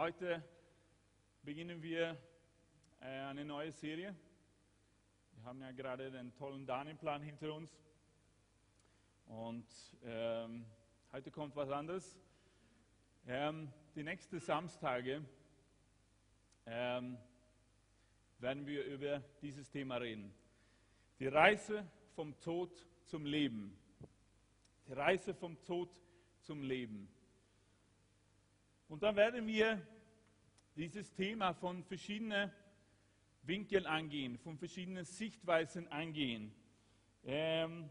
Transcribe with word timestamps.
Heute 0.00 0.42
beginnen 1.42 1.82
wir 1.82 2.16
äh, 3.02 3.04
eine 3.04 3.44
neue 3.44 3.70
Serie. 3.70 4.16
Wir 5.34 5.44
haben 5.44 5.60
ja 5.60 5.72
gerade 5.72 6.10
den 6.10 6.34
tollen 6.36 6.64
Danielplan 6.64 7.20
hinter 7.20 7.52
uns. 7.52 7.70
Und 9.26 9.66
ähm, 10.02 10.64
heute 11.12 11.30
kommt 11.30 11.54
was 11.54 11.68
anderes. 11.68 12.18
Ähm, 13.26 13.70
die 13.94 14.02
nächsten 14.02 14.40
Samstage 14.40 15.22
ähm, 16.64 17.18
werden 18.38 18.66
wir 18.66 18.86
über 18.86 19.22
dieses 19.42 19.68
Thema 19.68 19.98
reden. 19.98 20.32
Die 21.18 21.26
Reise 21.26 21.86
vom 22.14 22.40
Tod 22.40 22.86
zum 23.04 23.26
Leben. 23.26 23.78
Die 24.86 24.94
Reise 24.94 25.34
vom 25.34 25.62
Tod 25.62 25.90
zum 26.40 26.62
Leben. 26.62 27.06
Und 28.90 29.04
dann 29.04 29.14
werden 29.14 29.46
wir 29.46 29.80
dieses 30.74 31.12
Thema 31.12 31.54
von 31.54 31.84
verschiedenen 31.84 32.50
Winkeln 33.44 33.86
angehen, 33.86 34.36
von 34.36 34.58
verschiedenen 34.58 35.04
Sichtweisen 35.04 35.86
angehen. 35.86 36.52
Ähm, 37.22 37.88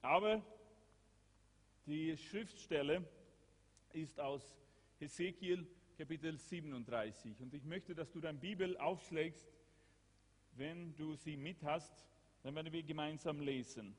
aber 0.00 0.44
die 1.86 2.16
Schriftstelle 2.16 3.04
ist 3.92 4.20
aus 4.20 4.62
Hesekiel 5.00 5.66
Kapitel 5.98 6.38
37. 6.38 7.40
Und 7.40 7.52
ich 7.52 7.64
möchte, 7.64 7.92
dass 7.92 8.12
du 8.12 8.20
deine 8.20 8.38
Bibel 8.38 8.76
aufschlägst. 8.78 9.52
Wenn 10.52 10.94
du 10.94 11.16
sie 11.16 11.36
mit 11.36 11.64
hast, 11.64 12.06
dann 12.44 12.54
werden 12.54 12.72
wir 12.72 12.84
gemeinsam 12.84 13.40
lesen 13.40 13.96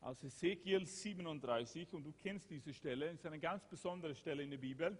aus 0.00 0.24
Ezekiel 0.24 0.86
37 0.86 1.92
und 1.92 2.04
du 2.04 2.12
kennst 2.12 2.50
diese 2.50 2.72
Stelle, 2.72 3.10
ist 3.10 3.26
eine 3.26 3.38
ganz 3.38 3.66
besondere 3.66 4.14
Stelle 4.14 4.42
in 4.42 4.50
der 4.50 4.58
Bibel. 4.58 4.98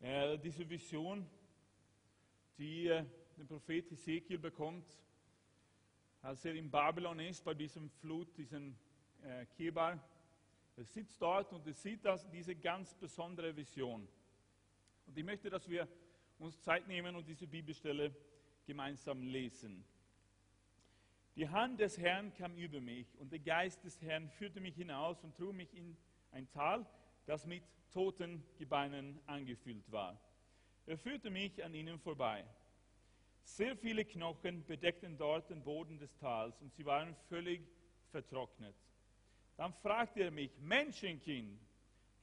Äh, 0.00 0.38
diese 0.38 0.68
Vision, 0.68 1.26
die 2.56 2.86
äh, 2.86 3.04
der 3.36 3.44
Prophet 3.44 3.92
Ezekiel 3.92 4.38
bekommt, 4.38 4.86
als 6.22 6.44
er 6.44 6.54
in 6.54 6.70
Babylon 6.70 7.20
ist, 7.20 7.44
bei 7.44 7.52
diesem 7.52 7.90
Flut, 7.90 8.36
diesem 8.36 8.74
äh, 9.22 9.44
Kebar. 9.46 10.02
Er 10.76 10.84
sitzt 10.84 11.20
dort 11.20 11.52
und 11.52 11.66
er 11.66 11.74
sieht 11.74 12.04
das, 12.04 12.28
diese 12.30 12.56
ganz 12.56 12.94
besondere 12.94 13.54
Vision. 13.54 14.08
Und 15.06 15.18
ich 15.18 15.24
möchte, 15.24 15.50
dass 15.50 15.68
wir 15.68 15.86
uns 16.38 16.60
Zeit 16.62 16.86
nehmen 16.88 17.14
und 17.16 17.28
diese 17.28 17.46
Bibelstelle 17.46 18.14
gemeinsam 18.64 19.22
lesen. 19.22 19.84
Die 21.36 21.48
Hand 21.48 21.80
des 21.80 21.96
Herrn 21.98 22.34
kam 22.34 22.56
über 22.56 22.80
mich 22.80 23.06
und 23.18 23.32
der 23.32 23.38
Geist 23.38 23.84
des 23.84 24.00
Herrn 24.02 24.28
führte 24.30 24.60
mich 24.60 24.74
hinaus 24.74 25.22
und 25.22 25.36
trug 25.36 25.54
mich 25.54 25.72
in 25.74 25.96
ein 26.32 26.48
Tal, 26.50 26.84
das 27.26 27.46
mit 27.46 27.62
toten 27.92 28.42
Gebeinen 28.58 29.20
angefüllt 29.26 29.90
war. 29.90 30.20
Er 30.86 30.98
führte 30.98 31.30
mich 31.30 31.62
an 31.64 31.74
ihnen 31.74 31.98
vorbei. 31.98 32.44
Sehr 33.42 33.76
viele 33.76 34.04
Knochen 34.04 34.64
bedeckten 34.66 35.16
dort 35.16 35.50
den 35.50 35.62
Boden 35.62 35.98
des 35.98 36.16
Tals 36.18 36.60
und 36.60 36.72
sie 36.74 36.84
waren 36.84 37.14
völlig 37.28 37.62
vertrocknet. 38.10 38.74
Dann 39.56 39.72
fragte 39.74 40.20
er 40.20 40.30
mich, 40.30 40.50
Menschenkind, 40.60 41.60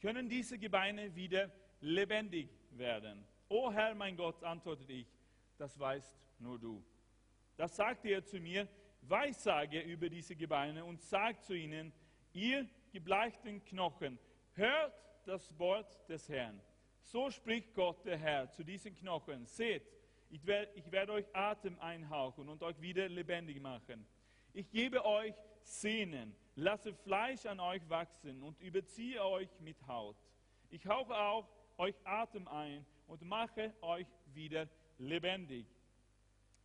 können 0.01 0.29
diese 0.29 0.57
Gebeine 0.57 1.15
wieder 1.15 1.51
lebendig 1.81 2.49
werden? 2.71 3.23
O 3.49 3.71
Herr, 3.71 3.95
mein 3.95 4.15
Gott, 4.15 4.43
antwortete 4.43 4.93
ich, 4.93 5.07
das 5.57 5.79
weißt 5.79 6.15
nur 6.39 6.59
du. 6.59 6.83
Das 7.55 7.75
sagte 7.75 8.09
er 8.09 8.23
zu 8.23 8.39
mir, 8.39 8.67
Weissage 9.01 9.79
über 9.81 10.09
diese 10.09 10.35
Gebeine 10.35 10.83
und 10.83 11.01
sagt 11.01 11.43
zu 11.45 11.53
ihnen, 11.53 11.93
ihr 12.33 12.67
gebleichten 12.91 13.63
Knochen, 13.65 14.19
hört 14.53 14.93
das 15.25 15.57
Wort 15.59 16.07
des 16.09 16.27
Herrn. 16.29 16.61
So 17.01 17.29
spricht 17.29 17.73
Gott 17.73 18.03
der 18.05 18.17
Herr 18.17 18.51
zu 18.51 18.63
diesen 18.63 18.95
Knochen. 18.95 19.45
Seht, 19.45 19.83
ich 20.29 20.45
werde, 20.45 20.71
ich 20.75 20.91
werde 20.91 21.13
euch 21.13 21.25
Atem 21.33 21.79
einhauchen 21.79 22.49
und 22.49 22.61
euch 22.63 22.79
wieder 22.81 23.07
lebendig 23.07 23.61
machen. 23.61 24.05
Ich 24.53 24.69
gebe 24.69 25.05
euch 25.05 25.33
Sehnen, 25.61 26.35
lasse 26.55 26.93
Fleisch 26.93 27.45
an 27.45 27.59
euch 27.59 27.87
wachsen 27.89 28.41
und 28.43 28.59
überziehe 28.59 29.23
euch 29.23 29.49
mit 29.59 29.85
Haut. 29.87 30.17
Ich 30.69 30.85
hauche 30.87 31.15
auch 31.15 31.47
euch 31.77 31.95
Atem 32.03 32.47
ein 32.47 32.85
und 33.07 33.21
mache 33.21 33.73
euch 33.81 34.07
wieder 34.33 34.67
lebendig. 34.97 35.65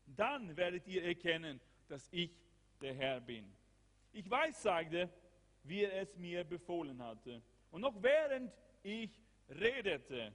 Dann 0.07 0.57
werdet 0.57 0.87
ihr 0.89 1.05
erkennen, 1.05 1.61
dass 1.93 2.09
ich 2.11 2.31
der 2.81 2.95
Herr 2.95 3.21
bin. 3.21 3.45
Ich 4.13 4.29
weiß, 4.29 4.63
sagte, 4.63 5.11
wie 5.63 5.83
er 5.83 6.01
es 6.01 6.17
mir 6.17 6.43
befohlen 6.43 7.03
hatte. 7.03 7.43
Und 7.71 7.83
noch 7.83 8.03
während 8.03 8.51
ich 8.83 9.11
redete, 9.51 10.35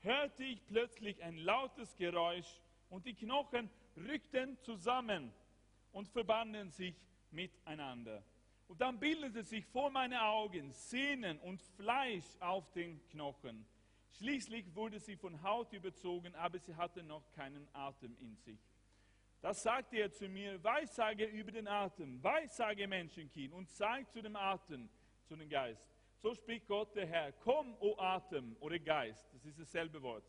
hörte 0.00 0.42
ich 0.42 0.66
plötzlich 0.66 1.22
ein 1.22 1.36
lautes 1.36 1.94
Geräusch 1.94 2.60
und 2.88 3.06
die 3.06 3.14
Knochen 3.14 3.70
rückten 3.96 4.58
zusammen 4.62 5.32
und 5.92 6.08
verbanden 6.08 6.72
sich 6.72 6.96
miteinander. 7.30 8.24
Und 8.66 8.80
dann 8.80 8.98
bildete 8.98 9.44
sich 9.44 9.64
vor 9.66 9.90
meinen 9.90 10.18
Augen 10.18 10.72
Sehnen 10.72 11.38
und 11.38 11.62
Fleisch 11.62 12.36
auf 12.40 12.68
den 12.72 13.00
Knochen. 13.10 13.64
Schließlich 14.18 14.74
wurde 14.74 14.98
sie 14.98 15.14
von 15.14 15.40
Haut 15.40 15.72
überzogen, 15.72 16.34
aber 16.34 16.58
sie 16.58 16.74
hatte 16.74 17.04
noch 17.04 17.30
keinen 17.30 17.68
Atem 17.74 18.16
in 18.18 18.34
sich. 18.34 18.58
Das 19.40 19.62
sagte 19.62 19.96
er 19.96 20.10
zu 20.10 20.28
mir, 20.28 20.62
Weissage 20.62 21.24
über 21.24 21.50
den 21.50 21.66
Atem, 21.66 22.22
Weissage 22.22 22.86
Menschenkind 22.86 23.54
und 23.54 23.70
sag 23.70 24.10
zu 24.12 24.20
dem 24.20 24.36
Atem, 24.36 24.90
zu 25.24 25.34
dem 25.34 25.48
Geist. 25.48 25.90
So 26.18 26.34
spricht 26.34 26.66
Gott 26.66 26.94
der 26.94 27.06
Herr, 27.06 27.32
komm, 27.32 27.74
o 27.80 27.96
Atem 27.98 28.54
oder 28.60 28.78
Geist, 28.78 29.32
das 29.32 29.46
ist 29.46 29.58
dasselbe 29.58 30.02
Wort. 30.02 30.24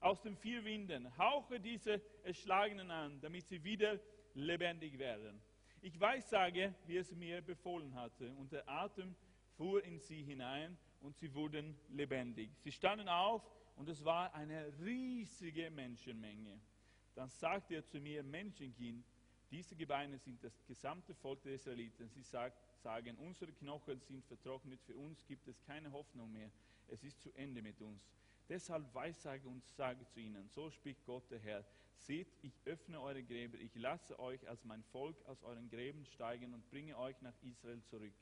Aus 0.00 0.20
den 0.20 0.36
vier 0.36 0.62
Winden, 0.64 1.16
hauche 1.16 1.58
diese 1.58 2.02
Erschlagenen 2.22 2.90
an, 2.90 3.18
damit 3.22 3.46
sie 3.48 3.64
wieder 3.64 3.98
lebendig 4.34 4.98
werden. 4.98 5.40
Ich 5.80 5.98
weissage, 5.98 6.74
wie 6.86 6.98
es 6.98 7.10
mir 7.12 7.40
befohlen 7.40 7.94
hatte, 7.94 8.34
und 8.34 8.52
der 8.52 8.68
Atem 8.68 9.16
fuhr 9.56 9.82
in 9.84 9.98
sie 9.98 10.22
hinein 10.22 10.76
und 11.00 11.16
sie 11.16 11.34
wurden 11.34 11.78
lebendig. 11.88 12.50
Sie 12.58 12.72
standen 12.72 13.08
auf 13.08 13.42
und 13.76 13.88
es 13.88 14.04
war 14.04 14.34
eine 14.34 14.70
riesige 14.80 15.70
Menschenmenge. 15.70 16.60
Dann 17.14 17.28
sagte 17.28 17.74
er 17.74 17.86
zu 17.86 18.00
mir, 18.00 18.22
Menschenkind, 18.22 19.04
diese 19.50 19.74
Gebeine 19.74 20.18
sind 20.18 20.42
das 20.44 20.64
gesamte 20.66 21.14
Volk 21.14 21.42
der 21.42 21.54
Israeliten. 21.54 22.08
Sie 22.08 22.22
sagt, 22.22 22.56
sagen, 22.82 23.16
unsere 23.16 23.52
Knochen 23.52 24.00
sind 24.00 24.24
vertrocknet, 24.26 24.80
für 24.82 24.96
uns 24.96 25.26
gibt 25.26 25.48
es 25.48 25.60
keine 25.64 25.90
Hoffnung 25.92 26.32
mehr. 26.32 26.50
Es 26.88 27.02
ist 27.02 27.20
zu 27.20 27.32
Ende 27.34 27.60
mit 27.62 27.80
uns. 27.80 28.00
Deshalb 28.48 28.92
weissage 28.94 29.46
und 29.46 29.64
sage 29.66 30.06
zu 30.08 30.20
ihnen, 30.20 30.48
so 30.48 30.70
spricht 30.70 31.04
Gott 31.04 31.28
der 31.30 31.38
Herr, 31.38 31.64
seht, 31.94 32.28
ich 32.42 32.52
öffne 32.64 33.00
eure 33.00 33.22
Gräber, 33.22 33.58
ich 33.58 33.74
lasse 33.74 34.18
euch 34.18 34.48
als 34.48 34.64
mein 34.64 34.82
Volk 34.84 35.16
aus 35.26 35.42
euren 35.42 35.68
Gräben 35.68 36.04
steigen 36.04 36.54
und 36.54 36.68
bringe 36.70 36.96
euch 36.98 37.20
nach 37.22 37.34
Israel 37.42 37.82
zurück. 37.84 38.14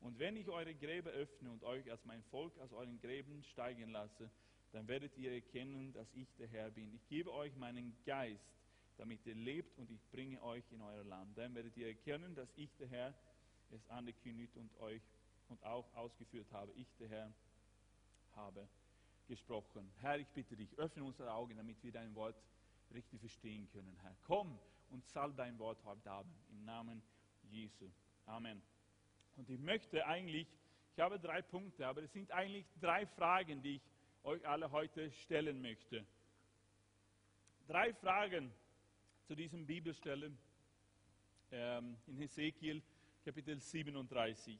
Und 0.00 0.18
wenn 0.18 0.36
ich 0.36 0.48
eure 0.48 0.74
Gräber 0.74 1.10
öffne 1.10 1.50
und 1.50 1.62
euch 1.62 1.90
als 1.90 2.04
mein 2.04 2.22
Volk 2.24 2.56
aus 2.58 2.72
euren 2.72 3.00
Gräben 3.00 3.42
steigen 3.44 3.90
lasse, 3.90 4.30
dann 4.72 4.88
werdet 4.88 5.16
ihr 5.16 5.32
erkennen, 5.32 5.92
dass 5.92 6.12
ich 6.14 6.28
der 6.36 6.48
Herr 6.48 6.70
bin. 6.70 6.92
Ich 6.92 7.06
gebe 7.08 7.32
euch 7.32 7.54
meinen 7.56 7.96
Geist, 8.04 8.44
damit 8.96 9.24
ihr 9.26 9.34
lebt 9.34 9.78
und 9.78 9.90
ich 9.90 10.00
bringe 10.10 10.42
euch 10.42 10.64
in 10.70 10.80
euer 10.80 11.04
Land. 11.04 11.36
Dann 11.36 11.54
werdet 11.54 11.76
ihr 11.76 11.88
erkennen, 11.88 12.34
dass 12.34 12.48
ich 12.56 12.74
der 12.76 12.88
Herr 12.88 13.14
es 13.70 13.88
angekündigt 13.88 14.56
und 14.56 14.74
euch 14.80 15.02
und 15.48 15.62
auch 15.64 15.92
ausgeführt 15.94 16.50
habe. 16.52 16.72
Ich 16.72 16.88
der 16.98 17.08
Herr 17.08 17.32
habe 18.34 18.68
gesprochen. 19.28 19.90
Herr, 20.00 20.18
ich 20.18 20.28
bitte 20.28 20.56
dich, 20.56 20.76
öffne 20.78 21.04
unsere 21.04 21.32
Augen, 21.32 21.56
damit 21.56 21.82
wir 21.82 21.92
dein 21.92 22.14
Wort 22.14 22.36
richtig 22.94 23.20
verstehen 23.20 23.68
können, 23.72 23.96
Herr. 24.02 24.16
Komm 24.26 24.58
und 24.90 25.04
salb 25.06 25.36
dein 25.36 25.58
Wort 25.58 25.82
heute 25.84 26.10
Abend 26.10 26.34
im 26.50 26.64
Namen 26.64 27.02
Jesu. 27.50 27.90
Amen. 28.26 28.62
Und 29.36 29.50
ich 29.50 29.58
möchte 29.58 30.06
eigentlich, 30.06 30.48
ich 30.94 31.00
habe 31.00 31.18
drei 31.18 31.42
Punkte, 31.42 31.86
aber 31.86 32.02
es 32.02 32.12
sind 32.12 32.30
eigentlich 32.30 32.66
drei 32.80 33.06
Fragen, 33.06 33.62
die 33.62 33.76
ich 33.76 33.82
euch 34.26 34.44
alle 34.44 34.68
heute 34.72 35.08
stellen 35.12 35.62
möchte. 35.62 36.04
Drei 37.68 37.94
Fragen 37.94 38.52
zu 39.22 39.36
diesem 39.36 39.64
Bibelstelle 39.64 40.32
ähm, 41.52 41.96
in 42.08 42.16
Hesekiel 42.16 42.82
Kapitel 43.24 43.60
37. 43.60 44.58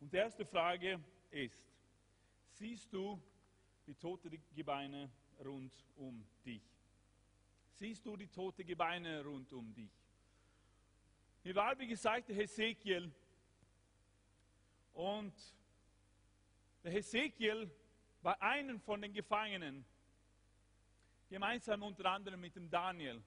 Und 0.00 0.12
die 0.12 0.16
erste 0.16 0.44
Frage 0.44 1.00
ist, 1.30 1.64
siehst 2.48 2.92
du 2.92 3.22
die 3.86 3.94
toten 3.94 4.42
Gebeine 4.56 5.08
rund 5.44 5.72
um 5.94 6.26
dich? 6.44 6.62
Siehst 7.74 8.04
du 8.04 8.16
die 8.16 8.28
toten 8.28 8.66
Gebeine 8.66 9.24
rund 9.24 9.52
um 9.52 9.72
dich? 9.72 9.92
Hier 11.44 11.54
war, 11.54 11.78
wie 11.78 11.86
gesagt, 11.86 12.28
der 12.28 12.34
Hesekiel. 12.34 13.12
Und 14.94 15.32
der 16.82 16.90
Hesekiel 16.90 17.70
bei 18.24 18.40
einem 18.40 18.80
von 18.80 19.02
den 19.02 19.12
Gefangenen, 19.12 19.84
gemeinsam 21.28 21.82
unter 21.82 22.06
anderem 22.06 22.40
mit 22.40 22.56
dem 22.56 22.70
Daniel, 22.70 23.22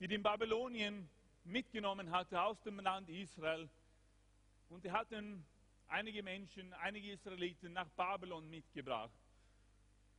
die 0.00 0.08
den 0.08 0.22
Babylonien 0.22 1.10
mitgenommen 1.44 2.10
hatte 2.10 2.40
aus 2.40 2.58
dem 2.62 2.80
Land 2.80 3.10
Israel. 3.10 3.68
Und 4.70 4.82
die 4.82 4.90
hatten 4.90 5.44
einige 5.88 6.22
Menschen, 6.22 6.72
einige 6.72 7.12
Israeliten 7.12 7.74
nach 7.74 7.90
Babylon 7.90 8.48
mitgebracht. 8.48 9.12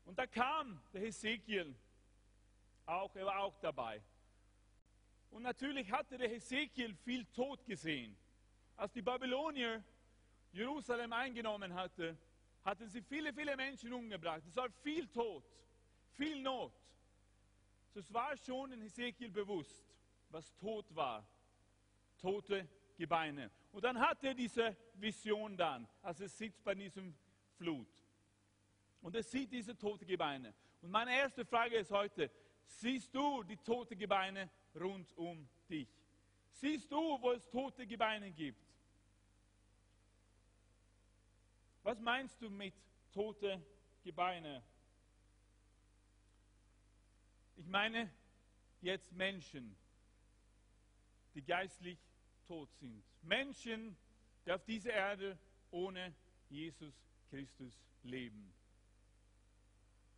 Und 0.05 0.19
da 0.19 0.27
kam 0.27 0.79
der 0.93 1.01
Hesekiel 1.01 1.75
auch, 2.85 3.15
er 3.15 3.25
war 3.25 3.39
auch 3.39 3.57
dabei. 3.59 4.03
Und 5.31 5.41
natürlich 5.41 5.91
hatte 5.91 6.19
der 6.19 6.29
Hesekiel 6.29 6.93
viel 7.03 7.25
Tod 7.25 7.65
gesehen. 7.65 8.15
Als 8.75 8.91
die 8.93 9.01
Babylonier 9.01 9.83
Jerusalem 10.51 11.11
eingenommen 11.11 11.73
hatten, 11.73 12.15
hatten 12.63 12.87
sie 12.87 13.01
viele, 13.01 13.33
viele 13.33 13.55
Menschen 13.55 13.91
umgebracht. 13.93 14.43
Es 14.47 14.55
war 14.55 14.69
viel 14.69 15.07
Tod, 15.07 15.43
viel 16.11 16.41
Not. 16.41 16.73
So, 17.93 17.99
es 17.99 18.13
war 18.13 18.35
schon 18.37 18.71
in 18.71 18.81
Hesekiel 18.81 19.29
bewusst, 19.31 19.85
was 20.29 20.55
Tod 20.55 20.85
war. 20.95 21.27
Tote 22.17 22.67
Gebeine. 22.95 23.51
Und 23.71 23.83
dann 23.83 23.99
hat 23.99 24.23
er 24.23 24.33
diese 24.33 24.75
Vision 24.95 25.57
dann, 25.57 25.87
als 26.01 26.21
er 26.21 26.29
sitzt 26.29 26.63
bei 26.63 26.73
diesem 26.73 27.13
Flut. 27.57 27.87
Und 29.01 29.15
er 29.15 29.23
sieht 29.23 29.51
diese 29.51 29.77
tote 29.77 30.05
Gebeine. 30.05 30.53
Und 30.81 30.89
meine 30.89 31.15
erste 31.15 31.45
Frage 31.45 31.77
ist 31.77 31.91
heute, 31.91 32.31
siehst 32.65 33.13
du 33.13 33.43
die 33.43 33.57
tote 33.57 33.95
Gebeine 33.95 34.49
rund 34.79 35.11
um 35.17 35.47
dich? 35.69 35.89
Siehst 36.51 36.91
du, 36.91 37.21
wo 37.21 37.31
es 37.31 37.49
tote 37.49 37.85
Gebeine 37.85 38.31
gibt? 38.31 38.62
Was 41.83 41.99
meinst 41.99 42.41
du 42.41 42.49
mit 42.49 42.73
tote 43.11 43.61
Gebeine? 44.03 44.63
Ich 47.57 47.67
meine 47.67 48.09
jetzt 48.81 49.11
Menschen, 49.11 49.75
die 51.35 51.43
geistlich 51.43 51.99
tot 52.45 52.69
sind. 52.79 53.03
Menschen, 53.21 53.97
die 54.45 54.51
auf 54.51 54.63
dieser 54.63 54.93
Erde 54.93 55.37
ohne 55.71 56.13
Jesus 56.49 56.93
Christus 57.29 57.79
leben. 58.03 58.53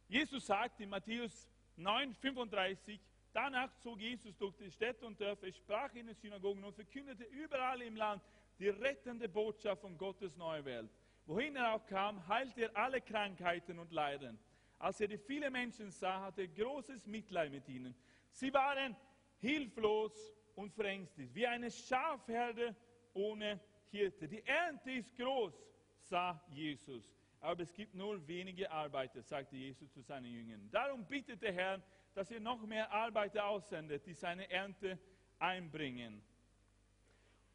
Jesus 0.07 0.45
sagt 0.45 0.79
in 0.79 0.89
Matthäus 0.89 1.49
9, 1.77 2.13
35, 2.13 2.99
danach 3.33 3.75
zog 3.79 3.99
Jesus 3.99 4.37
durch 4.37 4.55
die 4.57 4.69
Städte 4.69 5.05
und 5.05 5.19
Dörfer, 5.19 5.51
sprach 5.51 5.93
in 5.93 6.07
den 6.07 6.15
Synagogen 6.15 6.63
und 6.63 6.75
verkündete 6.75 7.23
überall 7.23 7.81
im 7.81 7.95
Land 7.95 8.23
die 8.59 8.69
rettende 8.69 9.27
Botschaft 9.27 9.81
von 9.81 9.97
Gottes 9.97 10.35
neue 10.37 10.63
Welt. 10.63 10.91
Wohin 11.25 11.55
er 11.55 11.73
auch 11.73 11.85
kam, 11.87 12.27
heilte 12.27 12.63
er 12.63 12.77
alle 12.77 13.01
Krankheiten 13.01 13.79
und 13.79 13.91
Leiden. 13.91 14.37
Als 14.77 15.01
er 15.01 15.07
die 15.07 15.17
vielen 15.17 15.51
Menschen 15.51 15.89
sah, 15.89 16.21
hatte 16.21 16.41
er 16.41 16.47
großes 16.47 17.07
Mitleid 17.07 17.51
mit 17.51 17.67
ihnen. 17.67 17.95
Sie 18.29 18.53
waren 18.53 18.95
hilflos 19.39 20.13
und 20.55 20.73
verängstigt, 20.73 21.33
wie 21.33 21.47
eine 21.47 21.71
Schafherde 21.71 22.75
ohne 23.13 23.59
Hirte. 23.89 24.27
Die 24.27 24.45
Ernte 24.45 24.91
ist 24.91 25.15
groß, 25.15 25.53
sah 25.97 26.43
Jesus. 26.49 27.03
Aber 27.39 27.63
es 27.63 27.73
gibt 27.73 27.93
nur 27.93 28.25
wenige 28.27 28.69
Arbeiter, 28.69 29.21
sagte 29.21 29.55
Jesus 29.55 29.91
zu 29.91 30.01
seinen 30.01 30.31
Jüngern. 30.31 30.69
Darum 30.71 31.05
bittet 31.05 31.41
der 31.41 31.53
Herr, 31.53 31.81
dass 32.13 32.31
er 32.31 32.39
noch 32.39 32.65
mehr 32.65 32.91
Arbeiter 32.91 33.45
aussendet, 33.45 34.05
die 34.05 34.13
seine 34.13 34.49
Ernte 34.49 34.97
einbringen. 35.39 36.21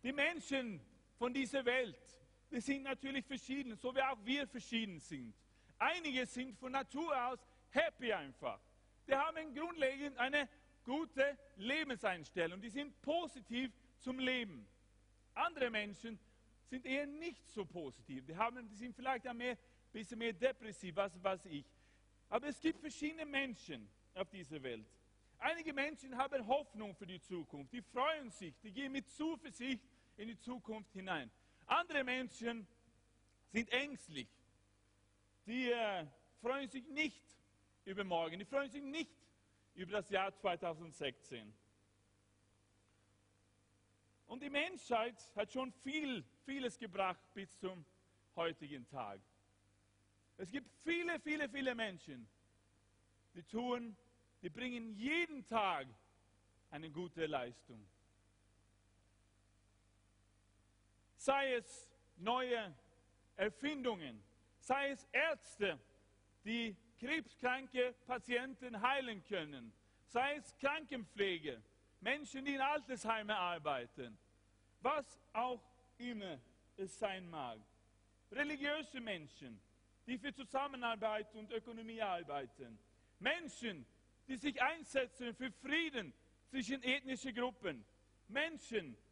Die 0.03 0.13
Menschen 0.13 0.81
von 1.19 1.33
dieser 1.35 1.65
Welt, 1.65 2.20
die 2.51 2.61
sind 2.61 2.83
natürlich 2.83 3.25
verschieden, 3.25 3.77
so 3.77 3.95
wie 3.95 4.03
auch 4.03 4.19
wir 4.25 4.47
verschieden 4.47 4.99
sind. 4.99 5.35
Einige 5.79 6.27
sind 6.27 6.59
von 6.59 6.73
Natur 6.73 7.15
aus 7.29 7.39
happy 7.71 8.13
einfach. 8.13 8.61
Die 9.07 9.15
haben 9.15 9.55
grundlegend 9.55 10.19
eine 10.19 10.49
gute 10.85 11.39
Lebenseinstellung, 11.57 12.61
die 12.61 12.71
sind 12.71 13.01
positiv 13.03 13.73
zum 13.99 14.19
Leben. 14.19 14.67
Andere 15.35 15.71
Menschen 15.71 16.19
sind 16.67 16.87
eher 16.87 17.07
nicht 17.07 17.49
so 17.49 17.65
positiv. 17.65 18.25
Die, 18.27 18.37
haben, 18.37 18.69
die 18.69 18.77
sind 18.77 18.95
vielleicht 18.95 19.27
ein 19.27 19.37
mehr, 19.37 19.57
bisschen 19.93 20.19
mehr 20.19 20.33
depressiv, 20.33 20.97
was 20.97 21.23
weiß 21.23 21.47
ich. 21.47 21.65
Aber 22.29 22.49
es 22.49 22.61
gibt 22.61 22.81
verschiedene 22.81 23.27
Menschen 23.27 23.89
auf 24.15 24.29
dieser 24.31 24.63
Welt. 24.63 24.87
Einige 25.39 25.73
Menschen 25.73 26.17
haben 26.17 26.47
Hoffnung 26.47 26.95
für 26.95 27.07
die 27.07 27.21
Zukunft, 27.21 27.73
die 27.73 27.83
freuen 27.83 28.31
sich, 28.31 28.55
die 28.61 28.71
gehen 28.71 28.93
mit 28.93 29.09
Zuversicht 29.11 29.83
in 30.17 30.29
die 30.29 30.39
Zukunft 30.39 30.93
hinein. 30.93 31.31
Andere 31.71 32.03
Menschen 32.03 32.67
sind 33.53 33.71
ängstlich, 33.71 34.29
die 35.47 35.71
äh, 35.71 36.05
freuen 36.41 36.69
sich 36.69 36.85
nicht 36.89 37.23
über 37.85 38.03
morgen, 38.03 38.41
die 38.41 38.45
freuen 38.45 38.69
sich 38.69 38.83
nicht 38.83 39.15
über 39.77 39.93
das 39.93 40.11
Jahr 40.11 40.35
2016. 40.35 41.55
Und 44.27 44.43
die 44.43 44.51
Menschheit 44.51 45.15
hat 45.37 45.53
schon 45.53 45.71
viel, 45.71 46.25
vieles 46.45 46.77
gebracht 46.77 47.23
bis 47.35 47.57
zum 47.61 47.85
heutigen 48.35 48.85
Tag. 48.89 49.21
Es 50.39 50.51
gibt 50.51 50.75
viele, 50.83 51.21
viele, 51.21 51.49
viele 51.49 51.77
Menschen, 51.77 52.29
die 53.35 53.45
tun, 53.45 53.97
die 54.43 54.51
bringen 54.51 54.93
jeden 54.97 55.47
Tag 55.47 55.87
eine 56.73 56.91
gute 56.91 57.27
Leistung. 57.27 57.87
Sei 61.21 61.57
es 61.57 61.87
neue 62.17 62.75
Erfindungen, 63.37 64.23
sei 64.59 64.93
es 64.93 65.07
Ärzte, 65.13 65.79
die 66.47 66.75
krebskranke 66.99 67.95
Patienten 68.07 68.81
heilen 68.81 69.23
können, 69.25 69.71
sei 70.07 70.37
es 70.37 70.57
Krankenpflege, 70.57 71.63
Menschen, 72.01 72.47
die 72.47 72.55
in 72.55 72.63
Altersheimen 72.63 73.37
arbeiten, 73.37 74.17
was 74.81 75.21
auch 75.35 75.63
immer 75.99 76.41
es 76.79 76.99
sein 76.99 77.29
mag. 77.29 77.61
Religiöse 78.33 78.99
Menschen, 78.99 79.61
die 80.07 80.17
für 80.17 80.33
Zusammenarbeit 80.33 81.35
und 81.35 81.53
Ökonomie 81.53 82.01
arbeiten. 82.01 82.79
Menschen, 83.19 83.85
die 84.27 84.37
sich 84.37 84.63
einsetzen 84.63 85.35
für 85.35 85.51
Frieden 85.51 86.15
zwischen 86.49 86.83
ethnischen 86.83 87.35
Gruppen. 87.35 87.85
Menschen, 88.29 88.97
die 88.97 89.10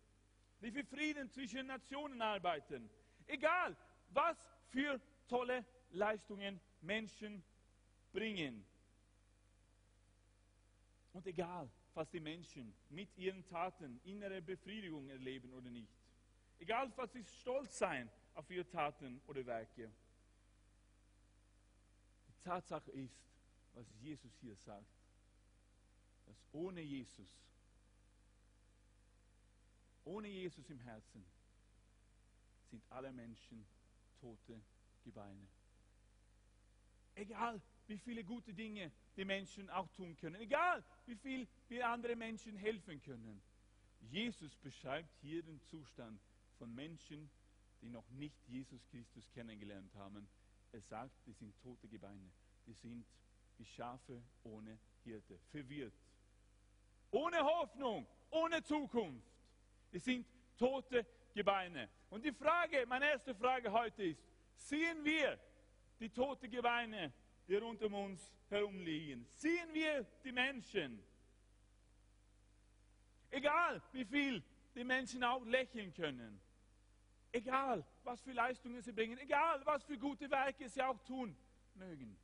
für 0.60 0.84
Frieden 0.84 1.30
zwischen 1.30 1.66
Nationen 1.66 2.20
arbeiten. 2.20 2.90
Egal, 3.26 3.76
was 4.10 4.36
für 4.70 5.00
tolle 5.28 5.64
Leistungen 5.90 6.60
Menschen 6.80 7.42
bringen. 8.12 8.64
Und 11.12 11.26
egal, 11.26 11.70
was 11.94 12.08
die 12.10 12.20
Menschen 12.20 12.74
mit 12.90 13.16
ihren 13.16 13.44
Taten 13.46 14.00
innere 14.04 14.40
Befriedigung 14.40 15.08
erleben 15.08 15.52
oder 15.52 15.70
nicht. 15.70 15.92
Egal, 16.58 16.92
was 16.96 17.12
sie 17.12 17.24
stolz 17.24 17.78
sein 17.78 18.10
auf 18.34 18.50
ihre 18.50 18.68
Taten 18.68 19.20
oder 19.26 19.44
Werke. 19.46 19.90
Die 22.28 22.44
Tatsache 22.44 22.90
ist, 22.92 23.18
was 23.74 23.86
Jesus 24.00 24.32
hier 24.40 24.56
sagt, 24.56 24.86
dass 26.26 26.36
ohne 26.52 26.80
Jesus, 26.80 27.28
ohne 30.08 30.28
Jesus 30.28 30.68
im 30.70 30.80
Herzen, 30.80 31.24
sind 32.70 32.82
alle 32.90 33.12
Menschen 33.12 33.66
tote 34.20 34.60
Gebeine. 35.04 35.46
Egal, 37.14 37.60
wie 37.86 37.98
viele 37.98 38.24
gute 38.24 38.54
Dinge 38.54 38.90
die 39.16 39.24
Menschen 39.24 39.68
auch 39.70 39.88
tun 39.88 40.16
können. 40.16 40.36
Egal, 40.36 40.84
wie 41.06 41.16
viel 41.16 41.48
wir 41.68 41.88
andere 41.88 42.16
Menschen 42.16 42.56
helfen 42.56 43.00
können. 43.02 43.42
Jesus 44.00 44.56
beschreibt 44.56 45.14
hier 45.20 45.42
den 45.42 45.60
Zustand 45.62 46.20
von 46.58 46.74
Menschen, 46.74 47.30
die 47.82 47.88
noch 47.88 48.08
nicht 48.10 48.36
Jesus 48.46 48.86
Christus 48.90 49.30
kennengelernt 49.32 49.94
haben. 49.94 50.28
Er 50.72 50.80
sagt, 50.82 51.26
die 51.26 51.32
sind 51.32 51.58
tote 51.60 51.88
Gebeine. 51.88 52.30
Die 52.66 52.74
sind 52.74 53.04
wie 53.56 53.64
Schafe 53.64 54.22
ohne 54.44 54.78
Hirte, 55.04 55.38
verwirrt. 55.50 55.94
Ohne 57.10 57.38
Hoffnung, 57.42 58.06
ohne 58.30 58.62
Zukunft. 58.62 59.37
Die 59.92 59.98
sind 59.98 60.26
tote 60.56 61.06
Gebeine. 61.34 61.88
Und 62.10 62.24
die 62.24 62.32
Frage, 62.32 62.84
meine 62.86 63.10
erste 63.10 63.34
Frage 63.34 63.72
heute 63.72 64.02
ist, 64.02 64.22
sehen 64.54 65.04
wir 65.04 65.38
die 66.00 66.10
toten 66.10 66.50
Gebeine, 66.50 67.12
die 67.46 67.56
rund 67.56 67.82
um 67.82 67.94
uns 67.94 68.32
herumliegen. 68.48 69.26
Sehen 69.34 69.72
wir 69.72 70.04
die 70.24 70.32
Menschen. 70.32 71.02
Egal, 73.30 73.82
wie 73.92 74.04
viel 74.04 74.42
die 74.74 74.84
Menschen 74.84 75.22
auch 75.24 75.44
lächeln 75.44 75.92
können. 75.92 76.40
Egal, 77.32 77.84
was 78.04 78.20
für 78.22 78.32
Leistungen 78.32 78.80
sie 78.82 78.92
bringen. 78.92 79.18
Egal, 79.18 79.64
was 79.64 79.84
für 79.84 79.98
gute 79.98 80.30
Werke 80.30 80.68
sie 80.68 80.82
auch 80.82 80.98
tun 81.04 81.36
mögen. 81.74 82.16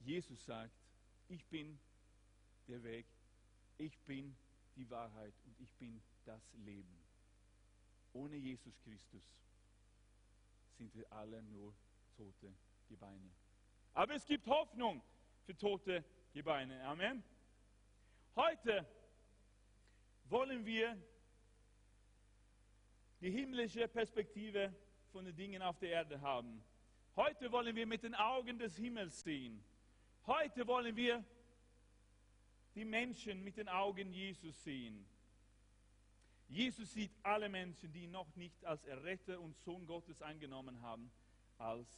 Jesus 0.00 0.44
sagt, 0.44 0.74
ich 1.28 1.44
bin 1.46 1.78
der 2.68 2.82
Weg, 2.82 3.06
ich 3.78 3.98
bin 4.00 4.36
die 4.76 4.88
Wahrheit 4.90 5.34
und 5.44 5.58
ich 5.58 5.72
bin 5.74 6.02
das 6.24 6.42
Leben. 6.54 6.98
Ohne 8.12 8.36
Jesus 8.36 8.78
Christus 8.80 9.24
sind 10.78 10.94
wir 10.94 11.10
alle 11.12 11.42
nur 11.42 11.74
tote 12.16 12.54
Gebeine. 12.88 13.30
Aber 13.94 14.14
es 14.14 14.24
gibt 14.26 14.46
Hoffnung 14.46 15.02
für 15.44 15.56
tote 15.56 16.04
Gebeine. 16.32 16.82
Amen. 16.84 17.22
Heute 18.34 18.86
wollen 20.24 20.64
wir 20.64 20.96
die 23.20 23.30
himmlische 23.30 23.88
Perspektive 23.88 24.74
von 25.12 25.24
den 25.24 25.34
Dingen 25.34 25.62
auf 25.62 25.78
der 25.78 25.90
Erde 25.90 26.20
haben. 26.20 26.62
Heute 27.16 27.50
wollen 27.50 27.74
wir 27.74 27.86
mit 27.86 28.02
den 28.02 28.14
Augen 28.14 28.58
des 28.58 28.76
Himmels 28.76 29.22
sehen. 29.22 29.64
Heute 30.26 30.66
wollen 30.66 30.94
wir 30.96 31.24
die 32.76 32.84
Menschen 32.84 33.42
mit 33.42 33.56
den 33.56 33.68
Augen 33.68 34.12
Jesus 34.12 34.62
sehen. 34.62 35.04
Jesus 36.48 36.92
sieht 36.92 37.10
alle 37.22 37.48
Menschen, 37.48 37.90
die 37.92 38.04
ihn 38.04 38.12
noch 38.12 38.36
nicht 38.36 38.64
als 38.64 38.84
Erretter 38.84 39.40
und 39.40 39.58
Sohn 39.58 39.86
Gottes 39.86 40.22
eingenommen 40.22 40.80
haben, 40.82 41.10
als 41.58 41.88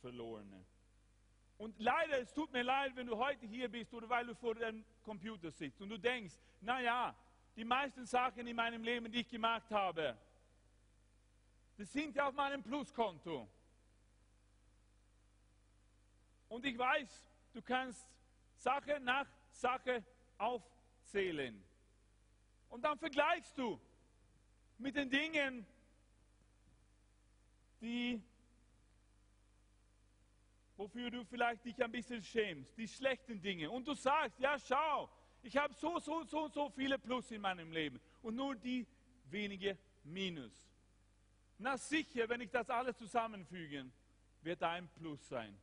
Verlorene. 0.00 0.66
Und 1.56 1.78
leider, 1.78 2.18
es 2.18 2.34
tut 2.34 2.52
mir 2.52 2.64
leid, 2.64 2.96
wenn 2.96 3.06
du 3.06 3.16
heute 3.16 3.46
hier 3.46 3.68
bist 3.68 3.94
oder 3.94 4.08
weil 4.08 4.26
du 4.26 4.34
vor 4.34 4.56
dem 4.56 4.84
Computer 5.04 5.52
sitzt 5.52 5.80
und 5.80 5.88
du 5.88 5.98
denkst, 5.98 6.34
naja, 6.60 7.14
die 7.54 7.64
meisten 7.64 8.04
Sachen 8.04 8.46
in 8.46 8.56
meinem 8.56 8.82
Leben, 8.82 9.10
die 9.10 9.20
ich 9.20 9.28
gemacht 9.28 9.70
habe, 9.70 10.18
das 11.78 11.92
sind 11.92 12.16
ja 12.16 12.26
auf 12.26 12.34
meinem 12.34 12.62
Pluskonto. 12.62 13.48
Und 16.48 16.66
ich 16.66 16.76
weiß, 16.76 17.24
du 17.52 17.62
kannst 17.62 18.06
Sache 18.56 18.98
nach 19.00 19.26
Sache 19.52 20.04
aufzählen. 20.38 21.62
Und 22.68 22.82
dann 22.82 22.98
vergleichst 22.98 23.56
du 23.56 23.80
mit 24.78 24.96
den 24.96 25.08
Dingen, 25.08 25.66
die, 27.80 28.20
wofür 30.76 31.10
du 31.10 31.24
vielleicht 31.24 31.64
dich 31.64 31.82
ein 31.82 31.92
bisschen 31.92 32.22
schämst, 32.22 32.76
die 32.76 32.88
schlechten 32.88 33.40
Dinge. 33.40 33.70
Und 33.70 33.86
du 33.86 33.94
sagst, 33.94 34.38
ja 34.40 34.58
schau, 34.58 35.10
ich 35.42 35.56
habe 35.56 35.74
so, 35.74 35.98
so, 35.98 36.24
so, 36.24 36.48
so 36.48 36.70
viele 36.70 36.98
Plus 36.98 37.30
in 37.30 37.40
meinem 37.40 37.72
Leben 37.72 38.00
und 38.22 38.36
nur 38.36 38.54
die 38.54 38.86
wenige 39.30 39.76
Minus. 40.04 40.52
Na 41.58 41.76
sicher, 41.76 42.28
wenn 42.28 42.40
ich 42.40 42.50
das 42.50 42.68
alles 42.70 42.96
zusammenfüge, 42.96 43.90
wird 44.42 44.62
ein 44.62 44.88
Plus 44.88 45.28
sein. 45.28 45.56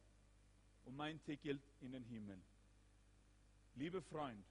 Und 0.86 0.96
mein 0.96 1.22
Ticket 1.24 1.60
in 1.82 1.92
den 1.92 2.04
Himmel. 2.06 2.42
Lieber 3.80 4.02
Freund, 4.02 4.44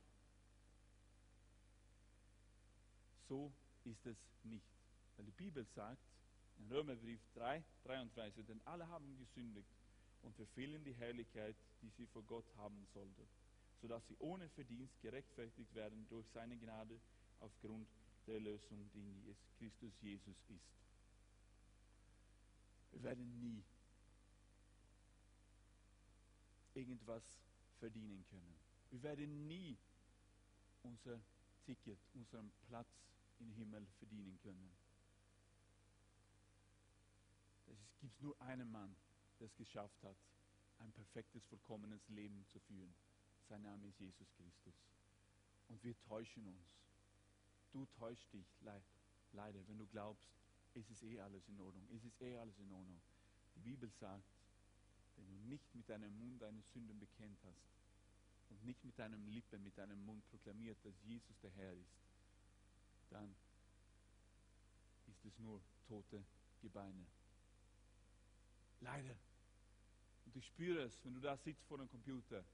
so 3.29 3.53
ist 3.85 4.07
es 4.07 4.17
nicht. 4.45 4.65
Weil 5.17 5.27
die 5.27 5.33
Bibel 5.33 5.67
sagt, 5.75 6.01
in 6.57 6.73
Römerbrief 6.73 7.21
3, 7.35 7.63
33, 7.85 8.47
denn 8.47 8.59
alle 8.65 8.89
haben 8.89 9.19
gesündigt 9.19 9.69
und 10.23 10.35
verfehlen 10.35 10.83
die 10.83 10.95
Herrlichkeit, 10.95 11.55
die 11.83 11.91
sie 11.91 12.07
vor 12.07 12.23
Gott 12.23 12.47
haben 12.57 12.87
sollten, 12.95 13.29
sodass 13.83 14.03
sie 14.09 14.17
ohne 14.19 14.49
Verdienst 14.49 14.99
gerechtfertigt 15.03 15.75
werden 15.75 16.07
durch 16.09 16.27
seine 16.33 16.57
Gnade 16.57 16.99
aufgrund 17.41 17.87
der 18.27 18.37
Erlösung, 18.37 18.91
die 18.95 19.29
in 19.29 19.37
Christus 19.59 19.93
Jesus 20.01 20.37
ist. 20.49 20.73
Wir 22.93 23.03
werden 23.03 23.41
nie 23.41 23.63
irgendwas 26.73 27.23
verdienen 27.79 28.25
können. 28.31 28.68
Wir 28.91 29.03
werden 29.03 29.47
nie 29.47 29.77
unser 30.83 31.21
Ticket, 31.67 31.99
unseren 32.15 32.51
Platz 32.69 32.89
im 33.39 33.53
Himmel 33.53 33.87
verdienen 33.99 34.39
können. 34.43 34.71
Es 37.67 38.01
gibt 38.01 38.23
nur 38.23 38.41
einen 38.41 38.71
Mann, 38.71 38.97
der 39.39 39.47
es 39.47 39.57
geschafft 39.57 40.03
hat, 40.03 40.17
ein 40.79 40.93
perfektes, 40.93 41.45
vollkommenes 41.47 42.09
Leben 42.09 42.47
zu 42.47 42.59
führen. 42.61 42.95
Sein 43.49 43.63
Name 43.63 43.87
ist 43.89 44.01
Jesus 44.01 44.33
Christus. 44.37 44.75
Und 45.69 45.83
wir 45.85 45.99
täuschen 46.01 46.47
uns. 46.47 46.65
Du 47.73 47.85
täuschst 47.99 48.33
dich 48.33 48.47
leider, 49.33 49.69
wenn 49.69 49.79
du 49.79 49.87
glaubst, 49.87 50.27
es 50.75 50.89
ist 50.89 51.03
eh 51.03 51.21
alles 51.21 51.47
in 51.49 51.61
Ordnung. 51.61 51.87
Es 51.95 52.05
ist 52.05 52.21
eh 52.23 52.39
alles 52.39 52.59
in 52.59 52.73
Ordnung. 52.73 53.01
Die 53.55 53.61
Bibel 53.61 53.91
sagt, 53.91 54.25
wenn 55.17 55.27
du 55.27 55.35
nicht 55.49 55.75
mit 55.75 55.89
deinem 55.91 56.17
Mund 56.19 56.41
deine 56.41 56.63
Sünden 56.63 56.99
bekennt 56.99 57.39
hast 57.45 57.78
und 58.51 58.65
nicht 58.65 58.83
mit 58.85 58.99
deinem 58.99 59.27
Lippen, 59.29 59.63
mit 59.63 59.77
deinem 59.77 60.05
Mund 60.05 60.25
proklamiert, 60.31 60.79
dass 60.85 60.95
Jesus 61.03 61.39
der 61.41 61.51
Herr 61.51 61.73
ist, 61.73 61.99
dann 63.11 63.35
ist 65.07 65.25
es 65.25 65.39
nur 65.39 65.61
tote 65.87 66.25
Gebeine. 66.61 67.07
Leider. 68.81 69.17
Und 70.27 70.37
ich 70.37 70.47
spüre 70.47 70.83
es, 70.83 71.05
wenn 71.05 71.15
du 71.15 71.21
da 71.21 71.37
sitzt 71.37 71.65
vor 71.67 71.79
dem 71.79 71.89
Computer. 71.89 72.45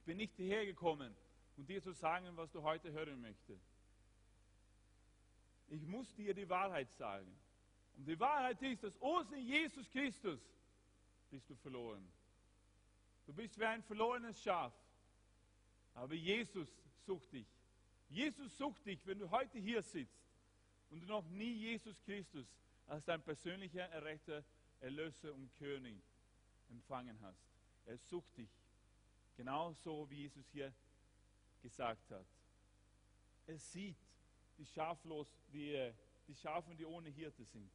Ich 0.00 0.04
bin 0.04 0.16
nicht 0.16 0.34
hierher 0.34 0.64
gekommen, 0.66 1.14
um 1.56 1.66
dir 1.66 1.82
zu 1.82 1.92
sagen, 1.92 2.36
was 2.36 2.50
du 2.50 2.62
heute 2.62 2.90
hören 2.92 3.20
möchtest. 3.20 3.64
Ich 5.68 5.86
muss 5.86 6.14
dir 6.14 6.34
die 6.34 6.48
Wahrheit 6.48 6.90
sagen. 6.92 7.30
Und 7.96 8.06
die 8.06 8.18
Wahrheit 8.18 8.60
ist, 8.62 8.82
dass 8.82 9.00
ohne 9.00 9.38
Jesus 9.38 9.88
Christus 9.90 10.40
bist 11.30 11.48
du 11.50 11.56
verloren. 11.56 12.08
Du 13.28 13.34
bist 13.34 13.58
wie 13.58 13.64
ein 13.66 13.82
verlorenes 13.82 14.42
Schaf. 14.42 14.72
Aber 15.92 16.14
Jesus 16.14 16.66
sucht 17.04 17.30
dich. 17.30 17.46
Jesus 18.08 18.56
sucht 18.56 18.86
dich, 18.86 19.06
wenn 19.06 19.18
du 19.18 19.28
heute 19.28 19.58
hier 19.58 19.82
sitzt 19.82 20.18
und 20.88 21.02
du 21.02 21.06
noch 21.06 21.28
nie 21.28 21.52
Jesus 21.52 22.00
Christus 22.04 22.46
als 22.86 23.04
dein 23.04 23.20
persönlicher 23.22 23.82
Erretter, 23.90 24.42
Erlöser 24.80 25.34
und 25.34 25.54
König 25.56 26.02
empfangen 26.70 27.20
hast. 27.20 27.44
Er 27.84 27.98
sucht 27.98 28.34
dich. 28.38 28.48
Genauso 29.36 30.08
wie 30.08 30.22
Jesus 30.22 30.48
hier 30.50 30.72
gesagt 31.60 32.10
hat. 32.10 32.24
Er 33.46 33.58
sieht 33.58 33.98
die 34.56 34.64
Schaflos, 34.64 35.28
die, 35.52 35.92
die 36.26 36.34
Schafen, 36.34 36.78
die 36.78 36.86
ohne 36.86 37.10
Hirte 37.10 37.44
sind. 37.44 37.70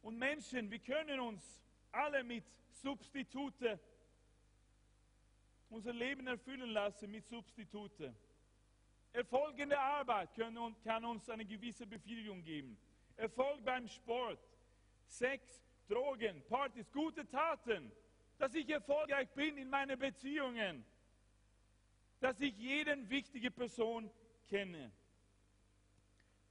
Und 0.00 0.16
Menschen, 0.16 0.70
wir 0.70 0.78
können 0.78 1.20
uns 1.20 1.67
alle 1.92 2.22
mit 2.24 2.44
Substitute 2.70 3.78
unser 5.70 5.92
Leben 5.92 6.26
erfüllen 6.26 6.70
lassen 6.70 7.10
mit 7.10 7.26
Substitute. 7.26 8.14
Erfolg 9.12 9.58
in 9.58 9.68
der 9.68 9.80
Arbeit 9.80 10.34
können, 10.34 10.76
kann 10.82 11.04
uns 11.04 11.28
eine 11.28 11.44
gewisse 11.44 11.86
Befriedigung 11.86 12.42
geben. 12.42 12.78
Erfolg 13.16 13.64
beim 13.64 13.88
Sport, 13.88 14.38
Sex, 15.06 15.62
Drogen, 15.88 16.42
Partys, 16.48 16.90
gute 16.92 17.26
Taten, 17.26 17.90
dass 18.38 18.54
ich 18.54 18.68
erfolgreich 18.68 19.28
bin 19.30 19.56
in 19.56 19.68
meinen 19.68 19.98
Beziehungen, 19.98 20.84
dass 22.20 22.40
ich 22.40 22.56
jeden 22.56 23.08
wichtige 23.10 23.50
Person 23.50 24.10
kenne. 24.48 24.92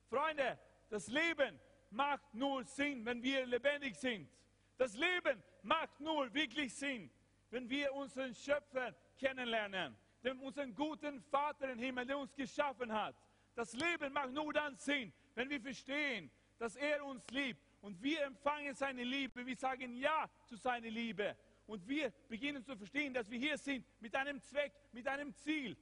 Freunde, 0.10 0.58
das 0.90 1.08
Leben 1.08 1.60
macht 1.92 2.34
nur 2.34 2.64
Sinn, 2.66 3.06
wenn 3.06 3.22
wir 3.22 3.46
lebendig 3.46 3.96
sind. 3.96 4.30
Das 4.78 4.96
Leben 4.96 5.44
macht 5.64 6.00
nur 6.00 6.34
wirklich 6.34 6.74
Sinn, 6.74 7.10
wenn 7.50 7.70
wir 7.70 7.94
unseren 7.94 8.34
Schöpfer 8.34 8.96
kennenlernen, 9.18 9.98
den, 10.24 10.40
unseren 10.40 10.74
guten 10.76 11.22
Vater 11.24 11.72
im 11.72 11.80
Himmel, 11.80 12.06
der 12.06 12.18
uns 12.18 12.36
geschaffen 12.36 12.94
hat. 12.94 13.16
Das 13.56 13.74
Leben 13.74 14.14
macht 14.14 14.32
nur 14.32 14.54
dann 14.54 14.76
Sinn, 14.78 15.12
wenn 15.34 15.50
wir 15.50 15.60
verstehen, 15.60 16.30
dass 16.60 16.76
er 16.76 17.04
uns 17.04 17.28
liebt 17.32 17.60
und 17.82 18.02
wir 18.02 18.24
empfangen 18.24 18.76
seine 18.76 19.04
Liebe. 19.04 19.46
Wir 19.46 19.56
sagen 19.56 19.94
Ja 19.96 20.30
zu 20.46 20.56
seiner 20.56 20.90
Liebe 20.90 21.36
und 21.66 21.88
wir 21.88 22.12
beginnen 22.30 22.64
zu 22.64 22.76
verstehen, 22.76 23.14
dass 23.14 23.30
wir 23.30 23.40
hier 23.40 23.58
sind 23.58 23.86
mit 24.00 24.16
einem 24.16 24.42
Zweck, 24.42 24.74
mit 24.92 25.08
einem 25.08 25.34
Ziel. 25.34 25.76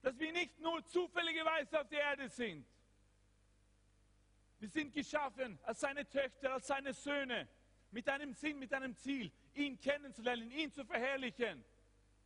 Dass 0.00 0.18
wir 0.18 0.32
nicht 0.32 0.58
nur 0.58 0.84
zufälligerweise 0.84 1.80
auf 1.80 1.88
der 1.88 2.00
Erde 2.00 2.28
sind. 2.28 2.66
Wir 4.58 4.68
sind 4.68 4.92
geschaffen 4.92 5.58
als 5.62 5.80
seine 5.80 6.08
Töchter, 6.08 6.54
als 6.54 6.66
seine 6.66 6.92
Söhne, 6.92 7.48
mit 7.92 8.08
einem 8.08 8.32
Sinn, 8.32 8.58
mit 8.58 8.72
einem 8.72 8.96
Ziel, 8.96 9.30
ihn 9.54 9.78
kennenzulernen, 9.78 10.50
ihn 10.50 10.72
zu 10.72 10.84
verherrlichen 10.84 11.64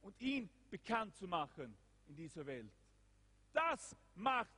und 0.02 0.18
ihn 0.20 0.48
bekannt 0.70 1.14
zu 1.16 1.26
machen 1.26 1.76
in 2.08 2.16
dieser 2.16 2.46
Welt. 2.46 2.72
Das 3.52 3.96
macht, 4.14 4.50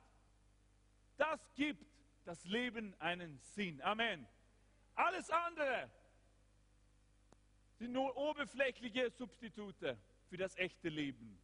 das 1.17 1.39
gibt 1.55 1.85
das 2.25 2.45
Leben 2.45 2.93
einen 2.99 3.39
Sinn. 3.39 3.81
Amen. 3.81 4.27
Alles 4.95 5.29
andere 5.29 5.89
sind 7.77 7.93
nur 7.93 8.15
oberflächliche 8.15 9.09
Substitute 9.09 9.97
für 10.29 10.37
das 10.37 10.55
echte 10.57 10.89
Leben. 10.89 11.39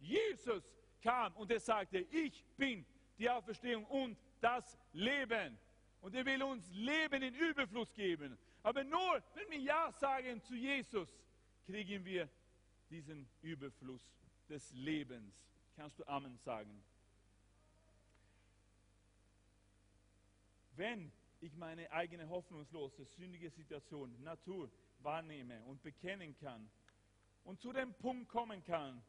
Jesus 0.00 0.64
kam 1.02 1.34
und 1.36 1.50
er 1.50 1.60
sagte, 1.60 1.98
ich 1.98 2.44
bin 2.56 2.84
die 3.18 3.30
Auferstehung 3.30 3.84
und 3.86 4.18
das 4.40 4.78
Leben. 4.92 5.58
Und 6.00 6.14
er 6.14 6.24
will 6.24 6.42
uns 6.42 6.68
Leben 6.72 7.22
in 7.22 7.34
Überfluss 7.34 7.92
geben. 7.94 8.38
Aber 8.66 8.82
nur, 8.82 9.22
wenn 9.34 9.48
wir 9.48 9.60
Ja 9.60 9.92
sagen 9.92 10.42
zu 10.42 10.56
Jesus, 10.56 11.08
kriegen 11.66 12.04
wir 12.04 12.28
diesen 12.90 13.28
Überfluss 13.40 14.02
des 14.48 14.72
Lebens. 14.72 15.32
Kannst 15.76 16.00
du 16.00 16.08
Amen 16.08 16.36
sagen? 16.38 16.82
Wenn 20.72 21.12
ich 21.40 21.54
meine 21.54 21.92
eigene 21.92 22.28
hoffnungslose, 22.28 23.04
sündige 23.04 23.50
Situation, 23.50 24.20
Natur 24.24 24.68
wahrnehme 24.98 25.62
und 25.66 25.80
bekennen 25.84 26.36
kann 26.36 26.68
und 27.44 27.60
zu 27.60 27.72
dem 27.72 27.94
Punkt 27.94 28.28
kommen 28.28 28.64
kann, 28.64 29.00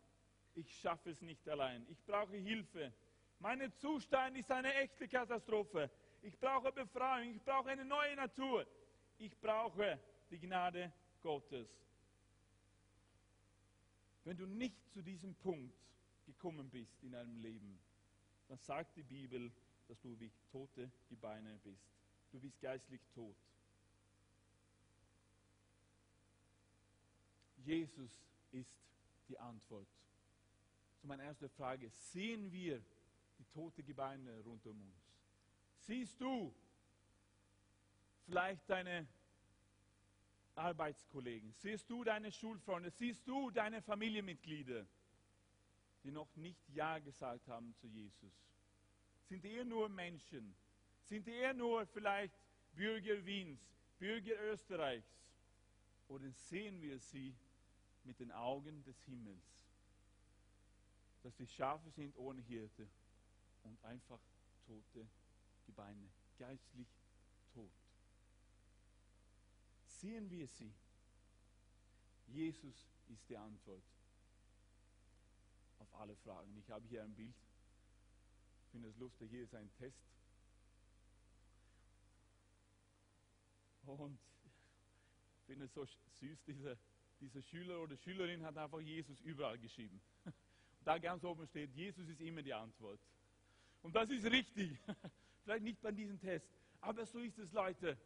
ich 0.54 0.72
schaffe 0.80 1.10
es 1.10 1.22
nicht 1.24 1.50
allein, 1.50 1.84
ich 1.90 2.06
brauche 2.06 2.38
Hilfe, 2.38 2.94
Mein 3.40 3.74
Zustand 3.74 4.38
ist 4.38 4.52
eine 4.52 4.72
echte 4.76 5.08
Katastrophe. 5.08 5.90
Ich 6.22 6.38
brauche 6.40 6.72
Befreiung. 6.72 7.36
Ich 7.36 7.44
brauche 7.44 7.70
eine 7.70 7.86
neue 7.86 8.16
Natur. 8.16 8.66
Ich 9.20 9.36
brauche 9.40 10.00
die 10.30 10.40
Gnade 10.40 10.92
Gottes. 11.22 11.68
Wenn 14.24 14.38
du 14.38 14.46
nicht 14.46 14.76
zu 14.92 15.02
diesem 15.02 15.34
Punkt 15.36 15.74
gekommen 16.26 16.70
bist 16.70 17.02
in 17.02 17.12
deinem 17.12 17.38
Leben, 17.38 17.80
dann 18.48 18.60
sagt 18.60 18.98
die 18.98 19.04
Bibel, 19.04 19.52
dass 19.88 20.00
du 20.02 20.20
wie 20.20 20.32
tote 20.52 20.92
Gebeine 21.10 21.60
bist. 21.64 21.88
Du 22.32 22.40
bist 22.40 22.60
geistlich 22.60 23.02
tot. 23.14 23.36
Jesus 27.58 28.12
ist 28.52 28.78
die 29.28 29.38
Antwort. 29.38 29.88
Zu 31.00 31.08
meiner 31.08 31.24
ersten 31.24 31.50
Frage, 31.50 31.90
sehen 31.90 32.52
wir 32.52 32.82
die 33.40 33.46
tote 33.46 33.84
Gebeine 33.84 34.40
rund 34.42 34.66
um 34.68 34.82
uns? 34.82 35.14
Siehst 35.80 36.20
du 36.20 36.54
vielleicht 38.28 38.70
deine 38.70 39.08
Arbeitskollegen? 40.56 41.54
Siehst 41.54 41.90
du 41.90 42.04
deine 42.04 42.32
Schulfreunde? 42.32 42.92
Siehst 42.92 43.28
du 43.28 43.50
deine 43.52 43.82
Familienmitglieder, 43.82 44.86
die 46.04 46.12
noch 46.12 46.36
nicht 46.36 46.62
Ja 46.70 47.00
gesagt 47.00 47.48
haben 47.48 47.74
zu 47.76 47.88
Jesus? 47.88 48.34
Sind 49.24 49.46
eher 49.46 49.66
nur 49.66 49.90
Menschen? 49.90 50.56
Sind 51.04 51.28
eher 51.28 51.54
nur 51.54 51.86
vielleicht 51.88 52.36
Bürger 52.74 53.26
Wiens, 53.26 53.62
Bürger 53.98 54.40
Österreichs? 54.52 55.10
Oder 56.10 56.30
sehen 56.32 56.82
wir 56.82 57.00
sie 57.00 57.34
mit 58.04 58.20
den 58.20 58.32
Augen 58.32 58.84
des 58.84 59.02
Himmels? 59.06 59.66
Dass 61.24 61.36
die 61.36 61.48
Schafe 61.48 61.90
sind 61.92 62.16
ohne 62.18 62.42
Hirte 62.42 62.88
und 63.64 63.84
einfach 63.84 64.20
tote 64.66 65.08
Gebeine, 65.66 66.10
geistlich 66.38 66.88
tot. 67.54 67.87
Sehen 69.98 70.30
wir 70.30 70.48
sie? 70.48 70.72
Jesus 72.28 72.76
ist 73.08 73.30
die 73.30 73.38
Antwort 73.38 73.84
auf 75.80 75.94
alle 75.96 76.16
Fragen. 76.18 76.56
Ich 76.58 76.70
habe 76.70 76.88
hier 76.88 77.04
ein 77.04 77.14
Bild. 77.16 77.34
Ich 78.66 78.72
finde 78.72 78.90
es 78.90 78.98
lustig. 78.98 79.30
Hier 79.32 79.44
ist 79.44 79.56
ein 79.56 79.72
Test. 79.78 79.98
Und 83.86 84.20
ich 85.38 85.46
finde 85.46 85.66
es 85.66 85.74
so 85.74 85.86
süß, 85.86 86.44
dieser, 86.44 86.78
dieser 87.22 87.42
Schüler 87.42 87.82
oder 87.82 87.96
Schülerin 87.98 88.44
hat 88.44 88.58
einfach 88.58 88.82
Jesus 88.82 89.20
überall 89.22 89.58
geschrieben. 89.58 90.02
Da 90.84 90.98
ganz 91.00 91.22
oben 91.26 91.46
steht, 91.48 91.74
Jesus 91.76 92.08
ist 92.08 92.22
immer 92.22 92.42
die 92.42 92.54
Antwort. 92.54 93.02
Und 93.82 93.94
das 93.94 94.10
ist 94.10 94.24
richtig. 94.24 94.80
Vielleicht 95.44 95.64
nicht 95.64 95.82
bei 95.82 95.92
diesem 95.92 96.18
Test, 96.18 96.48
aber 96.80 97.06
so 97.06 97.20
ist 97.20 97.38
es, 97.40 97.52
Leute. 97.52 97.98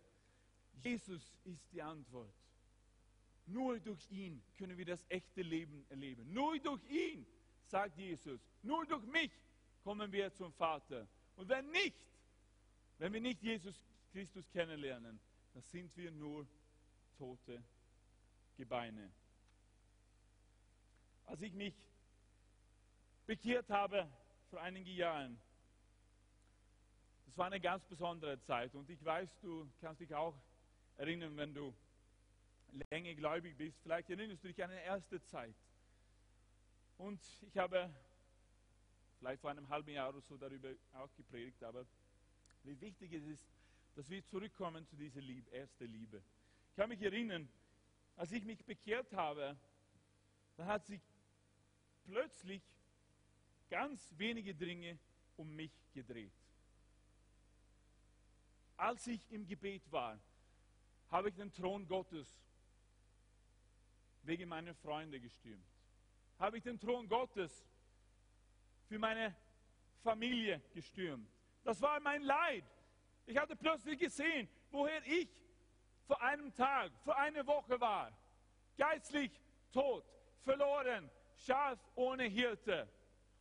Jesus 0.73 1.39
ist 1.43 1.71
die 1.71 1.81
Antwort. 1.81 2.33
Nur 3.45 3.79
durch 3.79 4.09
ihn 4.09 4.41
können 4.57 4.77
wir 4.77 4.85
das 4.85 5.03
echte 5.09 5.41
Leben 5.41 5.85
erleben. 5.89 6.31
Nur 6.31 6.57
durch 6.59 6.83
ihn, 6.89 7.25
sagt 7.65 7.97
Jesus. 7.97 8.39
Nur 8.61 8.85
durch 8.85 9.03
mich 9.05 9.31
kommen 9.84 10.12
wir 10.12 10.34
zum 10.34 10.53
Vater. 10.53 11.07
Und 11.36 11.49
wenn 11.49 11.69
nicht, 11.71 11.95
wenn 12.97 13.13
wir 13.13 13.21
nicht 13.21 13.41
Jesus 13.41 13.75
Christus 14.12 14.49
kennenlernen, 14.51 15.19
dann 15.53 15.63
sind 15.63 15.95
wir 15.97 16.12
nur 16.12 16.47
tote 17.17 17.63
Gebeine. 18.57 19.12
Als 21.25 21.41
ich 21.41 21.53
mich 21.53 21.73
bekehrt 23.25 23.69
habe 23.69 24.10
vor 24.49 24.62
einigen 24.62 24.91
Jahren, 24.91 25.39
das 27.25 27.38
war 27.38 27.45
eine 27.47 27.62
ganz 27.62 27.86
besondere 27.86 28.39
Zeit 28.41 28.75
und 28.75 28.89
ich 28.89 29.03
weiß, 29.03 29.39
du 29.39 29.69
kannst 29.79 30.01
dich 30.01 30.13
auch 30.13 30.36
erinnern, 31.01 31.35
wenn 31.35 31.51
du 31.51 31.73
länger 32.91 33.15
gläubig 33.15 33.57
bist. 33.57 33.81
Vielleicht 33.81 34.09
erinnerst 34.11 34.43
du 34.43 34.47
dich 34.49 34.63
an 34.63 34.69
eine 34.69 34.83
erste 34.83 35.19
Zeit. 35.23 35.55
Und 36.99 37.19
ich 37.41 37.57
habe 37.57 37.89
vielleicht 39.17 39.41
vor 39.41 39.49
einem 39.49 39.67
halben 39.67 39.89
Jahr 39.89 40.09
oder 40.09 40.21
so 40.21 40.37
darüber 40.37 40.69
auch 40.93 41.11
gepredigt, 41.15 41.63
aber 41.63 41.87
wie 42.63 42.79
wichtig 42.79 43.13
es 43.13 43.25
ist, 43.25 43.43
dass 43.95 44.09
wir 44.11 44.23
zurückkommen 44.25 44.85
zu 44.85 44.95
dieser 44.95 45.21
Liebe, 45.21 45.49
erste 45.49 45.85
Liebe. 45.85 46.21
Ich 46.69 46.75
kann 46.75 46.89
mich 46.89 47.01
erinnern, 47.01 47.49
als 48.15 48.31
ich 48.31 48.45
mich 48.45 48.63
bekehrt 48.63 49.11
habe, 49.13 49.57
da 50.55 50.67
hat 50.67 50.85
sich 50.85 51.01
plötzlich 52.05 52.61
ganz 53.71 54.13
wenige 54.17 54.53
Dinge 54.53 54.99
um 55.35 55.55
mich 55.55 55.73
gedreht. 55.93 56.33
Als 58.77 59.07
ich 59.07 59.31
im 59.31 59.47
Gebet 59.47 59.91
war, 59.91 60.19
habe 61.12 61.30
ich 61.30 61.36
den 61.36 61.52
Thron 61.52 61.86
Gottes 61.88 62.41
wegen 64.24 64.47
meiner 64.47 64.74
Freunde 64.74 65.19
gestürmt. 65.19 65.65
Habe 66.39 66.58
ich 66.58 66.63
den 66.63 66.80
Thron 66.80 67.08
Gottes 67.08 67.67
für 68.88 68.97
meine 68.97 69.36
Familie 70.04 70.62
gestürmt. 70.74 71.30
Das 71.63 71.82
war 71.82 72.00
mein 72.00 72.24
Leid. 72.24 72.63
Ich 73.26 73.38
hatte 73.38 73.56
plötzlich 73.56 74.00
gesehen, 74.00 74.50
woher 74.71 75.06
ich 75.06 75.30
vor 76.08 76.21
einem 76.21 76.54
Tag, 76.54 76.91
vor 77.04 77.17
einer 77.17 77.45
Woche 77.45 77.80
war. 77.80 78.12
Geistlich 78.78 79.32
tot, 79.71 80.04
verloren, 80.39 81.10
Schaf 81.36 81.80
ohne 81.95 82.24
Hirte. 82.24 82.89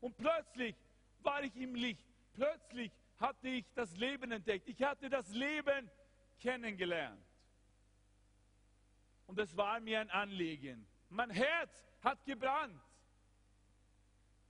Und 0.00 0.16
plötzlich 0.16 0.76
war 1.20 1.42
ich 1.42 1.54
im 1.56 1.74
Licht. 1.74 2.06
Plötzlich 2.34 2.92
hatte 3.18 3.48
ich 3.48 3.66
das 3.74 3.96
Leben 3.96 4.32
entdeckt. 4.32 4.68
Ich 4.68 4.82
hatte 4.82 5.08
das 5.08 5.28
Leben 5.30 5.90
kennengelernt. 6.38 7.29
Und 9.30 9.38
es 9.38 9.56
war 9.56 9.78
mir 9.78 10.00
ein 10.00 10.10
Anliegen. 10.10 10.84
Mein 11.08 11.30
Herz 11.30 11.86
hat 12.02 12.24
gebrannt 12.24 12.82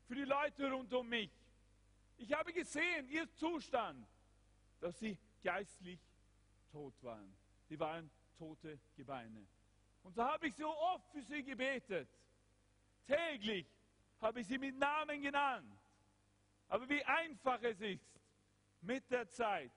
für 0.09 0.15
die 0.15 0.25
Leute 0.25 0.73
rund 0.73 0.91
um 0.95 1.07
mich. 1.07 1.31
Ich 2.17 2.33
habe 2.33 2.51
gesehen, 2.51 3.07
ihr 3.11 3.31
Zustand, 3.35 4.09
dass 4.81 4.99
sie 4.99 5.19
geistlich 5.43 6.01
tot 6.73 6.95
waren. 7.03 7.37
Die 7.69 7.79
waren 7.79 8.11
tote 8.39 8.81
Gebeine. 8.97 9.47
Und 10.03 10.15
so 10.15 10.25
habe 10.25 10.47
ich 10.47 10.55
so 10.55 10.75
oft 10.75 11.11
für 11.13 11.25
sie 11.25 11.43
gebetet. 11.43 12.09
Täglich 13.07 13.67
habe 14.19 14.41
ich 14.41 14.47
sie 14.47 14.57
mit 14.57 14.79
Namen 14.79 15.21
genannt. 15.21 15.79
Aber 16.69 16.89
wie 16.89 17.05
einfach 17.05 17.63
es 17.65 17.83
ist, 17.83 18.19
mit 18.81 19.11
der 19.11 19.29
Zeit, 19.29 19.73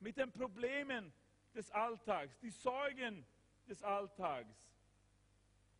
mit 0.00 0.16
den 0.16 0.32
Problemen 0.32 1.12
des 1.58 1.72
Alltags, 1.72 2.38
die 2.38 2.50
Sorgen 2.50 3.26
des 3.68 3.82
Alltags, 3.82 4.54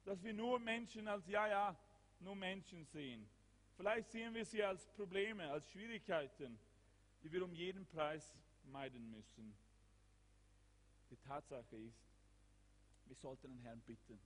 dass 0.05 0.21
wir 0.25 0.35
nur 0.35 0.59
Menschen 0.59 1.07
als, 1.07 1.25
ja, 1.29 1.47
ja, 1.47 1.77
nur 2.19 2.35
Menschen 2.35 2.85
sehen. 2.85 3.31
Vielleicht 3.77 4.11
sehen 4.11 4.35
wir 4.35 4.45
sie 4.45 4.61
als 4.61 4.89
Probleme, 4.89 5.49
als 5.49 5.71
Schwierigkeiten, 5.71 6.59
die 7.23 7.31
wir 7.31 7.45
um 7.45 7.53
jeden 7.53 7.87
Preis 7.87 8.37
meiden 8.65 9.09
müssen. 9.13 9.57
Die 11.11 11.17
Tatsache 11.19 11.77
ist, 11.77 12.03
wir 13.07 13.15
sollten 13.15 13.47
den 13.47 13.61
Herrn 13.61 13.81
bitten, 13.83 14.19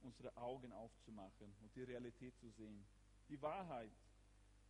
unsere 0.00 0.34
Augen 0.34 0.72
aufzumachen 0.72 1.54
und 1.60 1.76
die 1.76 1.82
Realität 1.82 2.34
zu 2.38 2.48
sehen. 2.48 2.86
Die 3.28 3.40
Wahrheit, 3.42 3.92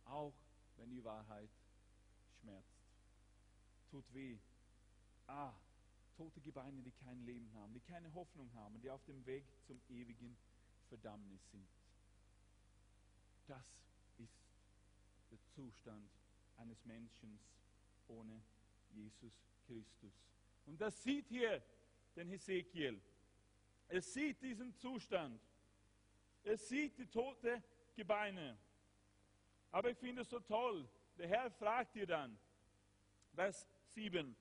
auch 0.03 0.33
wenn 0.75 0.89
die 0.89 1.03
Wahrheit 1.05 1.49
schmerzt. 2.41 2.83
Tut 3.89 4.13
weh. 4.13 4.37
Ah, 5.27 5.53
tote 6.15 6.41
Gebeine, 6.41 6.81
die 6.81 6.91
kein 6.91 7.23
Leben 7.25 7.51
haben, 7.53 7.73
die 7.73 7.81
keine 7.81 8.13
Hoffnung 8.13 8.51
haben, 8.53 8.79
die 8.81 8.89
auf 8.89 9.03
dem 9.05 9.25
Weg 9.25 9.45
zum 9.65 9.79
ewigen 9.89 10.37
Verdammnis 10.89 11.41
sind. 11.51 11.67
Das 13.47 13.65
ist 14.17 14.39
der 15.31 15.39
Zustand 15.53 16.09
eines 16.57 16.83
Menschen 16.85 17.39
ohne 18.07 18.41
Jesus 18.91 19.33
Christus. 19.65 20.13
Und 20.65 20.79
das 20.79 21.03
sieht 21.03 21.27
hier 21.27 21.61
den 22.15 22.29
Hesekiel. 22.29 23.01
Er 23.87 24.01
sieht 24.01 24.41
diesen 24.41 24.73
Zustand. 24.75 25.39
Er 26.43 26.57
sieht 26.57 26.97
die 26.97 27.07
tote 27.07 27.61
Gebeine. 27.95 28.57
Aber 29.71 29.91
ich 29.91 29.97
finde 29.97 30.21
es 30.21 30.29
so 30.29 30.39
toll. 30.39 30.87
Der 31.17 31.27
Herr 31.27 31.51
fragt 31.51 31.95
dir 31.95 32.07
dann, 32.07 32.37
Vers 33.33 33.67
7, 33.93 34.35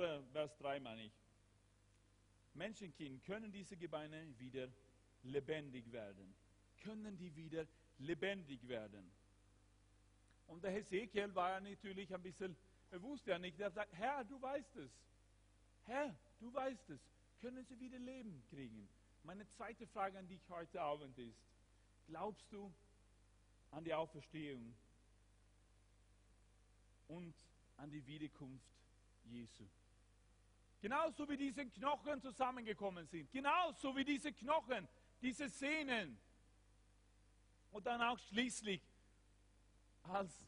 Oder 0.00 0.22
Vers 0.32 0.56
3 0.56 0.80
meine 0.80 1.04
ich. 1.04 1.12
Menschenkind, 2.54 3.22
können 3.22 3.52
diese 3.52 3.76
Gebeine 3.76 4.32
wieder 4.38 4.66
lebendig 5.24 5.92
werden? 5.92 6.34
Können 6.78 7.18
die 7.18 7.36
wieder 7.36 7.66
lebendig 7.98 8.66
werden? 8.66 9.12
Und 10.46 10.64
der 10.64 10.70
Hesekiel 10.70 11.34
war 11.34 11.50
ja 11.50 11.60
natürlich 11.60 12.14
ein 12.14 12.22
bisschen, 12.22 12.56
er 12.90 13.02
wusste 13.02 13.32
ja 13.32 13.38
nicht, 13.38 13.60
er 13.60 13.70
sagt, 13.72 13.92
Herr, 13.92 14.24
du 14.24 14.40
weißt 14.40 14.74
es. 14.76 14.90
Herr, 15.84 16.18
du 16.38 16.50
weißt 16.50 16.88
es. 16.88 17.00
Können 17.42 17.62
sie 17.66 17.78
wieder 17.78 17.98
Leben 17.98 18.42
kriegen? 18.48 18.88
Meine 19.22 19.46
zweite 19.48 19.86
Frage 19.86 20.18
an 20.18 20.26
dich 20.26 20.48
heute 20.48 20.80
Abend 20.80 21.18
ist, 21.18 21.44
glaubst 22.06 22.50
du 22.50 22.72
an 23.70 23.84
die 23.84 23.92
Auferstehung 23.92 24.74
und 27.06 27.34
an 27.76 27.90
die 27.90 28.06
Wiederkunft 28.06 28.64
Jesu? 29.24 29.68
Genauso 30.80 31.28
wie 31.28 31.36
diese 31.36 31.66
Knochen 31.66 32.20
zusammengekommen 32.22 33.06
sind. 33.06 33.30
Genauso 33.30 33.94
wie 33.96 34.04
diese 34.04 34.32
Knochen, 34.32 34.88
diese 35.20 35.48
Sehnen. 35.48 36.18
Und 37.70 37.86
dann 37.86 38.00
auch 38.00 38.18
schließlich, 38.18 38.80
als 40.04 40.46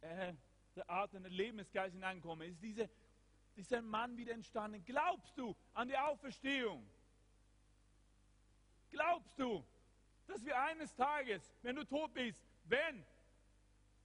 äh, 0.00 0.32
der 0.74 0.90
Atem, 0.90 1.22
der 1.22 1.30
Lebensgeist 1.30 1.94
hineinkommt, 1.94 2.42
ist 2.44 2.62
diese, 2.62 2.88
dieser 3.56 3.82
Mann 3.82 4.16
wieder 4.16 4.32
entstanden. 4.32 4.82
Glaubst 4.84 5.36
du 5.36 5.54
an 5.74 5.88
die 5.88 5.98
Auferstehung? 5.98 6.88
Glaubst 8.90 9.38
du, 9.38 9.64
dass 10.26 10.44
wir 10.44 10.58
eines 10.58 10.94
Tages, 10.94 11.52
wenn 11.62 11.76
du 11.76 11.84
tot 11.84 12.12
bist, 12.14 12.42
wenn 12.64 13.04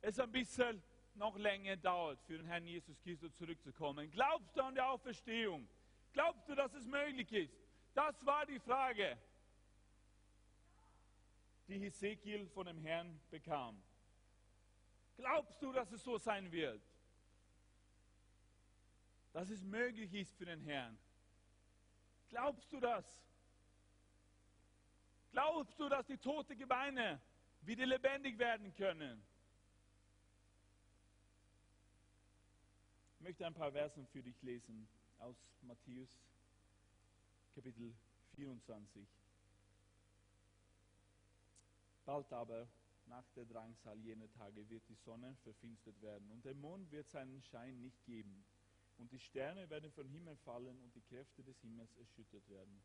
es 0.02 0.20
ein 0.20 0.32
bisschen 0.32 0.84
noch 1.18 1.38
länger 1.38 1.76
dauert, 1.76 2.22
für 2.24 2.38
den 2.38 2.46
Herrn 2.46 2.66
Jesus 2.66 3.00
Christus 3.02 3.36
zurückzukommen. 3.36 4.10
Glaubst 4.12 4.56
du 4.56 4.62
an 4.62 4.76
die 4.76 4.82
Auferstehung? 4.82 5.68
Glaubst 6.14 6.48
du, 6.48 6.56
dass 6.56 6.74
es 6.74 6.86
möglich 6.86 7.32
ist? 7.32 7.58
Das 7.94 8.26
war 8.26 8.46
die 8.46 8.60
Frage, 8.60 9.18
die 11.68 11.80
Hesekiel 11.80 12.48
von 12.48 12.66
dem 12.66 12.80
Herrn 12.80 13.20
bekam. 13.30 13.82
Glaubst 15.18 15.62
du, 15.62 15.72
dass 15.72 15.92
es 15.92 16.04
so 16.04 16.18
sein 16.18 16.52
wird? 16.52 16.82
Dass 19.34 19.50
es 19.50 19.64
möglich 19.64 20.14
ist 20.14 20.36
für 20.38 20.46
den 20.46 20.62
Herrn? 20.62 20.98
Glaubst 22.30 22.72
du 22.72 22.80
das? 22.80 23.06
Glaubst 25.32 25.80
du, 25.80 25.90
dass 25.90 26.06
die 26.06 26.18
toten 26.18 26.58
Gebeine 26.58 27.22
wieder 27.62 27.86
lebendig 27.86 28.38
werden 28.38 28.74
können? 28.76 29.24
Ich 33.20 33.24
möchte 33.24 33.48
ein 33.48 33.54
paar 33.56 33.72
Versen 33.72 34.06
für 34.06 34.22
dich 34.22 34.40
lesen 34.44 34.88
aus 35.18 35.36
Matthäus 35.64 36.08
Kapitel 37.56 37.92
24. 38.36 39.08
Bald 42.06 42.32
aber, 42.32 42.68
nach 43.08 43.28
der 43.36 43.46
Drangsal 43.46 43.98
jener 44.02 44.32
Tage, 44.34 44.70
wird 44.70 44.84
die 44.88 44.96
Sonne 45.04 45.36
verfinstert 45.44 46.00
werden 46.00 46.30
und 46.30 46.46
der 46.46 46.54
Mond 46.54 46.92
wird 46.92 47.10
seinen 47.10 47.42
Schein 47.42 47.82
nicht 47.82 48.06
geben 48.06 48.46
und 49.00 49.12
die 49.12 49.20
Sterne 49.20 49.68
werden 49.72 49.92
vom 49.92 50.08
Himmel 50.10 50.38
fallen 50.46 50.80
und 50.84 50.94
die 50.94 51.02
Kräfte 51.10 51.44
des 51.44 51.60
Himmels 51.62 51.90
erschüttert 51.98 52.48
werden. 52.50 52.80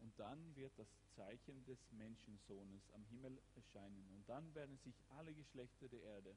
Und 0.00 0.16
dann 0.20 0.54
wird 0.54 0.72
das 0.78 0.88
Zeichen 1.16 1.64
des 1.64 1.80
Menschensohnes 1.90 2.88
am 2.94 3.04
Himmel 3.06 3.36
erscheinen 3.56 4.08
und 4.14 4.28
dann 4.28 4.54
werden 4.54 4.78
sich 4.78 4.94
alle 5.18 5.34
Geschlechter 5.34 5.88
der 5.88 6.00
Erde 6.00 6.36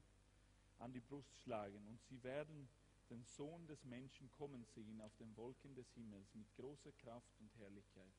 an 0.80 0.92
die 0.92 1.00
Brust 1.00 1.38
schlagen 1.44 1.86
und 1.86 2.02
sie 2.10 2.20
werden 2.24 2.68
den 3.12 3.24
Sohn 3.24 3.66
des 3.66 3.84
Menschen 3.84 4.30
kommen 4.30 4.64
sehen 4.64 5.02
auf 5.02 5.14
den 5.16 5.36
Wolken 5.36 5.74
des 5.74 5.86
Himmels 5.92 6.34
mit 6.34 6.50
großer 6.54 6.92
Kraft 6.92 7.30
und 7.40 7.54
Herrlichkeit. 7.58 8.14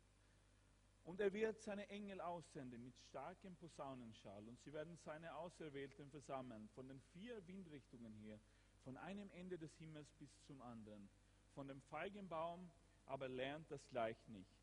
Und 1.04 1.20
er 1.20 1.34
wird 1.34 1.60
seine 1.60 1.90
Engel 1.90 2.22
aussenden 2.22 2.84
mit 2.84 2.96
starkem 3.00 3.56
Posaunenschall 3.56 4.48
und 4.48 4.60
sie 4.62 4.72
werden 4.72 4.96
seine 4.98 5.36
Auserwählten 5.36 6.12
versammeln 6.12 6.70
von 6.76 6.88
den 6.88 7.02
vier 7.12 7.46
Windrichtungen 7.48 8.14
her, 8.18 8.40
von 8.84 8.96
einem 8.98 9.32
Ende 9.32 9.58
des 9.58 9.76
Himmels 9.78 10.14
bis 10.20 10.30
zum 10.44 10.62
anderen. 10.62 11.10
Von 11.56 11.68
dem 11.68 11.82
Feigenbaum 11.82 12.70
aber 13.08 13.28
lernt 13.28 13.70
das 13.72 13.86
gleich 13.90 14.28
nicht. 14.28 14.56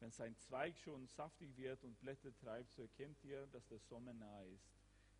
Wenn 0.00 0.10
sein 0.10 0.34
Zweig 0.38 0.78
schon 0.78 1.06
saftig 1.08 1.54
wird 1.58 1.84
und 1.84 2.00
Blätter 2.00 2.34
treibt, 2.38 2.72
so 2.72 2.82
erkennt 2.82 3.22
ihr, 3.22 3.46
dass 3.48 3.66
der 3.68 3.78
Sommer 3.78 4.14
nahe 4.14 4.48
ist. 4.48 4.72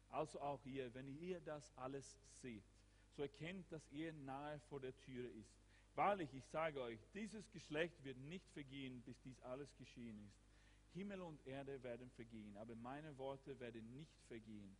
Also 0.08 0.40
auch 0.40 0.64
ihr, 0.64 0.92
wenn 0.94 1.08
ihr 1.08 1.40
das 1.42 1.70
alles 1.76 2.18
seht, 2.40 2.64
so 3.16 3.22
erkennt, 3.22 3.70
dass 3.70 3.82
er 3.92 4.12
nahe 4.12 4.60
vor 4.68 4.80
der 4.80 4.96
Türe 5.00 5.28
ist. 5.28 5.50
Wahrlich, 5.94 6.32
ich 6.34 6.44
sage 6.46 6.80
euch, 6.80 6.98
dieses 7.14 7.48
Geschlecht 7.52 8.02
wird 8.04 8.18
nicht 8.18 8.48
vergehen, 8.52 9.02
bis 9.02 9.20
dies 9.22 9.40
alles 9.42 9.74
geschehen 9.76 10.18
ist. 10.26 10.44
Himmel 10.94 11.22
und 11.22 11.44
Erde 11.46 11.82
werden 11.82 12.10
vergehen, 12.10 12.56
aber 12.56 12.74
meine 12.76 13.16
Worte 13.18 13.58
werden 13.60 13.92
nicht 13.92 14.16
vergehen. 14.28 14.76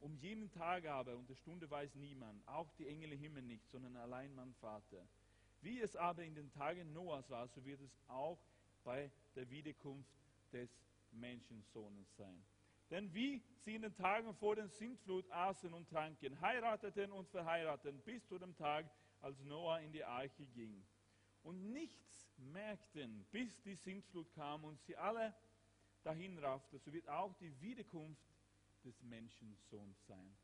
Um 0.00 0.16
jeden 0.16 0.50
Tag 0.52 0.86
aber 0.86 1.16
und 1.16 1.28
der 1.28 1.34
Stunde 1.34 1.68
weiß 1.70 1.94
niemand, 1.96 2.46
auch 2.46 2.70
die 2.78 2.86
Engel 2.86 3.12
im 3.12 3.18
Himmel 3.18 3.42
nicht, 3.42 3.68
sondern 3.70 3.96
allein 3.96 4.34
mein 4.34 4.54
Vater. 4.54 5.06
Wie 5.60 5.80
es 5.80 5.96
aber 5.96 6.22
in 6.24 6.34
den 6.34 6.50
Tagen 6.52 6.92
Noahs 6.92 7.28
war, 7.30 7.48
so 7.48 7.64
wird 7.64 7.80
es 7.80 7.90
auch 8.06 8.38
bei 8.84 9.10
der 9.34 9.50
Wiederkunft 9.50 10.08
des 10.52 10.70
Menschensohnes 11.12 12.06
sein. 12.16 12.42
Denn 12.90 13.12
wie 13.12 13.42
sie 13.58 13.74
in 13.74 13.82
den 13.82 13.94
Tagen 13.94 14.34
vor 14.34 14.56
der 14.56 14.68
Sintflut 14.68 15.30
aßen 15.30 15.72
und 15.74 15.88
tranken, 15.90 16.40
heirateten 16.40 17.12
und 17.12 17.28
verheirateten, 17.28 18.00
bis 18.02 18.26
zu 18.26 18.38
dem 18.38 18.56
Tag, 18.56 18.86
als 19.20 19.38
Noah 19.42 19.80
in 19.80 19.92
die 19.92 20.04
Arche 20.04 20.46
ging. 20.46 20.84
Und 21.42 21.72
nichts 21.72 22.30
merkten, 22.38 23.26
bis 23.30 23.60
die 23.62 23.74
Sintflut 23.74 24.32
kam 24.32 24.64
und 24.64 24.80
sie 24.80 24.96
alle 24.96 25.34
dahin 26.02 26.38
raffte, 26.38 26.78
so 26.78 26.92
wird 26.92 27.08
auch 27.08 27.34
die 27.34 27.60
Wiederkunft 27.60 28.22
des 28.84 29.02
Menschensohns 29.02 30.06
sein. 30.06 30.36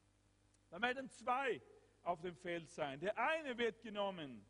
Dann 0.70 0.82
werden 0.82 1.08
zwei 1.08 1.62
auf 2.02 2.20
dem 2.20 2.36
Feld 2.36 2.68
sein. 2.70 3.00
Der 3.00 3.16
eine 3.16 3.56
wird 3.56 3.80
genommen 3.82 4.44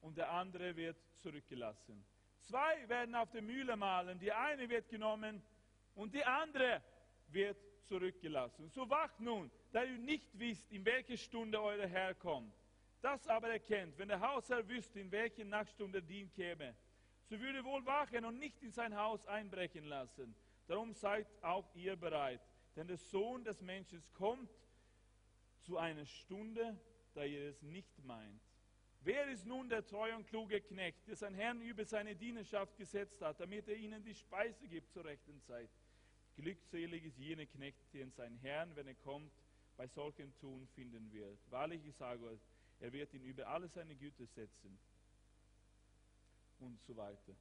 und 0.00 0.16
der 0.16 0.30
andere 0.30 0.74
wird 0.74 0.96
zurückgelassen. 1.18 2.04
Zwei 2.40 2.88
werden 2.88 3.14
auf 3.14 3.30
der 3.30 3.42
Mühle 3.42 3.76
malen. 3.76 4.18
Die 4.18 4.32
eine 4.32 4.68
wird 4.68 4.88
genommen 4.88 5.42
und 5.94 6.12
die 6.14 6.24
andere 6.24 6.82
wird 7.28 7.56
zurückgelassen. 7.84 8.68
So 8.70 8.88
wacht 8.88 9.20
nun, 9.20 9.50
da 9.72 9.82
ihr 9.84 9.98
nicht 9.98 10.38
wisst, 10.38 10.70
in 10.70 10.84
welche 10.84 11.16
Stunde 11.16 11.60
euer 11.60 11.86
Herr 11.86 12.14
kommt. 12.14 12.54
Das 13.00 13.26
aber 13.28 13.48
erkennt, 13.48 13.98
wenn 13.98 14.08
der 14.08 14.20
Hausherr 14.20 14.66
wüsste, 14.68 15.00
in 15.00 15.12
welche 15.12 15.44
Nachtstunde 15.44 16.02
Dien 16.02 16.30
käme, 16.32 16.74
so 17.26 17.38
würde 17.38 17.64
wohl 17.64 17.84
wachen 17.84 18.24
und 18.24 18.38
nicht 18.38 18.62
in 18.62 18.70
sein 18.70 18.96
Haus 18.96 19.26
einbrechen 19.26 19.84
lassen. 19.84 20.34
Darum 20.66 20.94
seid 20.94 21.26
auch 21.42 21.68
ihr 21.74 21.96
bereit, 21.96 22.40
denn 22.76 22.86
der 22.86 22.96
Sohn 22.96 23.44
des 23.44 23.60
Menschen 23.60 24.02
kommt 24.14 24.50
zu 25.60 25.76
einer 25.78 26.06
Stunde, 26.06 26.78
da 27.14 27.24
ihr 27.24 27.48
es 27.48 27.62
nicht 27.62 28.02
meint. 28.04 28.40
Wer 29.00 29.28
ist 29.28 29.44
nun 29.44 29.68
der 29.68 29.86
treue 29.86 30.16
und 30.16 30.26
kluge 30.26 30.62
Knecht, 30.62 31.06
der 31.06 31.16
sein 31.16 31.34
Herrn 31.34 31.60
über 31.60 31.84
seine 31.84 32.16
Dienerschaft 32.16 32.74
gesetzt 32.78 33.20
hat, 33.20 33.38
damit 33.38 33.68
er 33.68 33.76
ihnen 33.76 34.02
die 34.02 34.14
Speise 34.14 34.66
gibt 34.66 34.90
zur 34.92 35.04
rechten 35.04 35.42
Zeit? 35.42 35.68
Glückselig 36.36 37.04
ist 37.04 37.18
jener 37.18 37.46
Knecht, 37.46 37.92
den 37.92 38.10
sein 38.10 38.36
Herrn, 38.38 38.74
wenn 38.76 38.88
er 38.88 38.94
kommt, 38.96 39.32
bei 39.76 39.86
solchen 39.86 40.36
Tun 40.38 40.66
finden 40.74 41.12
wird. 41.12 41.38
Wahrlich, 41.50 41.84
ich 41.84 41.94
sage 41.96 42.24
euch, 42.24 42.40
er 42.80 42.92
wird 42.92 43.12
ihn 43.14 43.24
über 43.24 43.46
alle 43.48 43.68
seine 43.68 43.94
Güter 43.94 44.26
setzen. 44.26 44.78
Und 46.60 46.80
so 46.82 46.96
weiter. 46.96 47.34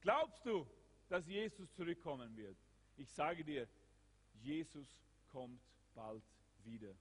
Glaubst 0.00 0.44
du, 0.44 0.66
dass 1.08 1.26
Jesus 1.26 1.72
zurückkommen 1.74 2.36
wird? 2.36 2.56
Ich 2.96 3.10
sage 3.10 3.44
dir, 3.44 3.68
Jesus 4.42 4.88
kommt 5.30 5.60
bald 5.94 6.22
wieder. 6.64 6.94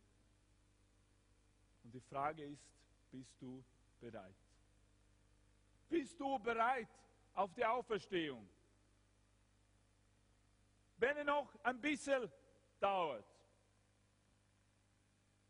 Und 1.84 1.94
die 1.94 2.02
Frage 2.02 2.44
ist, 2.44 2.64
bist 3.12 3.36
du 3.42 3.64
bereit? 4.00 4.36
Bist 5.90 6.20
du 6.20 6.40
bereit 6.40 6.90
auf 7.34 7.54
die 7.54 7.66
Auferstehung? 7.66 8.48
Wenn 11.04 11.18
er 11.18 11.26
noch 11.26 11.54
ein 11.64 11.82
bisschen 11.82 12.32
dauert. 12.80 13.26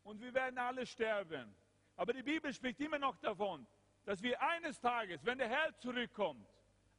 Und 0.02 0.20
wir 0.20 0.34
werden 0.34 0.58
alle 0.58 0.84
sterben. 0.84 1.54
Aber 1.94 2.12
die 2.12 2.24
Bibel 2.24 2.52
spricht 2.52 2.80
immer 2.80 2.98
noch 2.98 3.16
davon, 3.18 3.64
dass 4.04 4.20
wir 4.20 4.42
eines 4.42 4.80
Tages, 4.80 5.24
wenn 5.24 5.38
der 5.38 5.48
Herr 5.48 5.72
zurückkommt, 5.78 6.44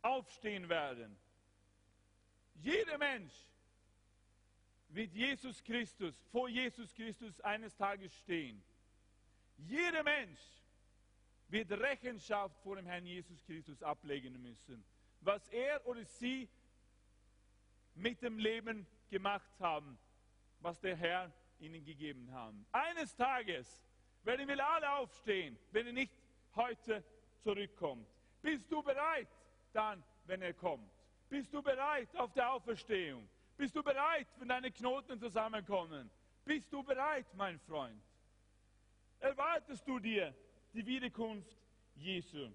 aufstehen 0.02 0.70
werden. 0.70 1.18
Jeder 2.54 2.98
Mensch 2.98 3.34
wird 4.88 5.12
Jesus 5.12 5.62
Christus, 5.62 6.15
vor 6.32 6.48
Jesus 6.48 6.94
Christus 6.94 7.41
eines 7.41 7.76
Tages 7.76 8.15
stehen. 8.15 8.63
Jeder 9.58 10.02
Mensch 10.02 10.39
wird 11.50 11.70
Rechenschaft 11.74 12.58
vor 12.62 12.78
dem 12.78 12.86
Herrn 12.86 13.06
Jesus 13.06 13.44
Christus 13.44 13.84
ablegen 13.84 14.41
müssen, 14.41 14.86
was 15.20 15.46
er 15.50 15.86
oder 15.86 16.06
sie 16.06 16.48
mit 17.96 18.22
dem 18.22 18.38
Leben 18.38 18.86
gemacht 19.10 19.60
haben, 19.60 19.98
was 20.60 20.80
der 20.80 20.96
Herr 20.96 21.32
ihnen 21.60 21.84
gegeben 21.84 22.32
hat. 22.34 22.54
Eines 22.72 23.16
Tages 23.16 23.84
werden 24.24 24.48
wir 24.48 24.68
alle 24.68 24.92
aufstehen, 24.98 25.58
wenn 25.72 25.88
er 25.88 25.94
nicht 25.94 26.14
heute 26.56 27.04
zurückkommt. 27.42 28.08
Bist 28.42 28.72
du 28.72 28.82
bereit, 28.82 29.28
dann, 29.74 30.04
wenn 30.26 30.42
er 30.42 30.54
kommt? 30.54 30.92
Bist 31.30 31.54
du 31.54 31.62
bereit 31.62 32.16
auf 32.16 32.34
der 32.34 32.52
Auferstehung? 32.52 33.28
Bist 33.58 33.76
du 33.76 33.82
bereit, 33.82 34.28
wenn 34.38 34.50
deine 34.50 34.72
Knoten 34.72 35.20
zusammenkommen? 35.20 36.10
Bist 36.44 36.72
du 36.72 36.84
bereit, 36.84 37.26
mein 37.36 37.60
Freund? 37.60 38.02
Erwartest 39.20 39.88
du 39.88 40.00
dir 40.00 40.36
die 40.74 40.86
Wiederkunft 40.86 41.58
Jesu? 41.96 42.52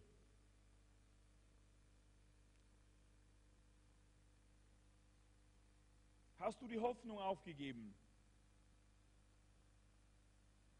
Hast 6.40 6.58
du 6.62 6.66
die 6.66 6.78
Hoffnung 6.78 7.18
aufgegeben? 7.18 7.94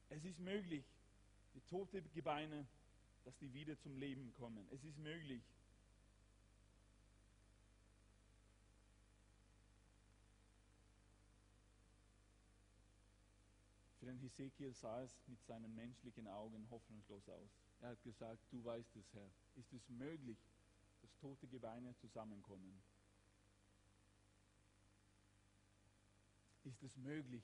Es 0.09 0.25
ist 0.25 0.39
möglich, 0.39 0.87
die 1.55 1.61
tote 1.61 2.01
Gebeine, 2.15 2.67
dass 3.25 3.37
die 3.37 3.53
wieder 3.53 3.79
zum 3.79 3.95
Leben 3.99 4.33
kommen. 4.33 4.67
Es 4.71 4.83
ist 4.85 4.97
möglich. 4.97 5.43
Für 13.99 14.07
den 14.07 14.19
Hesekiel 14.19 14.73
sah 14.73 15.03
es 15.03 15.13
mit 15.27 15.45
seinen 15.45 15.75
menschlichen 15.75 16.27
Augen 16.27 16.67
hoffnungslos 16.71 17.29
aus. 17.29 17.51
Er 17.83 17.91
hat 17.91 18.03
gesagt, 18.03 18.41
du 18.51 18.65
weißt 18.65 18.97
es, 18.97 19.13
Herr. 19.13 19.31
Ist 19.57 19.75
es 19.75 19.87
möglich, 19.91 20.39
dass 21.03 21.15
tote 21.19 21.47
Gebeine 21.49 21.95
zusammenkommen? 21.99 22.81
Ist 26.71 26.85
es 26.85 26.97
möglich, 26.99 27.43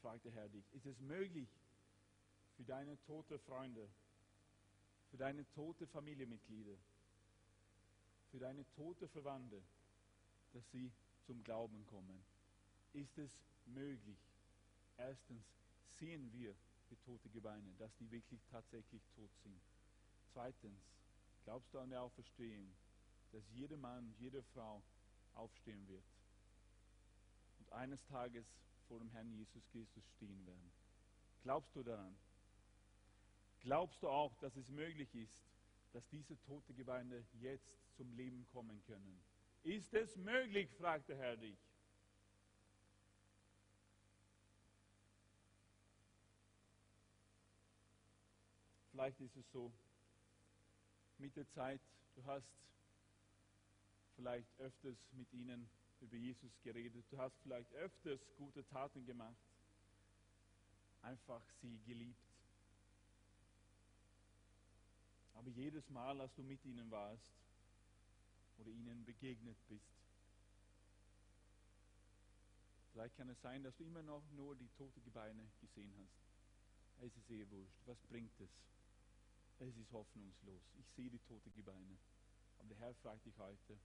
fragt 0.00 0.24
der 0.24 0.30
Herr 0.30 0.48
dich, 0.48 0.64
ist 0.74 0.86
es 0.86 1.00
möglich 1.00 1.48
für 2.56 2.62
deine 2.62 2.96
tote 3.02 3.36
Freunde, 3.40 3.88
für 5.10 5.16
deine 5.16 5.44
tote 5.50 5.88
Familienmitglieder, 5.88 6.76
für 8.30 8.38
deine 8.38 8.64
tote 8.76 9.08
Verwandte, 9.08 9.60
dass 10.52 10.70
sie 10.70 10.92
zum 11.26 11.42
Glauben 11.42 11.84
kommen? 11.86 12.24
Ist 12.92 13.18
es 13.18 13.32
möglich? 13.66 14.18
Erstens 14.98 15.44
sehen 15.98 16.32
wir 16.32 16.54
die 16.90 16.96
tote 17.04 17.28
Gebeine, 17.30 17.74
dass 17.78 17.92
die 17.96 18.08
wirklich 18.12 18.40
tatsächlich 18.52 19.02
tot 19.16 19.30
sind. 19.42 19.60
Zweitens, 20.32 20.80
glaubst 21.42 21.74
du 21.74 21.80
an 21.80 21.90
der 21.90 22.02
Auferstehung, 22.02 22.72
dass 23.32 23.42
jeder 23.50 23.76
Mann, 23.78 24.14
jede 24.20 24.44
Frau 24.54 24.80
aufstehen 25.34 25.88
wird 25.88 26.04
eines 27.74 28.04
Tages 28.06 28.46
vor 28.88 28.98
dem 28.98 29.10
Herrn 29.10 29.32
Jesus 29.32 29.66
Christus 29.70 30.04
stehen 30.16 30.46
werden? 30.46 30.72
Glaubst 31.42 31.74
du 31.74 31.82
daran? 31.82 32.16
Glaubst 33.60 34.02
du 34.02 34.08
auch, 34.08 34.34
dass 34.36 34.56
es 34.56 34.68
möglich 34.68 35.14
ist, 35.14 35.44
dass 35.92 36.08
diese 36.08 36.40
tote 36.42 36.74
Gebeine 36.74 37.24
jetzt 37.40 37.70
zum 37.96 38.12
Leben 38.14 38.46
kommen 38.52 38.82
können? 38.86 39.22
Ist 39.62 39.94
es 39.94 40.16
möglich, 40.16 40.70
fragt 40.74 41.08
der 41.08 41.16
Herr 41.16 41.36
dich. 41.36 41.58
Vielleicht 48.90 49.20
ist 49.20 49.36
es 49.36 49.50
so, 49.52 49.72
mit 51.18 51.34
der 51.36 51.48
Zeit, 51.50 51.80
du 52.14 52.24
hast 52.24 52.46
vielleicht 54.16 54.48
öfters 54.58 54.96
mit 55.12 55.32
ihnen 55.32 55.68
über 56.02 56.16
Jesus 56.16 56.52
geredet, 56.62 57.04
du 57.10 57.18
hast 57.18 57.36
vielleicht 57.42 57.72
öfters 57.74 58.20
gute 58.36 58.66
Taten 58.66 59.06
gemacht, 59.06 59.36
einfach 61.02 61.42
sie 61.60 61.78
geliebt. 61.86 62.18
Aber 65.34 65.48
jedes 65.50 65.88
Mal, 65.90 66.20
als 66.20 66.34
du 66.34 66.42
mit 66.42 66.64
ihnen 66.64 66.90
warst 66.90 67.32
oder 68.58 68.70
ihnen 68.70 69.04
begegnet 69.04 69.56
bist, 69.68 69.86
vielleicht 72.92 73.16
kann 73.16 73.28
es 73.28 73.40
sein, 73.40 73.62
dass 73.62 73.76
du 73.76 73.84
immer 73.84 74.02
noch 74.02 74.22
nur 74.32 74.54
die 74.54 74.68
tote 74.76 75.00
Gebeine 75.00 75.48
gesehen 75.60 75.92
hast. 75.98 76.22
Es 77.04 77.16
ist 77.16 77.30
eh 77.30 77.48
wurscht. 77.50 77.80
Was 77.86 77.98
bringt 78.02 78.38
es? 78.40 78.50
Es 79.58 79.76
ist 79.76 79.90
hoffnungslos. 79.92 80.62
Ich 80.78 80.86
sehe 80.94 81.10
die 81.10 81.18
tote 81.20 81.50
Gebeine. 81.50 81.96
Aber 82.58 82.68
der 82.68 82.78
Herr 82.78 82.94
fragt 82.96 83.24
dich 83.26 83.36
heute, 83.38 83.78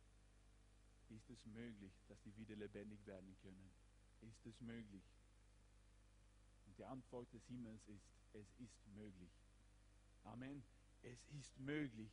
ist 1.10 1.30
es 1.30 1.46
möglich, 1.46 1.94
dass 2.08 2.22
die 2.22 2.36
wieder 2.38 2.56
lebendig 2.56 3.06
werden 3.06 3.36
können? 3.42 3.72
Ist 4.22 4.46
es 4.46 4.60
möglich? 4.62 5.04
Und 6.66 6.78
die 6.78 6.86
Antwort 6.86 7.32
des 7.34 7.46
Himmels 7.48 7.88
ist, 7.88 8.08
es 8.34 8.48
ist 8.60 8.88
möglich. 8.96 9.32
Amen. 10.24 10.64
Es 11.04 11.20
ist 11.40 11.58
möglich, 11.60 12.12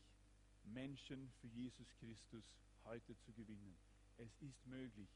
Menschen 0.65 1.31
für 1.41 1.49
Jesus 1.49 1.89
Christus 1.99 2.45
heute 2.85 3.17
zu 3.21 3.33
gewinnen. 3.33 3.77
Es 4.19 4.31
ist 4.41 4.67
möglich, 4.67 5.09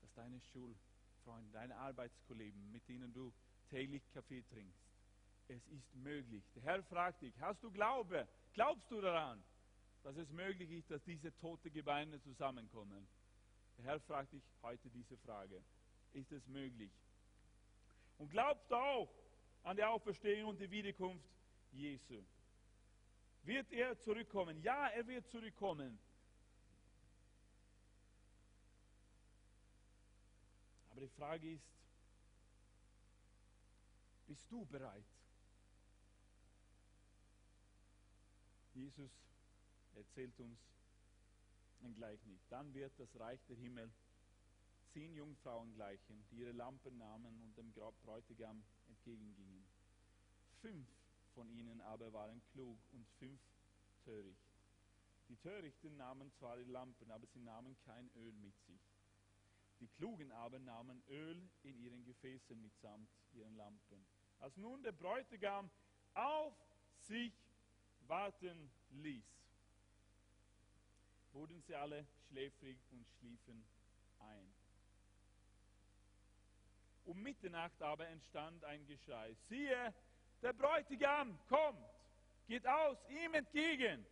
dass 0.00 0.12
deine 0.14 0.40
Schulfreunde, 0.40 1.50
deine 1.52 1.76
Arbeitskollegen, 1.76 2.70
mit 2.70 2.86
denen 2.88 3.12
du 3.12 3.32
täglich 3.70 4.08
Kaffee 4.10 4.42
trinkst, 4.42 4.80
es 5.48 5.66
ist 5.68 5.94
möglich. 5.94 6.44
Der 6.54 6.62
Herr 6.62 6.82
fragt 6.84 7.22
dich, 7.22 7.38
hast 7.40 7.62
du 7.62 7.70
Glaube? 7.70 8.28
Glaubst 8.54 8.90
du 8.90 9.00
daran, 9.00 9.42
dass 10.02 10.16
es 10.16 10.30
möglich 10.30 10.70
ist, 10.70 10.90
dass 10.90 11.02
diese 11.04 11.34
tote 11.36 11.70
Gebeine 11.70 12.20
zusammenkommen? 12.20 13.06
Der 13.78 13.84
Herr 13.84 14.00
fragt 14.00 14.32
dich 14.32 14.42
heute 14.62 14.90
diese 14.90 15.16
Frage. 15.18 15.62
Ist 16.12 16.32
es 16.32 16.46
möglich? 16.48 16.92
Und 18.18 18.30
glaubst 18.30 18.70
du 18.70 18.74
auch 18.74 19.12
an 19.62 19.76
die 19.76 19.84
Auferstehung 19.84 20.50
und 20.50 20.60
die 20.60 20.70
Wiederkunft 20.70 21.26
Jesu? 21.72 22.22
Wird 23.44 23.72
er 23.72 23.98
zurückkommen? 23.98 24.60
Ja, 24.62 24.88
er 24.88 25.06
wird 25.06 25.26
zurückkommen. 25.28 25.98
Aber 30.90 31.00
die 31.00 31.08
Frage 31.08 31.52
ist, 31.54 31.64
bist 34.26 34.50
du 34.50 34.64
bereit? 34.66 35.04
Jesus 38.74 39.10
erzählt 39.94 40.38
uns 40.40 40.58
ein 41.82 41.94
Gleichnis. 41.94 42.40
Dann 42.48 42.72
wird 42.74 42.92
das 42.98 43.18
Reich 43.18 43.40
der 43.48 43.56
Himmel 43.56 43.90
zehn 44.92 45.14
Jungfrauen 45.14 45.72
gleichen, 45.74 46.24
die 46.30 46.40
ihre 46.40 46.52
Lampen 46.52 46.98
nahmen 46.98 47.40
und 47.42 47.56
dem 47.56 47.72
Bräutigam 48.04 48.62
entgegengingen. 48.88 49.64
Fünf 50.60 50.86
von 51.34 51.50
ihnen 51.50 51.80
aber 51.80 52.12
waren 52.12 52.42
klug 52.52 52.78
und 52.92 53.08
fünf 53.18 53.40
töricht. 54.04 54.52
Die 55.28 55.36
Törichten 55.36 55.96
nahmen 55.96 56.30
zwar 56.32 56.58
die 56.58 56.70
Lampen, 56.70 57.10
aber 57.10 57.26
sie 57.26 57.40
nahmen 57.40 57.76
kein 57.86 58.10
Öl 58.16 58.32
mit 58.32 58.54
sich. 58.66 58.80
Die 59.80 59.88
Klugen 59.88 60.30
aber 60.30 60.58
nahmen 60.58 61.02
Öl 61.08 61.48
in 61.62 61.78
ihren 61.78 62.04
Gefäßen 62.04 62.60
mitsamt 62.60 63.08
ihren 63.32 63.56
Lampen. 63.56 64.04
Als 64.40 64.56
nun 64.56 64.82
der 64.82 64.92
Bräutigam 64.92 65.70
auf 66.14 66.54
sich 66.98 67.32
warten 68.06 68.70
ließ, 68.90 69.24
wurden 71.32 71.60
sie 71.62 71.74
alle 71.74 72.06
schläfrig 72.28 72.78
und 72.90 73.06
schliefen 73.18 73.64
ein. 74.18 74.54
Um 77.04 77.22
Mitternacht 77.22 77.82
aber 77.82 78.06
entstand 78.08 78.64
ein 78.64 78.86
Geschrei. 78.86 79.34
Siehe, 79.48 79.94
der 80.40 80.52
Bräutigam 80.52 81.38
kommt, 81.48 81.84
geht 82.46 82.66
aus 82.66 82.98
ihm 83.08 83.34
entgegen. 83.34 84.06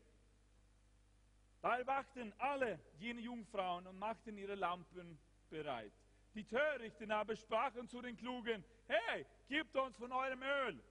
Da 1.63 1.79
erwachten 1.79 2.33
alle 2.39 2.81
jene 2.99 3.21
Jungfrauen 3.21 3.87
und 3.87 3.99
machten 3.99 4.39
ihre 4.39 4.55
Lampen 4.55 5.19
bereit. 5.51 5.93
Die 6.35 6.45
Törichten 6.45 7.11
aber 7.11 7.37
sprachen 7.37 7.89
zu 7.89 8.01
den 8.01 8.17
Klugen, 8.17 8.65
hey, 8.87 9.27
gebt 9.49 9.77
uns 9.77 9.97
von 9.97 10.13
eurem 10.13 10.43
Öl, 10.43 10.83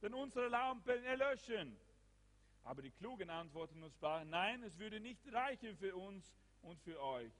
denn 0.00 0.14
unsere 0.14 0.48
Lampen 0.48 1.02
erlöschen. 1.04 1.76
Aber 2.64 2.82
die 2.82 2.90
Klugen 2.90 3.30
antworteten 3.30 3.82
und 3.82 3.92
sprachen, 3.92 4.30
nein, 4.30 4.62
es 4.62 4.78
würde 4.78 5.00
nicht 5.00 5.20
reichen 5.32 5.76
für 5.76 5.96
uns 5.96 6.32
und 6.62 6.80
für 6.82 7.00
euch. 7.02 7.32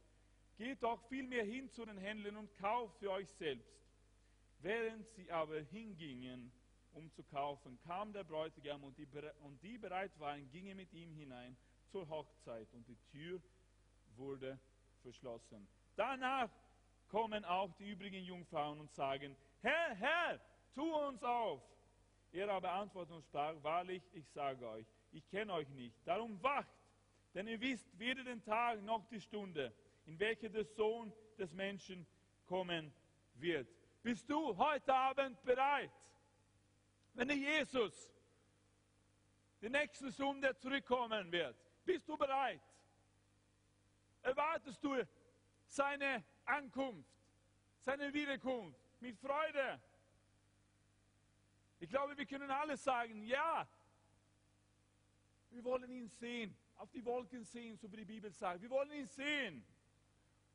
Geht 0.56 0.82
doch 0.82 1.00
vielmehr 1.08 1.44
hin 1.44 1.70
zu 1.70 1.84
den 1.84 1.98
Händlern 1.98 2.36
und 2.36 2.54
kauft 2.58 2.98
für 2.98 3.10
euch 3.10 3.28
selbst. 3.30 3.72
Während 4.58 5.08
sie 5.10 5.30
aber 5.30 5.60
hingingen, 5.60 6.52
um 6.92 7.10
zu 7.12 7.22
kaufen, 7.24 7.78
kam 7.86 8.12
der 8.12 8.24
Bräutigam 8.24 8.84
und 8.84 8.96
die, 8.98 9.08
und 9.42 9.62
die 9.62 9.78
bereit 9.78 10.18
waren, 10.18 10.48
gingen 10.50 10.76
mit 10.76 10.92
ihm 10.92 11.12
hinein 11.14 11.56
zur 11.90 12.08
Hochzeit 12.08 12.72
und 12.72 12.86
die 12.86 12.98
Tür 13.10 13.40
wurde 14.16 14.58
verschlossen. 15.02 15.66
Danach 15.96 16.50
kommen 17.08 17.44
auch 17.44 17.72
die 17.74 17.90
übrigen 17.90 18.24
Jungfrauen 18.24 18.80
und 18.80 18.92
sagen, 18.92 19.36
Herr, 19.60 19.94
Herr, 19.94 20.40
tu 20.74 20.94
uns 20.94 21.22
auf. 21.22 21.62
Er 22.32 22.48
aber 22.48 22.72
antwortete 22.72 23.16
und 23.16 23.24
sprach, 23.24 23.54
wahrlich, 23.62 24.02
ich 24.14 24.26
sage 24.30 24.66
euch, 24.66 24.86
ich 25.12 25.28
kenne 25.28 25.52
euch 25.52 25.68
nicht. 25.70 25.96
Darum 26.06 26.42
wacht, 26.42 26.68
denn 27.34 27.46
ihr 27.46 27.60
wisst 27.60 27.86
weder 27.98 28.24
den 28.24 28.42
Tag 28.42 28.82
noch 28.82 29.06
die 29.06 29.20
Stunde, 29.20 29.72
in 30.06 30.18
welcher 30.18 30.48
der 30.48 30.64
Sohn 30.64 31.12
des 31.38 31.52
Menschen 31.52 32.06
kommen 32.46 32.92
wird. 33.34 33.68
Bist 34.02 34.28
du 34.28 34.56
heute 34.56 34.94
Abend 34.94 35.42
bereit, 35.44 35.92
wenn 37.14 37.30
Jesus, 37.30 38.10
der 39.60 39.70
nächste 39.70 40.10
Sohn, 40.10 40.40
der 40.40 40.56
zurückkommen 40.58 41.30
wird, 41.30 41.56
Bist 41.84 42.08
du 42.08 42.16
bereit? 42.16 42.60
Erwartest 44.22 44.82
du 44.82 44.96
seine 45.66 46.24
Ankunft, 46.44 47.10
seine 47.80 48.12
Wiederkunft 48.14 48.78
mit 49.00 49.18
Freude? 49.18 49.80
Ich 51.80 51.90
glaube, 51.90 52.16
wir 52.16 52.26
können 52.26 52.50
alle 52.50 52.76
sagen, 52.76 53.24
ja, 53.24 53.66
wir 55.52 55.64
wollen 55.64 55.90
ihn 55.90 56.08
sehen, 56.08 56.56
auf 56.76 56.90
die 56.90 57.04
Wolken 57.04 57.44
sehen, 57.44 57.76
so 57.76 57.90
wie 57.92 57.98
die 57.98 58.04
Bibel 58.04 58.30
sagt. 58.32 58.62
Wir 58.62 58.70
wollen 58.70 58.90
ihn 58.92 59.06
sehen. 59.06 59.64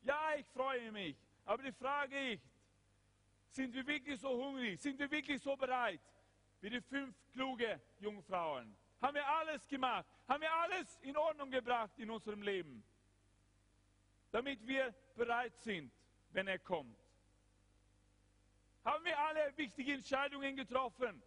Ja, 0.02 0.34
ich 0.36 0.46
freue 0.46 0.90
mich. 0.92 1.16
Aber 1.44 1.62
die 1.62 1.72
Frage 1.72 2.32
ist, 2.32 2.42
sind 3.50 3.74
wir 3.74 3.86
wirklich 3.86 4.20
so 4.20 4.30
hungrig? 4.30 4.80
Sind 4.80 4.98
wir 4.98 5.10
wirklich 5.10 5.40
so 5.42 5.56
bereit 5.56 6.00
wie 6.60 6.70
die 6.70 6.80
fünf 6.80 7.14
kluge 7.32 7.80
Jungfrauen? 8.00 8.76
Haben 9.00 9.14
wir 9.14 9.26
alles 9.26 9.66
gemacht? 9.66 10.06
Haben 10.28 10.42
wir 10.42 10.52
alles 10.52 10.98
in 11.02 11.16
Ordnung 11.16 11.50
gebracht 11.50 11.98
in 11.98 12.10
unserem 12.10 12.42
Leben? 12.42 12.84
Damit 14.30 14.66
wir 14.66 14.94
bereit 15.14 15.56
sind, 15.58 15.90
wenn 16.30 16.48
er 16.48 16.58
kommt. 16.58 16.98
Haben 18.84 19.04
wir 19.04 19.18
alle 19.18 19.56
wichtige 19.56 19.94
Entscheidungen 19.94 20.56
getroffen? 20.56 21.22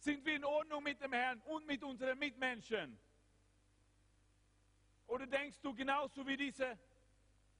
Sind 0.00 0.24
wir 0.24 0.34
in 0.34 0.44
Ordnung 0.46 0.82
mit 0.82 0.98
dem 1.02 1.12
Herrn 1.12 1.42
und 1.42 1.66
mit 1.66 1.82
unseren 1.82 2.18
Mitmenschen? 2.18 2.98
Oder 5.06 5.26
denkst 5.26 5.60
du 5.60 5.74
genauso 5.74 6.26
wie 6.26 6.38
diese 6.38 6.78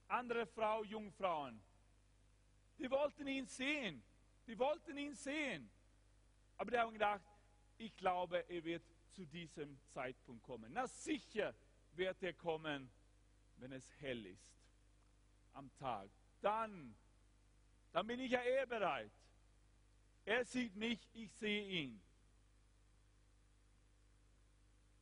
andere 0.09 0.47
Frau, 0.47 0.83
Jungfrauen? 0.83 1.61
Die 2.79 2.91
wollten 2.91 3.27
ihn 3.27 3.47
sehen. 3.47 4.03
Die 4.47 4.59
wollten 4.59 4.97
ihn 4.97 5.15
sehen. 5.15 5.71
Aber 6.57 6.71
die 6.71 6.79
haben 6.79 6.95
gedacht, 6.95 7.21
ich 7.77 7.95
glaube, 7.99 8.49
er 8.49 8.65
wird 8.65 8.85
zu 9.11 9.27
diesem 9.27 9.79
Zeitpunkt 9.89 10.43
kommen. 10.43 10.73
Na 10.73 10.87
sicher 10.87 11.55
wird 11.93 12.23
er 12.23 12.33
kommen, 12.33 12.91
wenn 13.57 13.73
es 13.73 13.93
hell 14.01 14.25
ist 14.25 14.57
am 15.53 15.71
Tag. 15.75 16.09
Dann, 16.41 16.97
dann 17.93 18.07
bin 18.07 18.19
ich 18.19 18.31
ja 18.31 18.41
eher 18.43 18.67
bereit. 18.67 19.13
Er 20.25 20.43
sieht 20.47 20.75
mich, 20.75 21.07
ich 21.13 21.31
sehe 21.33 21.69
ihn. 21.69 22.03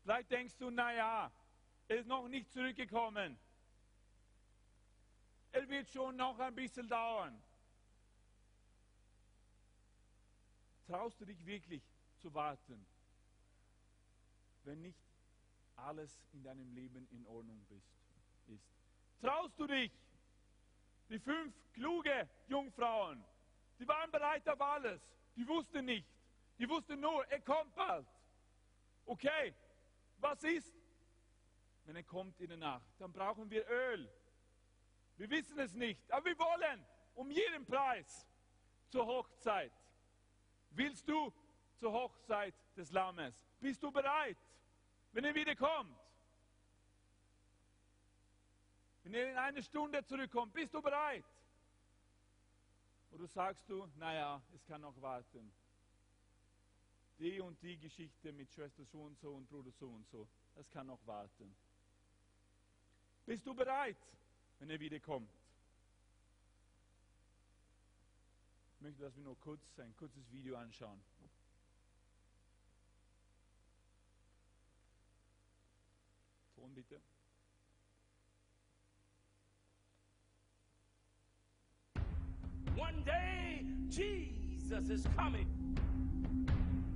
Vielleicht 0.08 0.30
denkst 0.30 0.56
du, 0.56 0.70
naja, 0.70 1.30
er 1.86 1.96
ist 1.98 2.06
noch 2.06 2.26
nicht 2.28 2.50
zurückgekommen. 2.50 3.38
Er 5.52 5.68
wird 5.68 5.86
schon 5.90 6.16
noch 6.16 6.38
ein 6.38 6.54
bisschen 6.54 6.88
dauern. 6.88 7.38
Traust 10.86 11.20
du 11.20 11.26
dich 11.26 11.44
wirklich 11.44 11.82
zu 12.16 12.32
warten, 12.32 12.86
wenn 14.62 14.80
nicht 14.80 14.98
alles 15.76 16.18
in 16.32 16.42
deinem 16.42 16.72
Leben 16.72 17.06
in 17.10 17.26
Ordnung 17.26 17.62
bist, 17.68 17.92
ist? 18.46 18.64
Traust 19.20 19.58
du 19.58 19.66
dich? 19.66 19.92
Die 21.10 21.18
fünf 21.18 21.54
kluge 21.74 22.30
Jungfrauen, 22.46 23.22
die 23.78 23.86
waren 23.86 24.10
bereit 24.10 24.48
auf 24.48 24.60
alles. 24.62 25.02
Die 25.36 25.46
wussten 25.46 25.84
nicht. 25.84 26.08
Die 26.58 26.66
wussten 26.66 26.98
nur, 26.98 27.26
er 27.26 27.42
kommt 27.42 27.74
bald. 27.74 28.08
Okay, 29.04 29.54
was 30.18 30.42
ist, 30.44 30.74
wenn 31.84 31.96
er 31.96 32.02
kommt 32.02 32.40
in 32.40 32.48
der 32.48 32.56
Nacht? 32.56 32.88
Dann 32.98 33.12
brauchen 33.12 33.50
wir 33.50 33.68
Öl. 33.68 34.10
Wir 35.16 35.30
wissen 35.30 35.58
es 35.58 35.74
nicht, 35.74 36.10
aber 36.12 36.26
wir 36.26 36.38
wollen 36.38 36.86
um 37.14 37.30
jeden 37.30 37.64
Preis 37.64 38.26
zur 38.88 39.06
Hochzeit. 39.06 39.72
Willst 40.70 41.08
du 41.08 41.32
zur 41.76 41.92
Hochzeit 41.92 42.54
des 42.76 42.90
Lammes? 42.92 43.46
Bist 43.60 43.82
du 43.82 43.90
bereit, 43.90 44.38
wenn 45.12 45.24
er 45.24 45.34
wieder 45.34 45.56
kommt? 45.56 45.98
Wenn 49.02 49.14
er 49.14 49.30
in 49.30 49.38
einer 49.38 49.62
Stunde 49.62 50.04
zurückkommt, 50.04 50.52
bist 50.52 50.74
du 50.74 50.82
bereit? 50.82 51.24
Oder 53.10 53.26
sagst 53.26 53.68
du, 53.68 53.88
naja, 53.96 54.42
es 54.54 54.64
kann 54.66 54.82
noch 54.82 55.00
warten 55.00 55.52
die 57.18 57.40
und 57.40 57.60
die 57.62 57.78
Geschichte 57.78 58.32
mit 58.32 58.52
Schwester 58.52 58.84
so 58.84 59.02
und 59.02 59.18
so 59.18 59.34
und 59.34 59.48
Bruder 59.48 59.72
so 59.72 59.88
und 59.88 60.06
so. 60.08 60.28
Das 60.54 60.68
kann 60.70 60.86
noch 60.86 61.04
warten. 61.06 61.54
Bist 63.26 63.46
du 63.46 63.54
bereit, 63.54 63.98
wenn 64.58 64.70
er 64.70 64.80
wiederkommt? 64.80 65.30
Ich 68.76 68.80
möchte, 68.80 69.02
dass 69.02 69.16
wir 69.16 69.24
nur 69.24 69.38
kurz 69.40 69.60
ein 69.78 69.94
kurzes 69.96 70.30
Video 70.30 70.56
anschauen. 70.56 71.00
Ton 76.54 76.72
bitte. 76.74 77.00
One 82.76 83.02
day, 83.04 83.66
Jesus 83.90 84.88
is 84.88 85.04
coming. 85.16 85.48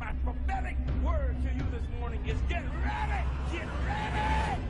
My 0.00 0.12
prophetic 0.24 0.76
word 1.04 1.36
to 1.42 1.54
you 1.54 1.62
this 1.70 1.86
morning 2.00 2.24
is 2.26 2.40
get 2.48 2.62
ready! 2.82 3.22
Get 3.52 3.68
ready! 3.86 4.62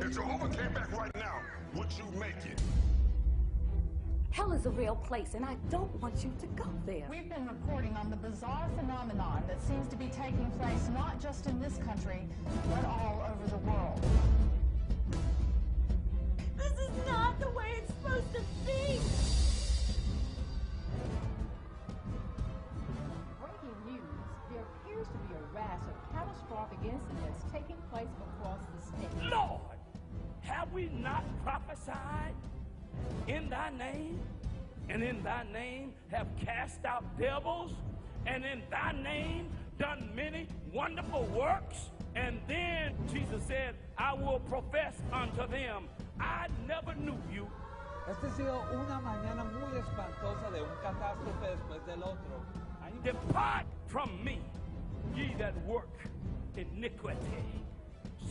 If 0.00 0.14
Jehovah 0.14 0.48
came 0.48 0.72
back 0.72 0.90
right 0.96 1.14
now, 1.14 1.40
would 1.74 1.88
you 1.92 2.06
make 2.18 2.50
it? 2.50 2.58
Hell 4.30 4.52
is 4.52 4.64
a 4.64 4.70
real 4.70 4.96
place, 4.96 5.34
and 5.34 5.44
I 5.44 5.56
don't 5.68 5.94
want 6.00 6.24
you 6.24 6.32
to 6.40 6.46
go 6.46 6.64
there. 6.86 7.06
We've 7.10 7.28
been 7.28 7.46
reporting 7.46 7.94
on 7.98 8.08
the 8.08 8.16
bizarre 8.16 8.70
phenomenon 8.78 9.44
that 9.46 9.60
seems 9.62 9.86
to 9.88 9.96
be 9.96 10.06
taking 10.06 10.50
place 10.58 10.88
not 10.94 11.20
just 11.20 11.46
in 11.46 11.60
this 11.60 11.76
country, 11.84 12.26
but 12.70 12.82
all 12.86 13.26
over 13.30 13.50
the 13.50 13.58
world. 13.58 14.02
This 16.56 16.72
is 16.72 17.06
not 17.06 17.38
the 17.40 17.50
way 17.50 17.74
it's 17.76 17.92
supposed 17.92 18.32
to 18.32 18.40
be. 18.64 19.41
Catastrophic 26.62 26.92
incidents 26.92 27.44
taking 27.52 27.76
place 27.90 28.08
across 28.38 28.60
the 28.74 28.82
state. 28.86 29.30
Lord, 29.30 29.60
have 30.40 30.72
we 30.72 30.90
not 31.00 31.24
prophesied 31.44 32.34
in 33.26 33.48
thy 33.48 33.70
name? 33.70 34.20
And 34.88 35.02
in 35.02 35.22
thy 35.22 35.44
name 35.52 35.94
have 36.10 36.26
cast 36.44 36.84
out 36.84 37.04
devils? 37.18 37.72
And 38.26 38.44
in 38.44 38.62
thy 38.70 38.92
name 38.92 39.48
done 39.78 40.10
many 40.14 40.48
wonderful 40.72 41.24
works? 41.36 41.90
And 42.14 42.40
then 42.46 42.94
Jesus 43.12 43.42
said, 43.46 43.74
I 43.96 44.12
will 44.14 44.40
profess 44.40 44.96
unto 45.12 45.46
them, 45.48 45.88
I 46.20 46.48
never 46.66 46.94
knew 46.94 47.16
you. 47.32 47.46
Esta 48.10 48.26
ha 48.26 48.36
sido 48.36 48.60
una 48.74 49.00
mañana 49.00 49.44
muy 49.44 49.78
espantosa 49.78 50.50
de 50.50 50.60
un 50.60 50.68
catástrofe 50.82 51.46
después 51.46 51.86
del 51.86 52.02
otro. 52.02 52.42
Depart 53.02 53.66
from 53.88 54.10
me, 54.22 54.40
ye 55.16 55.34
that 55.36 55.54
work 55.66 55.88
iniquity. 56.56 57.64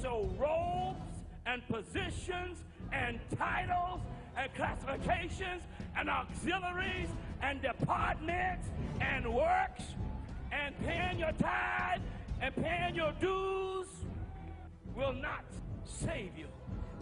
So 0.01 0.30
robes 0.38 1.15
and 1.45 1.65
positions 1.67 2.63
and 2.91 3.19
titles 3.38 4.01
and 4.38 4.53
classifications 4.53 5.63
and 5.97 6.09
auxiliaries 6.09 7.09
and 7.41 7.61
departments 7.61 8.67
and 8.99 9.34
works 9.34 9.84
and 10.51 10.78
paying 10.86 11.19
your 11.19 11.32
tithe 11.34 12.01
and 12.41 12.55
paying 12.55 12.95
your 12.95 13.13
dues 13.19 13.88
will 14.95 15.13
not 15.13 15.45
save 15.86 16.38
you. 16.38 16.47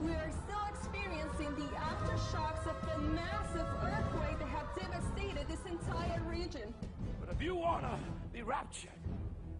We 0.01 0.11
are 0.11 0.31
still 0.45 0.61
experiencing 0.69 1.55
the 1.55 1.75
aftershocks 1.75 2.65
of 2.67 2.75
the 2.87 2.97
massive 3.09 3.67
earthquake 3.83 4.39
that 4.39 4.47
have 4.47 4.67
devastated 4.75 5.47
this 5.49 5.59
entire 5.69 6.21
region. 6.21 6.73
But 7.19 7.29
if 7.35 7.41
you 7.41 7.55
want 7.55 7.83
to 7.83 7.97
be 8.31 8.41
raptured, 8.41 8.91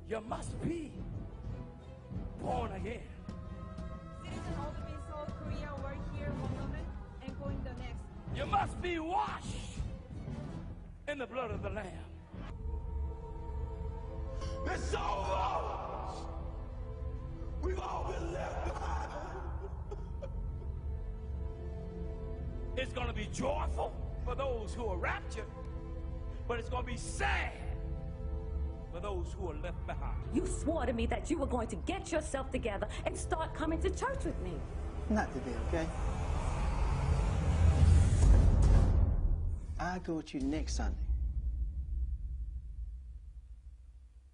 you 0.07 0.22
must 0.22 0.60
be 0.62 0.91
born 2.41 2.71
again. 2.71 3.01
Citizen 4.23 4.53
of 4.59 4.75
the 4.75 5.33
Korea, 5.43 5.69
here 6.15 6.31
one 6.39 6.55
moment 6.59 6.87
and 7.25 7.39
going 7.39 7.61
the 7.63 7.73
next. 7.81 8.03
You 8.35 8.45
must 8.45 8.81
be 8.81 8.99
washed 8.99 9.79
in 11.07 11.17
the 11.17 11.25
blood 11.25 11.51
of 11.51 11.61
the 11.61 11.69
Lamb. 11.69 11.85
It's 14.65 14.93
over! 14.93 15.69
We've 17.61 17.79
all 17.79 18.13
been 18.13 18.33
left 18.33 18.65
behind. 18.65 19.11
it's 22.77 22.93
going 22.93 23.07
to 23.07 23.13
be 23.13 23.27
joyful 23.33 23.93
for 24.23 24.35
those 24.35 24.73
who 24.73 24.85
are 24.85 24.97
raptured, 24.97 25.43
but 26.47 26.59
it's 26.59 26.69
going 26.69 26.85
to 26.85 26.91
be 26.91 26.97
sad 26.97 27.51
for 28.91 28.99
those 28.99 29.33
who 29.33 29.49
are 29.49 29.55
left 29.55 29.85
behind. 29.85 30.17
You 30.33 30.45
swore 30.45 30.85
to 30.85 30.93
me 30.93 31.05
that 31.07 31.29
you 31.29 31.37
were 31.37 31.47
going 31.47 31.67
to 31.67 31.75
get 31.75 32.11
yourself 32.11 32.51
together 32.51 32.87
and 33.05 33.15
start 33.17 33.53
coming 33.53 33.79
to 33.81 33.89
church 33.89 34.23
with 34.25 34.39
me. 34.41 34.53
Not 35.09 35.31
today, 35.33 35.55
okay? 35.67 35.87
I'll 39.79 39.99
go 39.99 40.15
with 40.15 40.33
you 40.33 40.41
next 40.41 40.75
Sunday. 40.75 40.97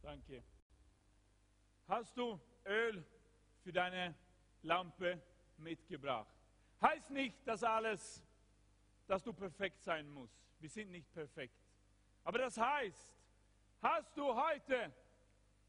Danke. 0.04 0.42
Hast 1.88 2.16
du 2.18 2.40
Öl 2.66 3.04
für 3.64 3.72
deine 3.72 4.16
Lampe 4.64 5.22
mitgebracht? 5.58 6.34
Heißt 6.82 7.12
nicht, 7.12 7.48
dass 7.48 7.64
alles, 7.64 8.24
dass 9.08 9.24
du 9.24 9.34
perfekt 9.34 9.84
sein 9.84 10.10
musst. 10.10 10.36
Wir 10.60 10.70
sind 10.70 10.92
nicht 10.92 11.12
perfekt. 11.14 11.54
Aber 12.24 12.40
das 12.40 12.58
heißt, 12.58 13.16
hast 13.82 14.16
du 14.18 14.34
heute 14.34 14.94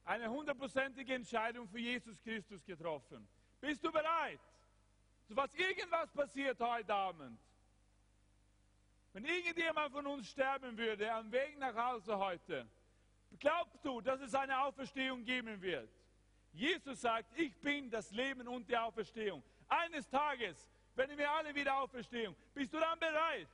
eine 0.04 0.30
hundertprozentige 0.30 1.14
Entscheidung 1.14 1.68
für 1.68 1.78
Jesus 1.78 2.20
Christus 2.22 2.64
getroffen? 2.64 3.26
Bist 3.60 3.84
du 3.84 3.90
bereit? 3.90 4.40
So 5.28 5.36
was 5.36 5.52
irgendwas 5.54 6.10
passiert 6.12 6.60
heute 6.60 6.94
Abend. 6.94 7.38
Wenn 9.12 9.24
irgendjemand 9.24 9.92
von 9.92 10.06
uns 10.06 10.28
sterben 10.28 10.76
würde 10.76 11.12
am 11.12 11.32
Weg 11.32 11.58
nach 11.58 11.74
Hause 11.74 12.16
heute, 12.18 12.68
glaubst 13.38 13.84
du, 13.84 14.00
dass 14.00 14.20
es 14.20 14.34
eine 14.34 14.60
Auferstehung 14.60 15.24
geben 15.24 15.60
wird? 15.60 15.90
Jesus 16.52 17.00
sagt, 17.00 17.38
ich 17.38 17.54
bin 17.60 17.90
das 17.90 18.10
Leben 18.12 18.46
und 18.46 18.68
die 18.68 18.76
Auferstehung. 18.76 19.42
Eines 19.68 20.08
Tages 20.08 20.70
werden 20.94 21.18
wir 21.18 21.30
alle 21.30 21.54
wieder 21.54 21.78
auferstehen. 21.78 22.34
Bist 22.54 22.72
du 22.72 22.78
dann 22.78 22.98
bereit, 22.98 23.48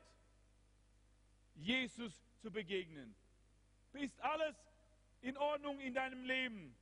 Jesus 1.55 2.12
zu 2.40 2.50
begegnen? 2.50 3.14
Ist 3.95 4.20
alles 4.20 4.57
in 5.20 5.36
Ordnung 5.36 5.78
in 5.80 5.95
deinem 5.95 6.24
Leben? 6.24 6.74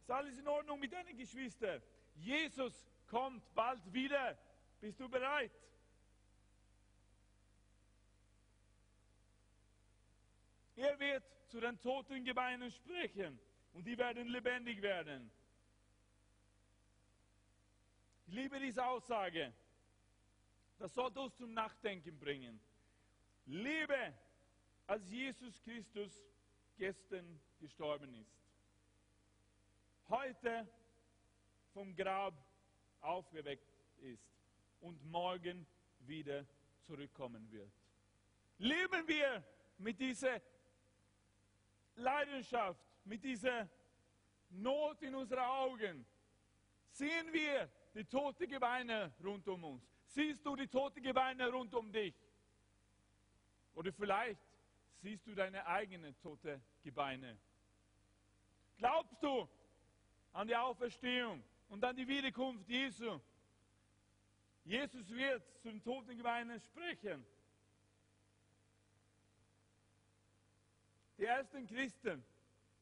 Ist 0.00 0.10
alles 0.10 0.38
in 0.38 0.48
Ordnung 0.48 0.80
mit 0.80 0.92
deinen 0.92 1.16
Geschwistern? 1.16 1.82
Jesus 2.14 2.86
kommt 3.06 3.42
bald 3.54 3.92
wieder. 3.92 4.38
Bist 4.80 4.98
du 4.98 5.08
bereit? 5.08 5.52
Er 10.76 10.98
wird 10.98 11.22
zu 11.48 11.60
den 11.60 11.78
toten 11.80 12.24
Gebeinen 12.24 12.70
sprechen 12.70 13.38
und 13.74 13.86
die 13.86 13.96
werden 13.96 14.26
lebendig 14.28 14.80
werden. 14.82 15.30
Ich 18.26 18.34
liebe 18.34 18.58
diese 18.58 18.84
Aussage. 18.84 19.52
Das 20.78 20.94
sollte 20.94 21.20
uns 21.20 21.36
zum 21.36 21.52
Nachdenken 21.52 22.18
bringen. 22.18 22.60
Liebe, 23.46 24.14
als 24.92 25.08
Jesus 25.10 25.58
Christus 25.62 26.12
gestern 26.76 27.40
gestorben 27.58 28.12
ist, 28.12 28.36
heute 30.10 30.68
vom 31.72 31.96
Grab 31.96 32.34
aufgeweckt 33.00 33.74
ist 34.02 34.22
und 34.82 35.02
morgen 35.10 35.66
wieder 36.00 36.44
zurückkommen 36.82 37.50
wird. 37.50 37.72
Leben 38.58 39.08
wir 39.08 39.42
mit 39.78 39.98
dieser 39.98 40.42
Leidenschaft, 41.94 42.84
mit 43.06 43.24
dieser 43.24 43.70
Not 44.50 45.00
in 45.00 45.14
unseren 45.14 45.38
Augen, 45.46 46.04
sehen 46.90 47.32
wir 47.32 47.72
die 47.94 48.04
toten 48.04 48.46
Gebeine 48.46 49.10
rund 49.24 49.48
um 49.48 49.64
uns. 49.64 49.90
Siehst 50.08 50.44
du 50.44 50.54
die 50.54 50.68
toten 50.68 51.02
Gebeine 51.02 51.48
rund 51.48 51.72
um 51.72 51.90
dich? 51.90 52.14
Oder 53.74 53.90
vielleicht 53.90 54.51
siehst 55.02 55.26
du 55.26 55.34
deine 55.34 55.66
eigenen 55.66 56.16
toten 56.20 56.62
Gebeine. 56.82 57.36
Glaubst 58.78 59.22
du 59.22 59.48
an 60.32 60.46
die 60.46 60.56
Auferstehung 60.56 61.42
und 61.68 61.84
an 61.84 61.96
die 61.96 62.06
Wiederkunft 62.06 62.68
Jesu? 62.68 63.20
Jesus 64.64 65.08
wird 65.10 65.42
zu 65.60 65.70
den 65.70 65.82
toten 65.82 66.16
Gebeinen 66.16 66.60
sprechen. 66.60 67.26
Die 71.18 71.24
ersten 71.24 71.66
Christen, 71.66 72.24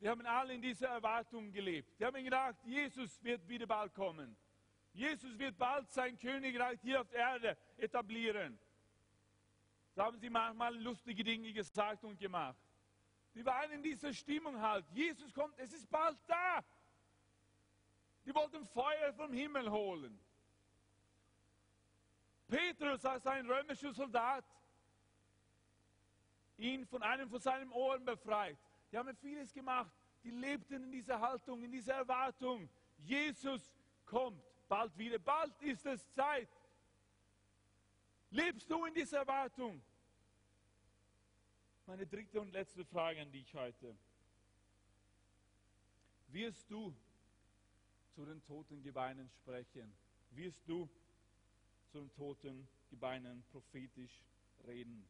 die 0.01 0.09
haben 0.09 0.25
alle 0.27 0.55
in 0.55 0.63
dieser 0.63 0.89
Erwartung 0.89 1.51
gelebt. 1.53 1.99
Die 1.99 2.05
haben 2.05 2.23
gedacht, 2.23 2.57
Jesus 2.65 3.23
wird 3.23 3.47
wieder 3.49 3.67
bald 3.67 3.95
kommen. 3.95 4.37
Jesus 4.93 5.39
wird 5.39 5.57
bald 5.57 5.91
sein 5.91 6.19
Königreich 6.19 6.81
hier 6.83 7.01
auf 7.01 7.09
der 7.09 7.21
Erde 7.21 7.57
etablieren. 7.77 8.59
Da 9.95 10.05
haben 10.05 10.19
sie 10.19 10.31
manchmal 10.31 10.75
lustige 10.81 11.25
Dinge 11.25 11.53
gesagt 11.53 12.05
und 12.05 12.19
gemacht. 12.19 12.59
Die 13.35 13.45
waren 13.45 13.71
in 13.71 13.83
dieser 13.83 14.13
Stimmung 14.13 14.61
halt. 14.61 14.85
Jesus 14.93 15.33
kommt, 15.33 15.59
es 15.59 15.73
ist 15.73 15.89
bald 15.91 16.19
da. 16.27 16.65
Die 18.25 18.35
wollten 18.35 18.65
Feuer 18.67 19.13
vom 19.15 19.33
Himmel 19.33 19.71
holen. 19.71 20.19
Petrus 22.49 23.05
als 23.05 23.27
ein 23.27 23.47
römischer 23.47 23.93
Soldat 23.93 24.45
ihn 26.59 26.85
von 26.87 27.03
einem 27.03 27.29
von 27.31 27.41
seinen 27.41 27.71
Ohren 27.73 28.05
befreit. 28.05 28.59
Die 28.93 28.99
haben 28.99 29.17
vieles 29.17 29.53
gemacht. 29.53 29.91
Die 30.23 30.31
lebten 30.31 30.85
in 30.85 30.93
dieser 30.93 31.19
Haltung, 31.19 31.63
in 31.63 31.71
dieser 31.71 31.95
Erwartung. 31.95 32.69
Jesus 32.99 33.73
kommt 34.05 34.43
bald 34.69 34.97
wieder. 34.99 35.19
Bald 35.19 35.53
ist 35.63 35.87
es 35.87 36.13
Zeit. 36.13 36.49
Lebst 38.31 38.71
du 38.71 38.85
in 38.85 38.95
dieser 38.95 39.19
Erwartung? 39.19 39.83
Meine 41.87 42.07
dritte 42.07 42.41
und 42.41 42.53
letzte 42.53 42.85
Frage 42.85 43.21
an 43.21 43.33
dich 43.33 43.53
heute. 43.55 43.97
Wirst 46.29 46.71
du 46.71 46.95
zu 48.15 48.25
den 48.25 48.41
toten 48.45 48.83
Gebeinen 48.85 49.29
sprechen? 49.31 49.93
Wirst 50.31 50.63
du 50.69 50.89
zu 51.91 51.99
den 51.99 52.13
toten 52.13 52.69
Gebeinen 52.89 53.43
prophetisch 53.51 54.23
reden? 54.65 55.05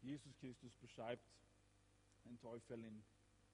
Jesus 0.00 0.34
Christus 0.38 0.72
beschreibt 0.80 1.28
den 2.24 2.40
Teufel 2.40 2.82
in 2.84 3.04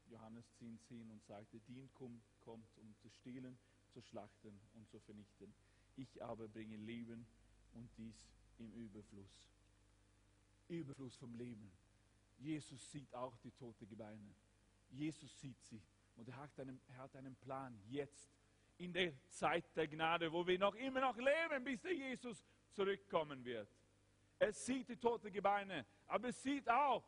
Johannes 0.08 0.44
10, 0.60 0.78
10 0.88 1.10
und 1.10 1.24
sagte, 1.24 1.58
Dien 1.60 1.92
kommt, 1.94 2.22
kommt, 2.44 2.78
um 2.78 2.94
zu 3.02 3.10
stehlen, 3.10 3.58
zu 3.92 4.00
schlachten 4.00 4.60
und 4.74 4.88
zu 4.88 5.00
vernichten. 5.00 5.52
Ich 5.98 6.22
aber 6.22 6.46
bringe 6.46 6.76
Leben 6.76 7.26
und 7.72 7.90
dies 7.98 8.30
im 8.58 8.72
Überfluss. 8.72 9.50
Überfluss 10.68 11.16
vom 11.16 11.34
Leben. 11.34 11.72
Jesus 12.38 12.88
sieht 12.92 13.12
auch 13.14 13.36
die 13.38 13.50
toten 13.50 13.88
Gebeine. 13.88 14.32
Jesus 14.90 15.40
sieht 15.40 15.60
sie. 15.64 15.82
Und 16.14 16.28
er 16.28 16.36
hat, 16.36 16.58
einen, 16.60 16.80
er 16.88 16.98
hat 16.98 17.16
einen 17.16 17.34
Plan 17.34 17.76
jetzt, 17.88 18.30
in 18.76 18.92
der 18.92 19.12
Zeit 19.28 19.76
der 19.76 19.88
Gnade, 19.88 20.32
wo 20.32 20.46
wir 20.46 20.56
noch 20.56 20.76
immer 20.76 21.00
noch 21.00 21.16
leben, 21.16 21.64
bis 21.64 21.80
der 21.80 21.94
Jesus 21.94 22.46
zurückkommen 22.70 23.44
wird. 23.44 23.68
Er 24.38 24.52
sieht 24.52 24.88
die 24.88 24.96
toten 24.96 25.32
Gebeine, 25.32 25.84
aber 26.06 26.28
es 26.28 26.40
sieht 26.40 26.68
auch 26.70 27.02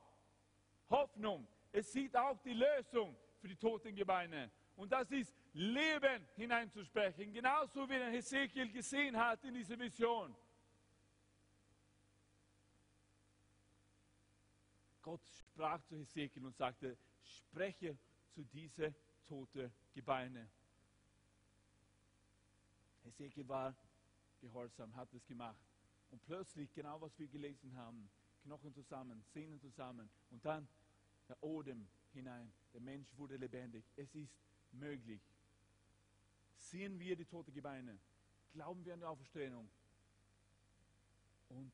Hoffnung. 0.88 1.46
Es 1.70 1.92
sieht 1.92 2.16
auch 2.16 2.36
die 2.42 2.54
Lösung 2.54 3.16
für 3.38 3.46
die 3.46 3.54
toten 3.54 3.94
Gebeine. 3.94 4.50
Und 4.74 4.90
das 4.90 5.08
ist 5.12 5.32
Leben 5.52 6.26
hineinzusprechen. 6.36 7.32
Genauso 7.32 7.88
wie 7.88 7.98
der 7.98 8.10
Hesekiel 8.10 8.70
gesehen 8.70 9.16
hat 9.16 9.42
in 9.44 9.54
dieser 9.54 9.78
Vision. 9.78 10.34
Gott 15.02 15.20
sprach 15.26 15.82
zu 15.84 15.96
Hesekiel 15.96 16.44
und 16.44 16.56
sagte, 16.56 16.96
spreche 17.22 17.98
zu 18.34 18.44
diese 18.44 18.94
tote 19.26 19.72
Gebeine. 19.92 20.48
Hesekiel 23.04 23.48
war 23.48 23.74
gehorsam, 24.40 24.94
hat 24.94 25.12
es 25.14 25.26
gemacht. 25.26 25.58
Und 26.10 26.24
plötzlich, 26.26 26.72
genau 26.74 27.00
was 27.00 27.18
wir 27.18 27.28
gelesen 27.28 27.76
haben, 27.76 28.10
Knochen 28.42 28.72
zusammen, 28.74 29.22
Sehnen 29.32 29.60
zusammen 29.60 30.10
und 30.30 30.44
dann 30.44 30.68
der 31.28 31.42
Odem 31.42 31.86
hinein. 32.12 32.52
Der 32.72 32.80
Mensch 32.80 33.08
wurde 33.16 33.36
lebendig. 33.36 33.84
Es 33.96 34.14
ist 34.14 34.32
möglich. 34.72 35.20
Sehen 36.60 36.98
wir 36.98 37.16
die 37.16 37.24
toten 37.24 37.52
Gebeine? 37.52 37.98
Glauben 38.52 38.84
wir 38.84 38.94
an 38.94 39.00
die 39.00 39.06
Auferstehung? 39.06 39.68
Und 41.48 41.72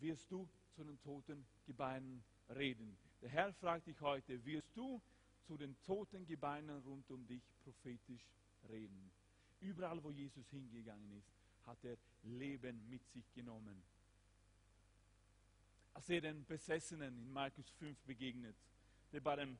wirst 0.00 0.30
du 0.30 0.48
zu 0.74 0.84
den 0.84 1.00
toten 1.00 1.44
Gebeinen 1.66 2.22
reden? 2.50 2.96
Der 3.20 3.30
Herr 3.30 3.52
fragt 3.54 3.86
dich 3.86 4.00
heute, 4.00 4.44
wirst 4.44 4.76
du 4.76 5.00
zu 5.42 5.56
den 5.56 5.76
toten 5.82 6.26
Gebeinen 6.26 6.82
rund 6.82 7.10
um 7.10 7.26
dich 7.26 7.42
prophetisch 7.64 8.24
reden? 8.68 9.10
Überall, 9.60 10.02
wo 10.04 10.10
Jesus 10.10 10.48
hingegangen 10.50 11.10
ist, 11.18 11.32
hat 11.66 11.82
er 11.84 11.96
Leben 12.22 12.88
mit 12.88 13.04
sich 13.08 13.32
genommen. 13.32 13.82
Als 15.94 16.08
er 16.10 16.20
den 16.20 16.44
Besessenen 16.44 17.18
in 17.18 17.32
Markus 17.32 17.68
5 17.70 17.98
begegnet, 18.04 18.56
der 19.10 19.20
bei 19.20 19.34
den 19.34 19.58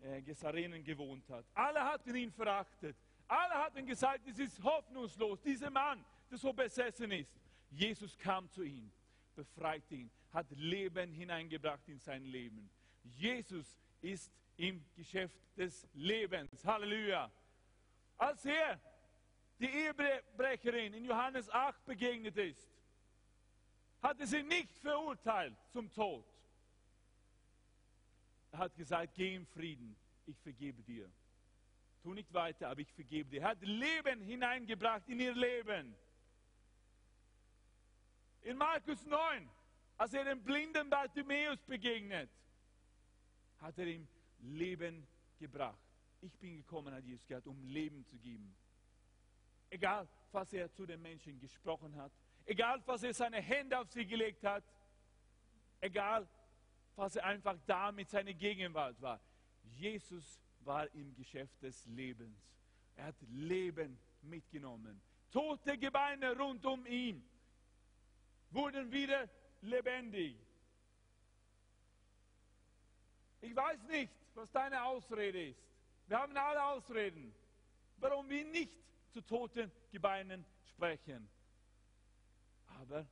äh, 0.00 0.22
Gesarenen 0.22 0.84
gewohnt 0.84 1.28
hat. 1.30 1.44
Alle 1.54 1.82
hatten 1.84 2.14
ihn 2.14 2.30
verachtet. 2.30 2.96
Alle 3.28 3.54
hatten 3.54 3.84
gesagt, 3.86 4.26
es 4.28 4.38
ist 4.38 4.62
hoffnungslos. 4.62 5.40
Dieser 5.42 5.70
Mann, 5.70 6.04
der 6.30 6.38
so 6.38 6.52
besessen 6.52 7.10
ist. 7.10 7.40
Jesus 7.70 8.16
kam 8.16 8.48
zu 8.50 8.62
ihm, 8.62 8.90
befreite 9.34 9.94
ihn, 9.94 10.10
hat 10.32 10.46
Leben 10.52 11.12
hineingebracht 11.12 11.88
in 11.88 11.98
sein 11.98 12.24
Leben. 12.24 12.70
Jesus 13.02 13.76
ist 14.00 14.30
im 14.56 14.84
Geschäft 14.94 15.38
des 15.56 15.88
Lebens. 15.94 16.64
Halleluja. 16.64 17.30
Als 18.16 18.44
er 18.44 18.80
die 19.58 19.66
Ehebrecherin 19.66 20.94
in 20.94 21.04
Johannes 21.04 21.50
8 21.50 21.84
begegnet 21.84 22.36
ist, 22.36 22.70
hat 24.02 24.20
er 24.20 24.26
sie 24.26 24.42
nicht 24.42 24.78
verurteilt 24.78 25.56
zum 25.70 25.90
Tod. 25.92 26.24
Er 28.52 28.58
hat 28.58 28.74
gesagt, 28.76 29.14
geh 29.14 29.34
in 29.34 29.46
Frieden, 29.46 29.96
ich 30.26 30.38
vergebe 30.40 30.82
dir. 30.82 31.10
Tu 32.02 32.14
nicht 32.14 32.32
weiter, 32.32 32.68
aber 32.68 32.80
ich 32.80 32.92
vergebe 32.92 33.28
dir. 33.30 33.42
Er 33.42 33.48
hat 33.48 33.62
Leben 33.62 34.20
hineingebracht 34.22 35.08
in 35.08 35.20
ihr 35.20 35.34
Leben. 35.34 35.94
In 38.42 38.56
Markus 38.56 39.04
9, 39.04 39.50
als 39.96 40.12
er 40.14 40.24
dem 40.24 40.42
blinden 40.42 40.88
Bartimäus 40.88 41.58
begegnet, 41.64 42.30
hat 43.58 43.78
er 43.78 43.86
ihm 43.86 44.06
Leben 44.38 45.06
gebracht. 45.38 45.80
Ich 46.20 46.32
bin 46.38 46.58
gekommen, 46.58 46.94
hat 46.94 47.04
Jesus 47.04 47.26
gesagt, 47.26 47.46
um 47.46 47.62
Leben 47.64 48.04
zu 48.06 48.16
geben. 48.18 48.54
Egal, 49.70 50.08
was 50.32 50.52
er 50.52 50.72
zu 50.72 50.86
den 50.86 51.02
Menschen 51.02 51.40
gesprochen 51.40 51.96
hat, 51.96 52.12
egal, 52.44 52.80
was 52.86 53.02
er 53.02 53.14
seine 53.14 53.40
Hände 53.40 53.78
auf 53.78 53.90
sie 53.90 54.06
gelegt 54.06 54.44
hat, 54.44 54.64
egal, 55.80 56.28
was 56.96 57.16
er 57.16 57.24
einfach 57.24 57.58
da 57.66 57.92
mit 57.92 58.08
seiner 58.08 58.32
Gegenwart 58.32 59.00
war. 59.00 59.20
Jesus 59.76 60.40
war 60.60 60.92
im 60.94 61.14
Geschäft 61.14 61.62
des 61.62 61.86
Lebens. 61.86 62.36
Er 62.96 63.06
hat 63.06 63.16
Leben 63.28 63.98
mitgenommen. 64.22 65.00
Tote 65.30 65.76
Gebeine 65.76 66.36
rund 66.36 66.64
um 66.64 66.84
ihn 66.86 67.22
wurden 68.50 68.90
wieder 68.90 69.28
lebendig. 69.60 70.36
Ich 73.42 73.54
weiß 73.54 73.82
nicht, 73.88 74.12
was 74.34 74.50
deine 74.50 74.82
Ausrede 74.82 75.50
ist. 75.50 75.62
Wir 76.06 76.18
haben 76.18 76.36
alle 76.36 76.64
Ausreden, 76.64 77.34
warum 77.98 78.28
wir 78.28 78.44
nicht 78.44 78.78
zu 79.10 79.20
toten 79.20 79.70
Gebeinen 79.90 80.44
sprechen. 80.64 81.28
Aber 82.66 83.06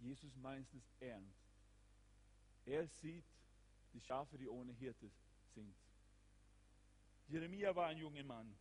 Jesus 0.00 0.34
meint 0.36 0.72
es 0.74 0.90
ernst. 1.00 1.37
Er 2.68 2.86
sieht 3.00 3.24
die 3.94 4.00
Schafe, 4.00 4.36
die 4.36 4.46
ohne 4.46 4.72
Hirte 4.74 5.10
sind. 5.54 5.74
Jeremia 7.28 7.74
war 7.74 7.86
ein 7.86 7.96
junger 7.96 8.22
Mann. 8.24 8.54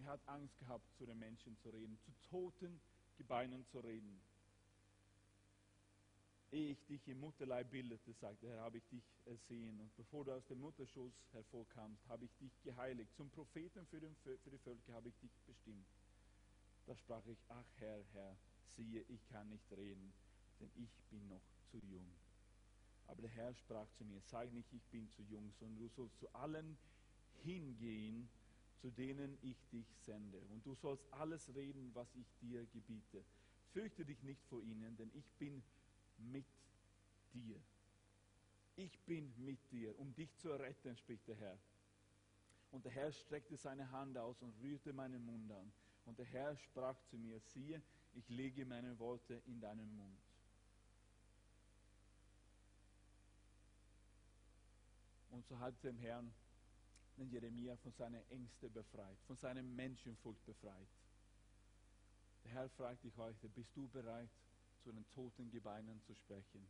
Er 0.00 0.06
hat 0.06 0.28
Angst 0.28 0.58
gehabt, 0.58 0.84
zu 0.98 1.06
den 1.06 1.18
Menschen 1.18 1.56
zu 1.62 1.70
reden, 1.70 1.98
zu 2.00 2.12
toten 2.28 2.82
Gebeinen 3.16 3.64
zu 3.68 3.80
reden. 3.80 4.20
Ehe 6.50 6.72
ich 6.72 6.84
dich 6.84 7.08
im 7.08 7.20
Mutterleib 7.20 7.70
bildete, 7.70 8.12
sagte 8.20 8.46
er, 8.46 8.60
habe 8.60 8.76
ich 8.76 8.86
dich 8.88 9.04
ersehen. 9.24 9.80
Und 9.80 9.96
bevor 9.96 10.26
du 10.26 10.32
aus 10.32 10.46
dem 10.48 10.60
Mutterschoß 10.60 11.14
hervorkamst, 11.32 12.06
habe 12.08 12.26
ich 12.26 12.36
dich 12.36 12.52
geheiligt. 12.62 13.10
Zum 13.16 13.30
Propheten 13.30 13.86
für, 13.86 14.00
den, 14.00 14.14
für 14.16 14.50
die 14.50 14.58
Völker 14.58 14.92
habe 14.92 15.08
ich 15.08 15.18
dich 15.20 15.32
bestimmt. 15.46 15.86
Da 16.84 16.94
sprach 16.94 17.24
ich, 17.24 17.38
ach 17.48 17.64
Herr, 17.76 18.04
Herr, 18.12 18.36
siehe, 18.76 19.00
ich 19.08 19.26
kann 19.28 19.48
nicht 19.48 19.72
reden, 19.72 20.12
denn 20.60 20.70
ich 20.74 20.90
bin 21.08 21.26
noch 21.28 21.40
zu 21.72 21.78
jung. 21.86 22.06
Aber 23.06 23.22
der 23.22 23.30
Herr 23.30 23.54
sprach 23.54 23.90
zu 23.92 24.04
mir, 24.04 24.20
sag 24.20 24.52
nicht, 24.52 24.72
ich 24.72 24.84
bin 24.86 25.08
zu 25.10 25.22
jung, 25.22 25.50
sondern 25.58 25.78
du 25.78 25.88
sollst 25.88 26.18
zu 26.18 26.32
allen 26.34 26.76
hingehen, 27.42 28.28
zu 28.80 28.90
denen 28.90 29.38
ich 29.42 29.56
dich 29.70 29.86
sende. 30.00 30.38
Und 30.50 30.64
du 30.66 30.74
sollst 30.74 31.10
alles 31.12 31.54
reden, 31.54 31.90
was 31.94 32.14
ich 32.14 32.26
dir 32.40 32.64
gebiete. 32.66 33.24
Fürchte 33.72 34.04
dich 34.04 34.22
nicht 34.22 34.44
vor 34.46 34.62
ihnen, 34.62 34.96
denn 34.96 35.10
ich 35.14 35.30
bin 35.38 35.62
mit 36.18 36.46
dir. 37.32 37.60
Ich 38.76 38.98
bin 39.00 39.32
mit 39.44 39.58
dir, 39.70 39.98
um 39.98 40.14
dich 40.14 40.34
zu 40.36 40.50
retten, 40.50 40.96
spricht 40.96 41.26
der 41.28 41.36
Herr. 41.36 41.58
Und 42.70 42.84
der 42.84 42.92
Herr 42.92 43.12
streckte 43.12 43.56
seine 43.56 43.90
Hand 43.90 44.16
aus 44.16 44.40
und 44.42 44.54
rührte 44.62 44.92
meinen 44.92 45.24
Mund 45.24 45.50
an. 45.52 45.72
Und 46.04 46.18
der 46.18 46.26
Herr 46.26 46.56
sprach 46.56 47.00
zu 47.04 47.16
mir, 47.16 47.38
siehe, 47.40 47.82
ich 48.14 48.28
lege 48.28 48.64
meine 48.64 48.98
Worte 48.98 49.42
in 49.46 49.60
deinen 49.60 49.94
Mund. 49.96 50.18
Und 55.32 55.46
so 55.46 55.58
hat 55.58 55.82
dem 55.82 55.96
Herrn 55.96 56.30
den 57.16 57.30
Jeremia 57.30 57.74
von 57.78 57.92
seiner 57.92 58.22
Ängste 58.30 58.68
befreit, 58.68 59.18
von 59.26 59.36
seinem 59.36 59.74
Menschenfurcht 59.74 60.44
befreit. 60.44 60.88
Der 62.44 62.52
Herr 62.52 62.68
fragt 62.68 63.02
dich 63.02 63.16
heute, 63.16 63.48
bist 63.48 63.74
du 63.74 63.88
bereit, 63.88 64.28
zu 64.82 64.92
den 64.92 65.08
toten 65.08 65.50
Gebeinen 65.50 66.02
zu 66.02 66.14
sprechen? 66.14 66.68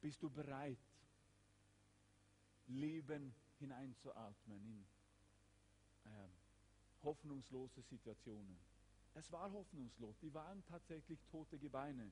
Bist 0.00 0.20
du 0.20 0.30
bereit, 0.30 0.78
Leben 2.66 3.34
hineinzuatmen 3.60 4.64
in 4.64 6.10
äh, 6.10 6.28
hoffnungslose 7.04 7.82
Situationen? 7.82 8.58
Es 9.14 9.30
war 9.30 9.52
hoffnungslos, 9.52 10.18
die 10.18 10.34
waren 10.34 10.64
tatsächlich 10.64 11.22
tote 11.30 11.56
Gebeine. 11.56 12.10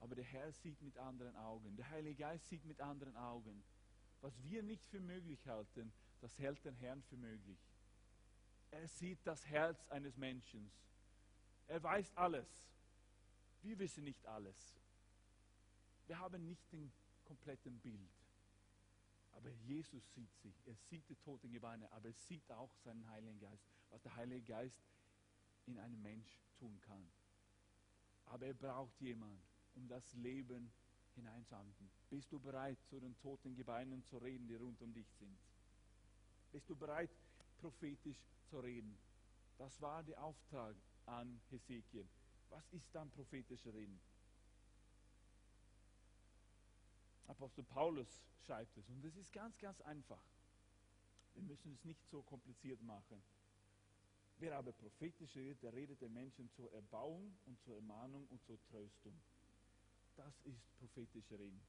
Aber 0.00 0.14
der 0.14 0.24
Herr 0.24 0.52
sieht 0.52 0.82
mit 0.82 0.98
anderen 0.98 1.36
Augen, 1.36 1.74
der 1.76 1.88
Heilige 1.88 2.16
Geist 2.16 2.46
sieht 2.48 2.66
mit 2.66 2.82
anderen 2.82 3.16
Augen. 3.16 3.64
Was 4.24 4.42
wir 4.42 4.62
nicht 4.62 4.86
für 4.86 5.00
möglich 5.00 5.46
halten, 5.46 5.92
das 6.22 6.38
hält 6.38 6.64
den 6.64 6.74
Herrn 6.76 7.02
für 7.02 7.18
möglich. 7.18 7.58
Er 8.70 8.88
sieht 8.88 9.18
das 9.26 9.44
Herz 9.44 9.86
eines 9.90 10.16
Menschen. 10.16 10.70
Er 11.66 11.82
weiß 11.82 12.10
alles. 12.16 12.48
Wir 13.60 13.78
wissen 13.78 14.04
nicht 14.04 14.24
alles. 14.24 14.56
Wir 16.06 16.18
haben 16.18 16.46
nicht 16.46 16.72
den 16.72 16.90
kompletten 17.26 17.78
Bild. 17.80 18.14
Aber 19.32 19.50
Jesus 19.50 20.02
sieht 20.14 20.34
sie. 20.42 20.54
Er 20.64 20.74
sieht 20.74 21.06
die 21.10 21.16
toten 21.16 21.52
Gebeine, 21.52 21.92
aber 21.92 22.08
er 22.08 22.14
sieht 22.14 22.50
auch 22.50 22.74
seinen 22.76 23.06
Heiligen 23.10 23.38
Geist, 23.40 23.68
was 23.90 24.00
der 24.00 24.16
Heilige 24.16 24.46
Geist 24.46 24.82
in 25.66 25.78
einem 25.78 26.00
Mensch 26.00 26.40
tun 26.58 26.80
kann. 26.80 27.12
Aber 28.24 28.46
er 28.46 28.54
braucht 28.54 28.98
jemanden, 29.02 29.42
um 29.74 29.86
das 29.86 30.14
Leben 30.14 30.72
hineinzuhandeln. 31.14 31.90
Bist 32.10 32.30
du 32.32 32.38
bereit, 32.38 32.78
zu 32.88 33.00
den 33.00 33.16
toten 33.18 33.54
Gebeinen 33.54 34.04
zu 34.04 34.18
reden, 34.18 34.46
die 34.46 34.54
rund 34.54 34.80
um 34.82 34.92
dich 34.92 35.10
sind? 35.18 35.36
Bist 36.52 36.68
du 36.68 36.76
bereit, 36.76 37.10
prophetisch 37.58 38.20
zu 38.50 38.60
reden? 38.60 38.96
Das 39.58 39.80
war 39.80 40.02
der 40.02 40.22
Auftrag 40.22 40.76
an 41.06 41.40
Hesekiel. 41.50 42.08
Was 42.50 42.72
ist 42.72 42.94
dann 42.94 43.10
prophetische 43.10 43.72
Reden? 43.72 44.00
Apostel 47.26 47.64
Paulus 47.64 48.08
schreibt 48.46 48.76
es 48.76 48.88
und 48.88 49.02
das 49.02 49.16
ist 49.16 49.32
ganz, 49.32 49.58
ganz 49.58 49.80
einfach. 49.82 50.22
Wir 51.34 51.42
müssen 51.42 51.72
es 51.72 51.84
nicht 51.84 52.06
so 52.10 52.22
kompliziert 52.22 52.80
machen. 52.82 53.22
Wer 54.38 54.56
aber 54.56 54.72
prophetisch 54.72 55.34
redet, 55.36 55.62
der 55.62 55.72
redet 55.72 56.00
den 56.00 56.12
Menschen 56.12 56.50
zur 56.50 56.72
Erbauung 56.72 57.36
und 57.46 57.60
zur 57.62 57.76
Ermahnung 57.76 58.26
und 58.28 58.42
zur 58.44 58.60
Tröstung. 58.64 59.18
Das 60.16 60.40
ist 60.44 60.78
prophetische 60.78 61.38
Reden. 61.38 61.60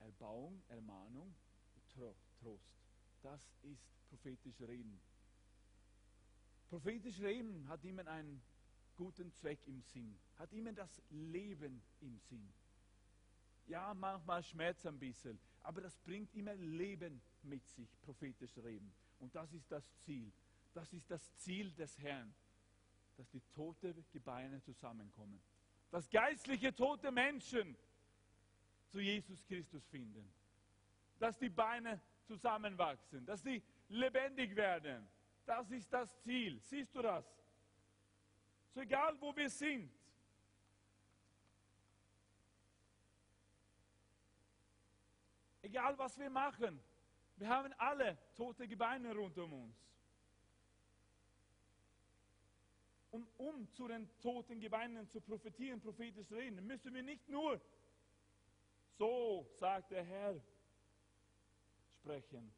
Erbauung, 0.00 0.62
Ermahnung, 0.68 1.34
Trost. 2.40 2.62
Das 3.22 3.40
ist 3.62 3.82
prophetische 4.08 4.68
Reden. 4.68 5.00
Prophetische 6.68 7.24
Reden 7.24 7.66
hat 7.68 7.84
immer 7.84 8.06
einen 8.06 8.40
guten 8.96 9.32
Zweck 9.32 9.58
im 9.66 9.80
Sinn, 9.82 10.18
hat 10.38 10.52
immer 10.52 10.72
das 10.72 11.02
Leben 11.10 11.82
im 12.00 12.18
Sinn. 12.18 12.52
Ja, 13.66 13.94
manchmal 13.94 14.42
schmerzt 14.42 14.86
ein 14.86 14.98
bisschen, 14.98 15.38
aber 15.62 15.80
das 15.80 15.96
bringt 15.98 16.34
immer 16.34 16.54
Leben 16.54 17.20
mit 17.42 17.66
sich, 17.68 17.88
prophetische 18.02 18.62
Reden. 18.62 18.92
Und 19.18 19.34
das 19.34 19.52
ist 19.52 19.70
das 19.70 19.84
Ziel. 20.04 20.32
Das 20.74 20.92
ist 20.92 21.10
das 21.10 21.34
Ziel 21.36 21.72
des 21.72 21.98
Herrn, 21.98 22.34
dass 23.16 23.28
die 23.30 23.40
toten 23.54 24.04
Gebeine 24.10 24.62
zusammenkommen. 24.62 25.40
Dass 25.90 26.08
geistliche 26.10 26.74
tote 26.74 27.10
Menschen 27.10 27.76
zu 28.88 29.00
Jesus 29.00 29.44
Christus 29.46 29.86
finden. 29.86 30.30
Dass 31.18 31.38
die 31.38 31.48
Beine 31.48 32.00
zusammenwachsen, 32.26 33.24
dass 33.24 33.42
sie 33.42 33.62
lebendig 33.88 34.54
werden. 34.54 35.08
Das 35.46 35.70
ist 35.70 35.92
das 35.92 36.20
Ziel. 36.22 36.60
Siehst 36.60 36.94
du 36.94 37.02
das? 37.02 37.24
So 38.74 38.80
egal, 38.80 39.18
wo 39.20 39.34
wir 39.34 39.48
sind. 39.48 39.90
Egal, 45.62 45.98
was 45.98 46.18
wir 46.18 46.30
machen. 46.30 46.80
Wir 47.36 47.48
haben 47.48 47.72
alle 47.78 48.18
tote 48.34 48.66
Gebeine 48.66 49.14
rund 49.14 49.38
um 49.38 49.52
uns. 49.52 49.87
Und 53.10 53.26
um 53.38 53.72
zu 53.72 53.88
den 53.88 54.08
toten 54.20 54.60
Gebeinen 54.60 55.08
zu 55.08 55.20
profitieren, 55.20 55.80
prophetisch 55.80 56.30
reden, 56.30 56.66
müssen 56.66 56.92
wir 56.94 57.02
nicht 57.02 57.28
nur 57.28 57.60
so, 58.98 59.48
sagt 59.54 59.92
der 59.92 60.04
Herr, 60.04 60.40
sprechen, 62.00 62.52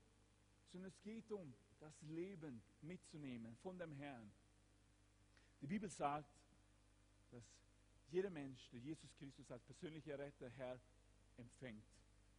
sondern 0.73 0.91
es 0.91 1.01
geht 1.03 1.31
um 1.31 1.55
das 1.79 2.01
Leben 2.03 2.63
mitzunehmen 2.83 3.57
von 3.57 3.79
dem 3.79 3.93
Herrn. 3.93 4.31
Die 5.61 5.67
Bibel 5.67 5.89
sagt, 5.89 6.31
dass 7.31 7.45
jeder 8.11 8.31
Mensch, 8.31 8.69
der 8.71 8.81
Jesus 8.81 9.15
Christus 9.15 9.51
als 9.51 9.63
persönlicher 9.65 10.19
Retter, 10.19 10.49
Herr, 10.51 10.81
empfängt, 11.37 11.85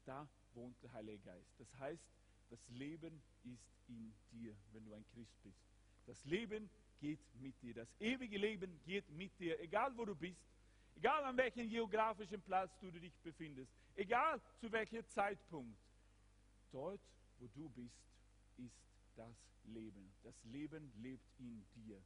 da 0.05 0.28
wohnt 0.53 0.82
der 0.84 0.91
Heilige 0.93 1.20
Geist. 1.20 1.59
Das 1.59 1.74
heißt, 1.80 2.03
das 2.49 2.68
Leben 2.70 3.22
ist 3.43 3.72
in 3.88 4.14
dir, 4.32 4.55
wenn 4.72 4.84
du 4.84 4.93
ein 4.93 5.05
Christ 5.14 5.41
bist. 5.43 5.64
Das 6.05 6.26
Leben 6.26 6.70
geht 7.02 7.20
mit 7.41 7.60
dir. 7.62 7.74
Das 7.74 7.89
ewige 7.99 8.38
Leben 8.38 8.80
geht 8.86 9.10
mit 9.10 9.38
dir, 9.39 9.60
egal 9.60 9.91
wo 9.97 10.06
du 10.06 10.16
bist, 10.16 10.39
egal 10.95 11.26
an 11.26 11.36
welchem 11.36 11.68
geografischen 11.68 12.41
Platz 12.41 12.72
du 12.80 12.91
dich 12.91 13.14
befindest, 13.24 13.72
egal 13.95 14.39
zu 14.60 14.72
welchem 14.72 15.06
Zeitpunkt. 15.10 15.78
Dort, 16.72 17.02
wo 17.39 17.47
du 17.47 17.68
bist, 17.70 17.99
ist 18.58 18.80
das 19.16 19.36
Leben. 19.66 20.14
Das 20.24 20.36
Leben 20.45 20.93
lebt 21.02 21.28
in 21.39 21.66
dir. 21.76 22.02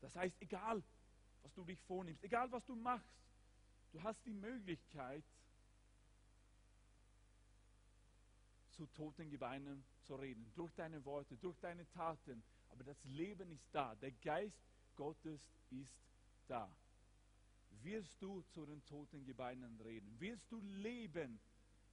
Das 0.00 0.16
heißt, 0.16 0.34
egal, 0.40 0.82
was 1.42 1.54
du 1.54 1.64
dich 1.64 1.78
vornimmst, 1.82 2.24
egal, 2.24 2.50
was 2.50 2.64
du 2.64 2.74
machst, 2.74 3.06
du 3.92 4.02
hast 4.02 4.24
die 4.24 4.32
Möglichkeit, 4.32 5.22
zu 8.70 8.86
toten 8.86 9.30
Gebeinen 9.30 9.84
zu 10.02 10.16
reden, 10.16 10.50
durch 10.56 10.72
deine 10.74 11.04
Worte, 11.04 11.36
durch 11.36 11.56
deine 11.60 11.88
Taten. 11.90 12.42
Aber 12.74 12.82
das 12.82 13.04
Leben 13.04 13.52
ist 13.52 13.72
da, 13.72 13.94
der 13.94 14.10
Geist 14.10 14.60
Gottes 14.96 15.40
ist 15.70 15.96
da. 16.48 16.68
Wirst 17.82 18.20
du 18.20 18.42
zu 18.50 18.66
den 18.66 18.84
toten 18.84 19.24
Gebeinen 19.24 19.80
reden? 19.80 20.18
Wirst 20.18 20.50
du 20.50 20.60
Leben 20.60 21.38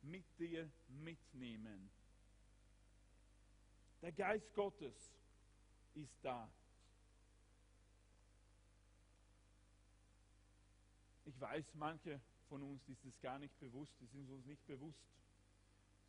mit 0.02 0.26
dir 0.40 0.72
mitnehmen? 0.88 1.92
Der 4.02 4.12
Geist 4.12 4.52
Gottes 4.56 5.14
ist 5.94 6.18
da. 6.24 6.52
Ich 11.26 11.40
weiß, 11.40 11.76
manche 11.76 12.20
von 12.50 12.64
uns 12.64 12.90
ist 12.90 13.06
es 13.06 13.20
gar 13.22 13.38
nicht 13.38 13.56
bewusst, 13.60 13.94
es 14.02 14.14
ist 14.16 14.30
uns 14.32 14.46
nicht 14.48 14.66
bewusst. 14.66 15.06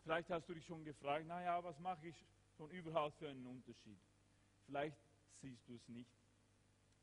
Vielleicht 0.03 0.31
hast 0.31 0.49
du 0.49 0.55
dich 0.55 0.64
schon 0.64 0.83
gefragt, 0.83 1.27
naja, 1.27 1.62
was 1.62 1.79
mache 1.79 2.09
ich 2.09 2.16
schon 2.57 2.70
überhaupt 2.70 3.18
für 3.18 3.29
einen 3.29 3.47
Unterschied? 3.47 4.01
Vielleicht 4.67 4.97
siehst 5.41 5.69
du 5.69 5.75
es 5.75 5.89
nicht, 5.89 6.11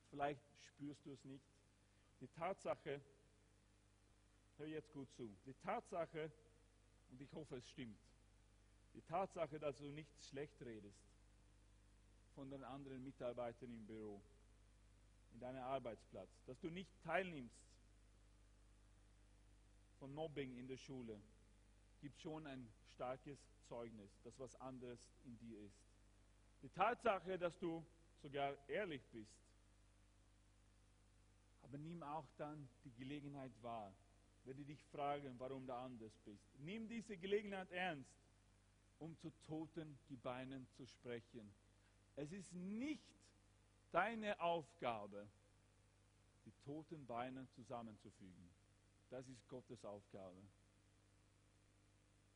vielleicht 0.09 0.41
spürst 0.67 1.05
du 1.05 1.11
es 1.11 1.23
nicht. 1.25 1.45
Die 2.21 2.27
Tatsache, 2.27 3.01
hör 4.57 4.67
jetzt 4.67 4.91
gut 4.91 5.11
zu, 5.13 5.29
die 5.45 5.53
Tatsache, 5.53 6.31
und 7.11 7.21
ich 7.21 7.33
hoffe 7.33 7.57
es 7.57 7.69
stimmt, 7.69 7.99
die 8.93 9.01
Tatsache, 9.01 9.59
dass 9.59 9.77
du 9.77 9.91
nichts 9.91 10.27
schlecht 10.27 10.61
redest 10.61 10.99
von 12.35 12.49
den 12.49 12.63
anderen 12.63 13.03
Mitarbeitern 13.03 13.71
im 13.73 13.85
Büro, 13.85 14.21
in 15.33 15.39
deinem 15.39 15.63
Arbeitsplatz, 15.63 16.29
dass 16.45 16.59
du 16.59 16.69
nicht 16.69 16.91
teilnimmst 17.03 17.55
von 19.99 20.13
Mobbing 20.13 20.55
in 20.57 20.67
der 20.67 20.77
Schule, 20.77 21.19
gibt 22.01 22.19
schon 22.21 22.47
ein 22.47 22.67
starkes 22.93 23.37
Zeugnis, 23.67 24.09
dass 24.23 24.39
was 24.39 24.55
anderes 24.55 24.99
in 25.25 25.37
dir 25.37 25.59
ist. 25.59 25.88
Die 26.61 26.69
Tatsache, 26.69 27.37
dass 27.37 27.57
du 27.59 27.85
sogar 28.21 28.55
ehrlich 28.67 29.01
bist, 29.11 29.31
aber 31.63 31.77
nimm 31.77 32.01
auch 32.03 32.27
dann 32.37 32.67
die 32.83 32.91
Gelegenheit 32.95 33.51
wahr, 33.61 33.93
wenn 34.43 34.57
die 34.57 34.65
dich 34.65 34.83
fragen, 34.85 35.35
warum 35.37 35.65
du 35.67 35.73
anders 35.73 36.17
bist. 36.25 36.43
Nimm 36.59 36.87
diese 36.87 37.15
Gelegenheit 37.15 37.71
ernst, 37.71 38.09
um 38.97 39.15
zu 39.19 39.31
toten 39.47 39.97
Gebeinen 40.09 40.67
zu 40.75 40.85
sprechen. 40.85 41.53
Es 42.15 42.31
ist 42.31 42.51
nicht 42.53 43.03
deine 43.91 44.39
Aufgabe, 44.41 45.27
die 46.45 46.51
toten 46.65 47.05
Beine 47.05 47.47
zusammenzufügen. 47.55 48.49
Das 49.09 49.27
ist 49.27 49.47
Gottes 49.47 49.83
Aufgabe. 49.85 50.41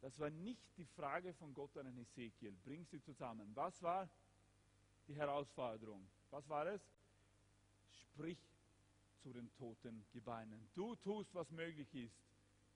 Das 0.03 0.19
war 0.19 0.29
nicht 0.29 0.61
die 0.75 0.83
Frage 0.83 1.33
von 1.33 1.53
Gott 1.53 1.77
an 1.77 1.97
Ezekiel. 1.97 2.53
Bring 2.65 2.83
sie 2.83 3.01
zusammen. 3.01 3.49
Was 3.55 3.81
war 3.81 4.09
die 5.07 5.15
Herausforderung? 5.15 6.05
Was 6.29 6.47
war 6.49 6.67
es? 6.67 6.81
Sprich 7.89 8.37
zu 9.21 9.31
den 9.31 9.49
toten 9.53 10.05
Gebeinen. 10.11 10.67
Du 10.75 10.93
tust, 10.97 11.33
was 11.33 11.49
möglich 11.51 11.87
ist. 11.95 12.19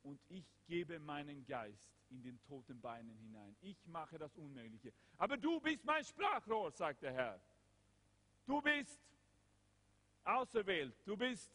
Und 0.03 0.21
ich 0.29 0.45
gebe 0.67 0.99
meinen 0.99 1.45
Geist 1.45 1.91
in 2.11 2.23
den 2.23 2.41
toten 2.43 2.79
Beinen 2.79 3.17
hinein. 3.17 3.57
Ich 3.59 3.85
mache 3.87 4.17
das 4.17 4.33
Unmögliche. 4.37 4.93
Aber 5.17 5.35
du 5.35 5.59
bist 5.59 5.83
mein 5.83 6.05
Sprachrohr, 6.05 6.71
sagt 6.71 7.01
der 7.01 7.11
Herr. 7.11 7.41
Du 8.45 8.61
bist 8.61 9.01
auserwählt. 10.23 10.95
Du 11.03 11.17
bist 11.17 11.51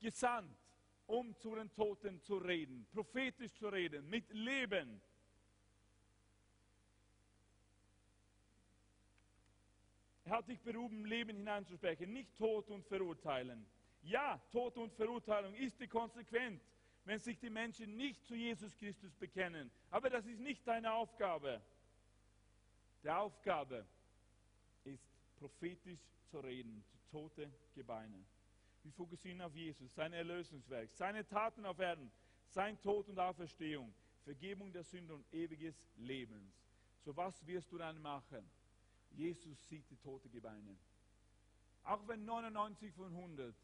gesandt, 0.00 0.58
um 1.06 1.32
zu 1.38 1.54
den 1.54 1.72
Toten 1.72 2.20
zu 2.22 2.38
reden, 2.38 2.88
prophetisch 2.92 3.52
zu 3.54 3.68
reden, 3.68 4.10
mit 4.10 4.28
Leben. 4.32 5.00
Hat 10.32 10.48
dich 10.48 10.60
berufen, 10.62 11.04
Leben 11.04 11.36
hineinzusprechen, 11.36 12.12
nicht 12.12 12.36
Tod 12.36 12.70
und 12.70 12.84
Verurteilen. 12.86 13.66
Ja, 14.02 14.40
Tod 14.50 14.76
und 14.78 14.92
Verurteilung 14.94 15.54
ist 15.54 15.78
die 15.78 15.86
Konsequenz, 15.86 16.60
wenn 17.04 17.18
sich 17.18 17.38
die 17.38 17.50
Menschen 17.50 17.96
nicht 17.96 18.24
zu 18.24 18.34
Jesus 18.34 18.76
Christus 18.76 19.14
bekennen. 19.14 19.70
Aber 19.90 20.08
das 20.08 20.26
ist 20.26 20.40
nicht 20.40 20.66
deine 20.66 20.92
Aufgabe. 20.92 21.60
Die 23.02 23.10
Aufgabe 23.10 23.84
ist, 24.84 25.06
prophetisch 25.38 26.00
zu 26.30 26.40
reden, 26.40 26.82
zu 26.88 26.98
tote 27.10 27.52
Gebeine. 27.74 28.24
Wir 28.82 28.92
fokussieren 28.92 29.40
auf 29.42 29.54
Jesus, 29.54 29.94
sein 29.94 30.12
Erlösungswerk, 30.12 30.90
seine 30.92 31.26
Taten 31.26 31.66
auf 31.66 31.78
Erden, 31.78 32.10
sein 32.48 32.80
Tod 32.80 33.08
und 33.08 33.18
Auferstehung, 33.18 33.92
Vergebung 34.24 34.72
der 34.72 34.82
Sünde 34.84 35.14
und 35.14 35.32
ewiges 35.32 35.88
Lebens. 35.96 36.52
So 37.04 37.16
was 37.16 37.46
wirst 37.46 37.70
du 37.70 37.78
dann 37.78 38.00
machen? 38.00 38.48
Jesus 39.16 39.68
sieht 39.68 39.88
die 39.90 39.96
tote 39.96 40.28
Gebeine. 40.28 40.76
Auch 41.84 42.06
wenn 42.06 42.24
99 42.24 42.92
von 42.94 43.06
100 43.06 43.54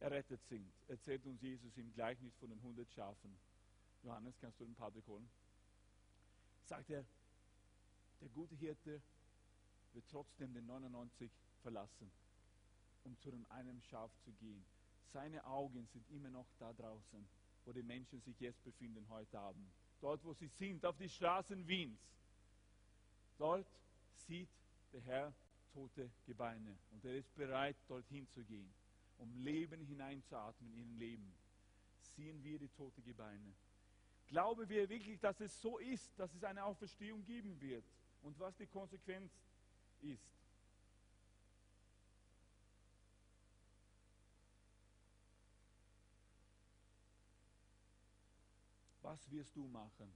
errettet 0.00 0.44
sind, 0.44 0.70
erzählt 0.88 1.24
uns 1.26 1.40
Jesus 1.40 1.76
im 1.76 1.92
Gleichnis 1.94 2.34
von 2.36 2.50
den 2.50 2.58
100 2.58 2.90
Schafen. 2.92 3.36
Johannes, 4.02 4.38
kannst 4.40 4.60
du 4.60 4.64
den 4.64 4.74
Patrick 4.74 5.06
holen? 5.06 5.28
Sagt 6.64 6.90
er, 6.90 7.04
der 8.20 8.28
gute 8.30 8.54
Hirte 8.56 9.00
wird 9.92 10.04
trotzdem 10.10 10.52
den 10.52 10.66
99 10.66 11.30
verlassen, 11.62 12.10
um 13.04 13.18
zu 13.18 13.30
dem 13.30 13.46
einen 13.50 13.80
Schaf 13.82 14.10
zu 14.24 14.32
gehen. 14.32 14.64
Seine 15.12 15.44
Augen 15.46 15.86
sind 15.92 16.08
immer 16.10 16.30
noch 16.30 16.46
da 16.58 16.72
draußen, 16.72 17.26
wo 17.64 17.72
die 17.72 17.82
Menschen 17.82 18.20
sich 18.20 18.38
jetzt 18.40 18.62
befinden 18.64 19.08
heute 19.08 19.38
Abend. 19.38 19.66
Dort, 20.00 20.22
wo 20.24 20.34
sie 20.34 20.48
sind, 20.48 20.84
auf 20.84 20.96
die 20.98 21.08
Straßen 21.08 21.66
Wiens. 21.66 21.98
Dort 23.38 23.66
sieht 24.14 24.48
der 24.92 25.00
Herr 25.02 25.34
tote 25.72 26.10
Gebeine 26.24 26.76
und 26.90 27.04
er 27.04 27.16
ist 27.16 27.34
bereit, 27.34 27.76
dorthin 27.86 28.26
zu 28.28 28.42
gehen, 28.44 28.72
um 29.18 29.34
Leben 29.44 29.80
hineinzuatmen 29.82 30.72
in 30.72 30.90
ihr 30.90 30.98
Leben. 30.98 31.34
Sehen 32.16 32.42
wir 32.42 32.58
die 32.58 32.68
tote 32.68 33.02
Gebeine. 33.02 33.52
Glauben 34.28 34.68
wir 34.68 34.88
wirklich, 34.88 35.20
dass 35.20 35.38
es 35.40 35.60
so 35.60 35.78
ist, 35.78 36.18
dass 36.18 36.34
es 36.34 36.42
eine 36.44 36.64
Auferstehung 36.64 37.24
geben 37.24 37.60
wird 37.60 37.84
und 38.22 38.38
was 38.40 38.56
die 38.56 38.66
Konsequenz 38.66 39.30
ist. 40.00 40.36
Was 49.02 49.30
wirst 49.30 49.54
du 49.54 49.68
machen? 49.68 50.10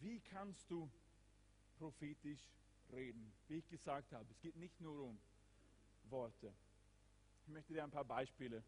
Wie 0.00 0.20
kannst 0.20 0.70
du 0.70 0.90
prophetisch 1.78 2.48
reden. 2.90 3.32
Wie 3.48 3.58
ich 3.58 3.68
gesagt 3.68 4.12
habe, 4.12 4.30
es 4.30 4.40
geht 4.40 4.56
nicht 4.56 4.80
nur 4.80 5.08
um 5.08 5.18
Worte. 6.04 6.52
Ich 7.42 7.48
möchte 7.48 7.72
dir 7.72 7.84
ein 7.84 7.90
paar 7.90 8.04
Beispiele, 8.04 8.62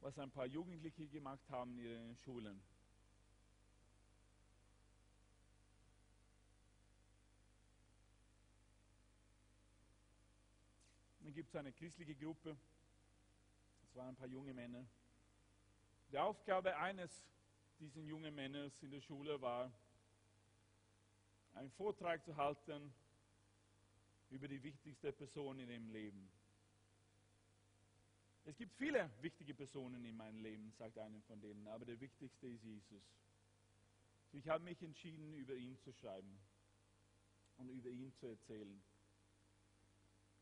was 0.00 0.18
ein 0.18 0.30
paar 0.30 0.46
Jugendliche 0.46 1.06
gemacht 1.08 1.48
haben 1.50 1.78
in 1.78 1.84
ihren 1.84 2.16
Schulen. 2.18 2.60
Dann 11.22 11.34
gibt 11.34 11.48
es 11.48 11.56
eine 11.56 11.72
christliche 11.72 12.14
Gruppe, 12.16 12.56
das 13.82 13.94
waren 13.94 14.08
ein 14.08 14.16
paar 14.16 14.26
junge 14.26 14.52
Männer. 14.52 14.84
Die 16.10 16.18
Aufgabe 16.18 16.76
eines 16.76 17.22
dieser 17.78 18.00
jungen 18.00 18.34
Männer 18.34 18.68
in 18.80 18.90
der 18.90 19.00
Schule 19.00 19.40
war, 19.40 19.72
einen 21.54 21.70
Vortrag 21.70 22.24
zu 22.24 22.36
halten 22.36 22.92
über 24.30 24.48
die 24.48 24.62
wichtigste 24.62 25.12
Person 25.12 25.58
in 25.58 25.70
ihrem 25.70 25.90
Leben. 25.90 26.30
Es 28.44 28.56
gibt 28.56 28.74
viele 28.74 29.10
wichtige 29.20 29.54
Personen 29.54 30.04
in 30.04 30.16
meinem 30.16 30.38
Leben, 30.38 30.72
sagt 30.72 30.98
einer 30.98 31.20
von 31.22 31.40
denen, 31.40 31.66
aber 31.68 31.84
der 31.84 32.00
wichtigste 32.00 32.46
ist 32.46 32.62
Jesus. 32.62 33.02
Ich 34.32 34.48
habe 34.48 34.64
mich 34.64 34.80
entschieden, 34.82 35.34
über 35.34 35.54
ihn 35.54 35.78
zu 35.78 35.92
schreiben. 35.92 36.38
und 37.60 37.68
über 37.68 37.90
ihn 37.90 38.12
zu 38.14 38.26
erzählen. 38.26 38.82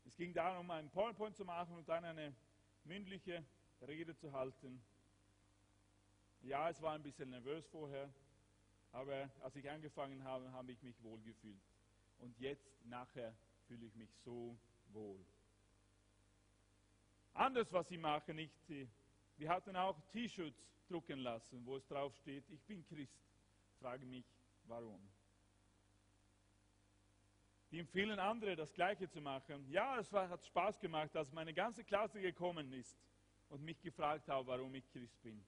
Es 0.05 0.15
ging 0.15 0.33
darum, 0.33 0.71
einen 0.71 0.89
PowerPoint 0.89 1.35
zu 1.35 1.43
machen 1.43 1.75
und 1.75 1.87
dann 1.89 2.05
eine 2.05 2.33
mündliche 2.85 3.43
Rede 3.85 4.15
zu 4.15 4.31
halten. 4.31 4.81
Ja, 6.41 6.69
es 6.69 6.81
war 6.81 6.95
ein 6.95 7.03
bisschen 7.03 7.29
nervös 7.29 7.67
vorher, 7.67 8.09
aber 8.91 9.29
als 9.41 9.55
ich 9.55 9.69
angefangen 9.69 10.23
habe, 10.23 10.51
habe 10.51 10.71
ich 10.71 10.81
mich 10.81 11.01
wohl 11.03 11.19
gefühlt. 11.21 11.61
Und 12.19 12.37
jetzt, 12.39 12.67
nachher, 12.85 13.33
fühle 13.67 13.85
ich 13.85 13.95
mich 13.95 14.09
so 14.25 14.57
wohl. 14.91 15.19
Anders, 17.33 17.71
was 17.71 17.87
sie 17.87 17.97
machen, 17.97 18.49
sie- 18.67 18.87
Wir 19.37 19.49
hatten 19.49 19.75
auch 19.77 19.97
T-Shirts 20.11 20.61
drucken 20.89 21.19
lassen, 21.19 21.65
wo 21.65 21.77
es 21.77 21.87
drauf 21.87 22.13
steht, 22.17 22.43
ich 22.49 22.61
bin 22.63 22.85
Christ. 22.87 23.17
Frage 23.79 24.05
mich, 24.05 24.25
warum? 24.65 24.99
Die 27.71 27.79
empfehlen 27.79 28.19
andere, 28.19 28.55
das 28.55 28.73
Gleiche 28.73 29.07
zu 29.09 29.21
machen. 29.21 29.69
Ja, 29.69 29.99
es 29.99 30.11
war, 30.11 30.27
hat 30.27 30.43
Spaß 30.43 30.79
gemacht, 30.79 31.15
als 31.15 31.31
meine 31.31 31.53
ganze 31.53 31.83
Klasse 31.85 32.19
gekommen 32.19 32.73
ist 32.73 32.97
und 33.49 33.63
mich 33.63 33.79
gefragt 33.81 34.27
hat, 34.27 34.45
warum 34.47 34.73
ich 34.75 34.89
Christ 34.91 35.21
bin. 35.21 35.41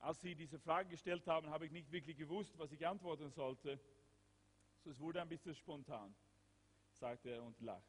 Als 0.00 0.20
sie 0.20 0.34
diese 0.34 0.58
Frage 0.58 0.88
gestellt 0.88 1.26
haben, 1.26 1.50
habe 1.50 1.66
ich 1.66 1.72
nicht 1.72 1.92
wirklich 1.92 2.16
gewusst, 2.16 2.58
was 2.58 2.72
ich 2.72 2.86
antworten 2.86 3.30
sollte. 3.30 3.78
So, 4.82 4.90
es 4.90 4.98
wurde 4.98 5.20
ein 5.20 5.28
bisschen 5.28 5.54
spontan, 5.54 6.14
sagt 6.92 7.26
er 7.26 7.42
und 7.42 7.60
lacht. 7.60 7.84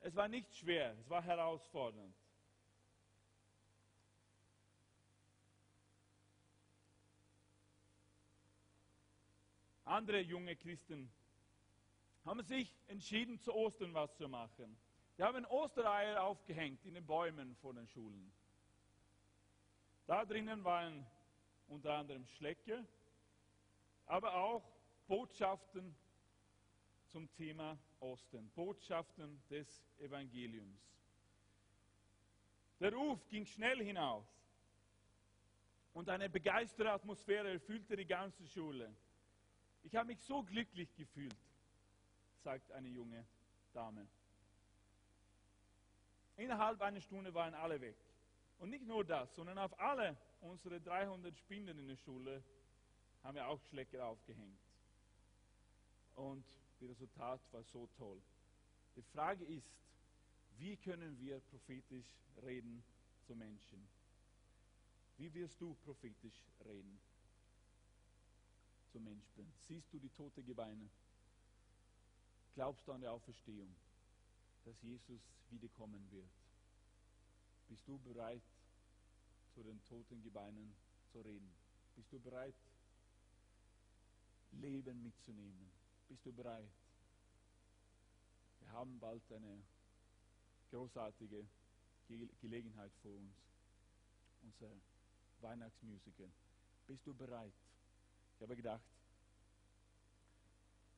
Es 0.00 0.16
war 0.16 0.26
nicht 0.26 0.52
schwer, 0.56 0.96
es 0.98 1.08
war 1.08 1.22
herausfordernd. 1.22 2.16
Andere 9.84 10.20
junge 10.20 10.56
Christen 10.56 11.12
haben 12.24 12.42
sich 12.42 12.74
entschieden, 12.88 13.38
zu 13.38 13.52
Ostern 13.52 13.94
was 13.94 14.16
zu 14.16 14.28
machen. 14.28 14.76
Die 15.18 15.22
haben 15.22 15.44
Ostereier 15.44 16.22
aufgehängt 16.22 16.84
in 16.84 16.94
den 16.94 17.06
Bäumen 17.06 17.54
vor 17.56 17.74
den 17.74 17.86
Schulen. 17.86 18.32
Da 20.06 20.24
drinnen 20.24 20.64
waren 20.64 21.06
unter 21.68 21.94
anderem 21.94 22.26
Schlecke, 22.26 22.84
aber 24.06 24.34
auch 24.34 24.62
Botschaften 25.06 25.94
zum 27.06 27.30
Thema 27.34 27.78
Ostern, 28.00 28.50
Botschaften 28.54 29.42
des 29.48 29.84
Evangeliums. 29.98 30.80
Der 32.80 32.92
Ruf 32.92 33.28
ging 33.28 33.46
schnell 33.46 33.82
hinaus 33.84 34.26
und 35.92 36.08
eine 36.08 36.28
begeisterte 36.28 36.90
Atmosphäre 36.90 37.52
erfüllte 37.52 37.96
die 37.96 38.06
ganze 38.06 38.46
Schule. 38.48 38.92
Ich 39.84 39.94
habe 39.94 40.08
mich 40.08 40.20
so 40.22 40.42
glücklich 40.42 40.94
gefühlt, 40.96 41.36
sagt 42.42 42.72
eine 42.72 42.88
junge 42.88 43.24
Dame. 43.72 44.06
Innerhalb 46.36 46.80
einer 46.80 47.00
Stunde 47.00 47.32
waren 47.34 47.54
alle 47.54 47.80
weg. 47.80 47.96
Und 48.62 48.70
nicht 48.70 48.86
nur 48.86 49.04
das, 49.04 49.34
sondern 49.34 49.58
auf 49.58 49.76
alle 49.80 50.16
unsere 50.40 50.80
300 50.80 51.36
Spinnen 51.36 51.76
in 51.80 51.88
der 51.88 51.96
Schule 51.96 52.44
haben 53.24 53.34
wir 53.34 53.48
auch 53.48 53.60
Schlecker 53.70 54.06
aufgehängt. 54.06 54.60
Und 56.14 56.46
das 56.78 56.90
Resultat 56.90 57.40
war 57.50 57.64
so 57.64 57.88
toll. 57.98 58.22
Die 58.94 59.02
Frage 59.02 59.44
ist, 59.44 59.66
wie 60.58 60.76
können 60.76 61.18
wir 61.18 61.40
prophetisch 61.40 62.06
reden 62.44 62.84
zu 63.26 63.34
Menschen? 63.34 63.84
Wie 65.16 65.34
wirst 65.34 65.60
du 65.60 65.74
prophetisch 65.84 66.44
reden 66.64 67.00
zu 68.92 69.00
Menschen? 69.00 69.52
Siehst 69.66 69.92
du 69.92 69.98
die 69.98 70.10
tote 70.10 70.40
Gebeine? 70.44 70.88
Glaubst 72.54 72.86
du 72.86 72.92
an 72.92 73.00
die 73.00 73.08
Auferstehung, 73.08 73.74
dass 74.64 74.80
Jesus 74.82 75.20
wiederkommen 75.50 76.06
wird? 76.12 76.30
Bist 77.68 77.88
du 77.88 77.98
bereit, 77.98 78.42
zu 79.54 79.62
den 79.62 79.82
toten 79.84 80.22
Gebeinen 80.22 80.74
zu 81.12 81.20
reden? 81.20 81.52
Bist 81.94 82.12
du 82.12 82.18
bereit, 82.20 82.54
Leben 84.52 85.02
mitzunehmen? 85.02 85.70
Bist 86.08 86.24
du 86.24 86.32
bereit? 86.32 86.68
Wir 88.60 88.72
haben 88.72 88.98
bald 88.98 89.22
eine 89.32 89.62
großartige 90.70 91.46
Ge 92.08 92.28
Gelegenheit 92.40 92.92
vor 93.02 93.14
uns, 93.14 93.34
unser 94.42 94.70
Weihnachtsmusical. 95.40 96.30
Bist 96.86 97.06
du 97.06 97.14
bereit? 97.14 97.52
Ich 98.36 98.42
habe 98.42 98.56
gedacht, 98.56 98.82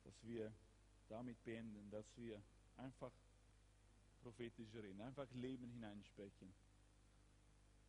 dass 0.03 0.13
wir 0.23 0.51
damit 1.09 1.43
beenden, 1.43 1.89
dass 1.91 2.05
wir 2.15 2.41
einfach 2.77 3.11
prophetisch 4.21 4.73
reden, 4.73 5.01
einfach 5.01 5.29
Leben 5.33 5.69
hineinsprechen. 5.69 6.53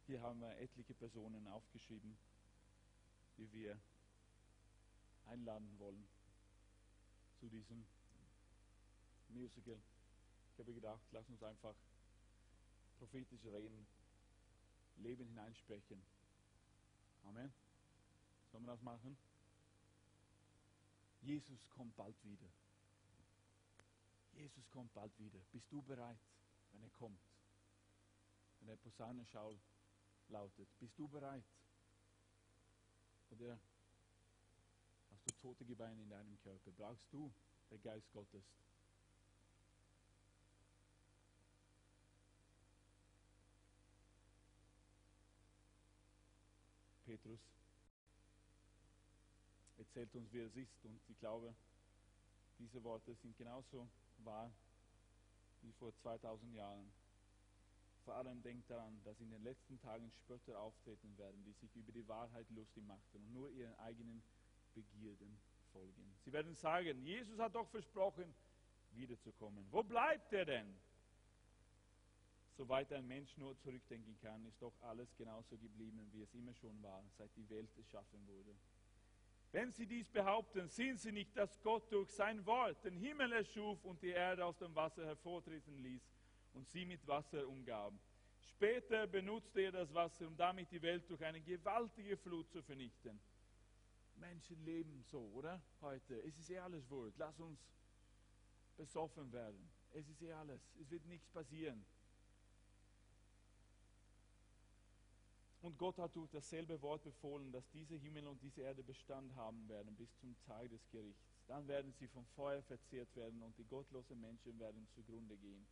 Hier 0.07 0.23
haben 0.23 0.41
wir 0.41 0.57
etliche 0.59 0.95
Personen 0.95 1.49
aufgeschrieben, 1.49 2.17
die 3.39 3.53
wir 3.53 3.77
einladen 5.27 5.77
wollen 5.81 6.07
zu 7.41 7.49
diesem 7.49 7.85
Musical. 9.31 9.81
Ich 10.53 10.61
habe 10.61 10.73
gedacht, 10.73 11.03
lass 11.11 11.29
uns 11.29 11.43
einfach 11.43 11.75
prophetisch 12.99 13.45
reden, 13.47 13.85
Leben 14.99 15.27
hineinsprechen. 15.27 16.01
Amen. 17.25 17.53
Sollen 18.53 18.65
wir 18.65 18.73
das 18.73 18.83
machen? 18.83 19.19
Jesus 21.23 21.69
kommt 21.71 21.97
bald 21.97 22.15
wieder. 22.23 22.49
Jesus 24.35 24.71
kommt 24.71 24.95
bald 24.95 25.19
wieder. 25.19 25.41
Bist 25.51 25.67
du 25.73 25.83
bereit, 25.83 26.21
wenn 26.71 26.83
er 26.85 26.91
kommt? 26.91 27.19
Wenn 28.61 28.69
der 28.69 28.77
Posaunenschall 28.77 29.59
lautet. 30.29 30.69
Bist 30.79 30.99
du 30.99 31.09
bereit? 31.09 31.45
Oder 33.31 33.59
hast 35.11 35.27
du 35.27 35.33
tote 35.33 35.65
Gebeine 35.65 36.03
in 36.03 36.09
deinem 36.09 36.39
Körper? 36.41 36.71
Brauchst 36.73 37.13
du 37.13 37.33
den 37.71 37.83
Geist 37.83 38.11
Gottes? 38.13 38.45
Petrus 47.05 47.41
erzählt 49.79 50.15
uns, 50.15 50.33
wie 50.33 50.41
es 50.41 50.57
ist. 50.57 50.85
Und 50.85 51.01
ich 51.09 51.19
glaube, 51.19 51.55
diese 52.59 52.83
Worte 52.83 53.15
sind 53.15 53.37
genauso 53.37 53.89
wahr 54.19 54.51
wie 55.63 55.73
vor 55.73 55.95
2000 56.03 56.55
Jahren. 56.55 56.93
Vor 58.07 58.15
allem 58.15 58.41
denkt 58.41 58.71
daran, 58.71 59.03
dass 59.03 59.21
in 59.21 59.31
den 59.31 59.43
letzten 59.43 59.81
Tagen 59.81 60.09
Spötter 60.13 60.61
auftreten 60.61 61.19
werden, 61.19 61.43
die 61.43 61.53
sich 61.55 61.75
über 61.75 61.91
die 61.91 62.07
Wahrheit 62.07 62.49
lustig 62.51 62.87
machen 62.87 63.03
und 63.15 63.33
nur 63.33 63.51
ihren 63.51 63.75
eigenen 63.81 64.23
Begierden 64.75 65.37
folgen. 65.73 66.15
Sie 66.25 66.33
werden 66.33 66.55
sagen, 66.55 67.05
Jesus 67.05 67.37
hat 67.41 67.57
doch 67.57 67.69
versprochen, 67.69 68.33
wiederzukommen. 68.93 69.67
Wo 69.73 69.83
bleibt 69.83 70.33
er 70.33 70.45
denn? 70.45 70.73
Soweit 72.53 72.93
ein 72.93 73.09
Mensch 73.09 73.37
nur 73.39 73.59
zurückdenken 73.59 74.17
kann, 74.21 74.47
ist 74.47 74.63
doch 74.63 74.81
alles 74.83 75.13
genauso 75.17 75.59
geblieben, 75.59 76.09
wie 76.13 76.23
es 76.23 76.33
immer 76.33 76.55
schon 76.55 76.81
war, 76.85 77.03
seit 77.19 77.35
die 77.37 77.51
Welt 77.51 77.77
erschaffen 77.77 78.25
wurde. 78.29 78.55
Wenn 79.51 79.73
sie 79.73 79.87
dies 79.87 80.09
behaupten, 80.09 80.69
sehen 80.69 80.97
sie 80.97 81.11
nicht, 81.11 81.37
dass 81.37 81.61
Gott 81.61 81.91
durch 81.91 82.11
sein 82.13 82.47
Wort 82.47 82.85
den 82.85 82.97
Himmel 82.97 83.33
erschuf 83.33 83.85
und 83.85 84.01
die 84.01 84.11
Erde 84.11 84.45
aus 84.45 84.59
dem 84.59 84.77
Wasser 84.77 85.05
hervortreten 85.05 85.83
ließ 85.83 86.16
und 86.57 86.69
sie 86.71 86.85
mit 86.85 87.07
Wasser 87.07 87.47
umgab. 87.47 87.93
Später 88.41 89.07
benutzte 89.07 89.61
er 89.61 89.73
das 89.73 89.93
Wasser, 89.93 90.27
um 90.27 90.37
damit 90.37 90.71
die 90.71 90.81
Welt 90.81 91.09
durch 91.09 91.23
eine 91.23 91.41
gewaltige 91.41 92.17
Flut 92.17 92.51
zu 92.51 92.63
vernichten. 92.63 93.21
Menschen 94.17 94.65
leben 94.65 95.03
so, 95.03 95.21
oder? 95.35 95.61
Heute. 95.83 96.15
Es 96.23 96.39
ist 96.39 96.51
eh 96.51 96.59
alles 96.59 96.89
Wort. 96.91 97.15
Lass 97.19 97.39
uns 97.39 97.61
besoffen 98.77 99.31
werden. 99.33 99.71
Es 99.93 100.09
ist 100.09 100.23
eh 100.23 100.33
alles. 100.33 100.61
Es 100.81 100.91
wird 100.91 101.05
nichts 101.07 101.29
passieren. 101.29 101.85
Und 105.61 105.77
Gott 105.79 105.99
hat 105.99 106.15
durch 106.15 106.31
dasselbe 106.31 106.81
Wort 106.81 107.03
befohlen, 107.03 107.51
dass 107.53 107.69
diese 107.71 107.97
Himmel 107.97 108.27
und 108.29 108.41
diese 108.41 108.63
Erde 108.63 108.83
Bestand 108.83 109.35
haben 109.35 109.69
werden 109.69 109.95
bis 109.97 110.17
zum 110.19 110.37
Tag 110.47 110.71
des 110.71 110.89
Gerichts. 110.91 111.27
Dann 111.49 111.67
werden 111.67 111.93
sie 111.93 112.07
vom 112.09 112.25
Feuer 112.37 112.63
verzehrt 112.63 113.15
werden 113.17 113.43
und 113.43 113.59
die 113.59 113.65
gottlosen 113.65 114.21
Menschen 114.21 114.59
werden 114.59 114.87
zugrunde 114.95 115.37
gehen. 115.37 115.67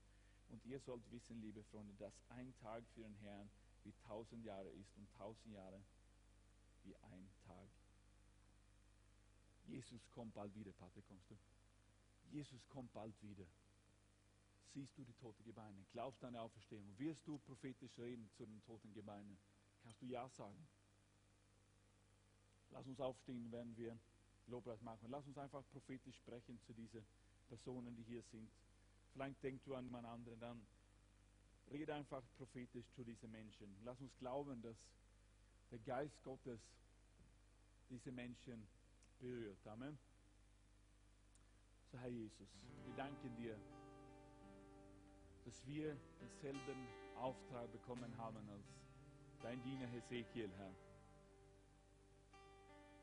Und 0.48 0.64
ihr 0.64 0.78
sollt 0.80 1.10
wissen, 1.10 1.40
liebe 1.40 1.62
Freunde, 1.64 1.94
dass 1.94 2.14
ein 2.28 2.54
Tag 2.56 2.84
für 2.94 3.02
den 3.02 3.14
Herrn 3.16 3.50
wie 3.82 3.92
tausend 4.06 4.44
Jahre 4.44 4.68
ist 4.70 4.96
und 4.96 5.10
tausend 5.12 5.52
Jahre 5.52 5.80
wie 6.84 6.96
ein 6.96 7.28
Tag. 7.46 7.68
Jesus 9.66 10.00
kommt 10.10 10.34
bald 10.34 10.54
wieder, 10.54 10.72
Patrick, 10.72 11.06
kommst 11.06 11.30
du? 11.30 11.36
Jesus 12.30 12.68
kommt 12.68 12.92
bald 12.92 13.14
wieder. 13.22 13.46
Siehst 14.74 14.98
du 14.98 15.04
die 15.04 15.14
toten 15.14 15.44
Gebeine? 15.44 15.84
Glaubst 15.92 16.22
du 16.22 16.26
an 16.26 16.32
die 16.32 16.38
Auferstehung? 16.38 16.84
Wirst 16.98 17.26
du 17.26 17.38
prophetisch 17.38 17.96
reden 17.98 18.28
zu 18.36 18.44
den 18.44 18.60
toten 18.64 18.92
Gebeinen? 18.92 19.38
Kannst 19.82 20.02
du 20.02 20.06
Ja 20.06 20.28
sagen? 20.30 20.66
Lass 22.70 22.86
uns 22.86 23.00
aufstehen, 23.00 23.52
wenn 23.52 23.76
wir 23.76 23.96
Lobpreis 24.48 24.82
machen. 24.82 25.08
Lass 25.10 25.26
uns 25.26 25.38
einfach 25.38 25.62
prophetisch 25.70 26.16
sprechen 26.16 26.60
zu 26.66 26.72
diesen 26.72 27.06
Personen, 27.48 27.94
die 27.94 28.02
hier 28.02 28.22
sind. 28.22 28.50
Vielleicht 29.14 29.42
denkst 29.44 29.62
du 29.64 29.76
an 29.76 29.84
jemand 29.84 30.06
anderen, 30.06 30.40
dann 30.40 30.66
rede 31.70 31.94
einfach 31.94 32.22
prophetisch 32.36 32.90
zu 32.96 33.04
diesen 33.04 33.30
Menschen. 33.30 33.74
Lass 33.84 34.00
uns 34.00 34.12
glauben, 34.18 34.60
dass 34.60 34.76
der 35.70 35.78
Geist 35.78 36.20
Gottes 36.24 36.60
diese 37.90 38.10
Menschen 38.10 38.66
berührt. 39.20 39.64
Amen. 39.68 39.96
So, 41.92 41.98
Herr 41.98 42.08
Jesus, 42.08 42.48
wir 42.86 42.94
danken 42.96 43.36
dir, 43.36 43.56
dass 45.44 45.64
wir 45.64 45.96
denselben 46.18 46.88
Auftrag 47.14 47.70
bekommen 47.70 48.16
haben 48.18 48.48
als 48.50 48.66
dein 49.42 49.62
Diener 49.62 49.86
Hesekiel, 49.86 50.50
Herr. 50.56 50.74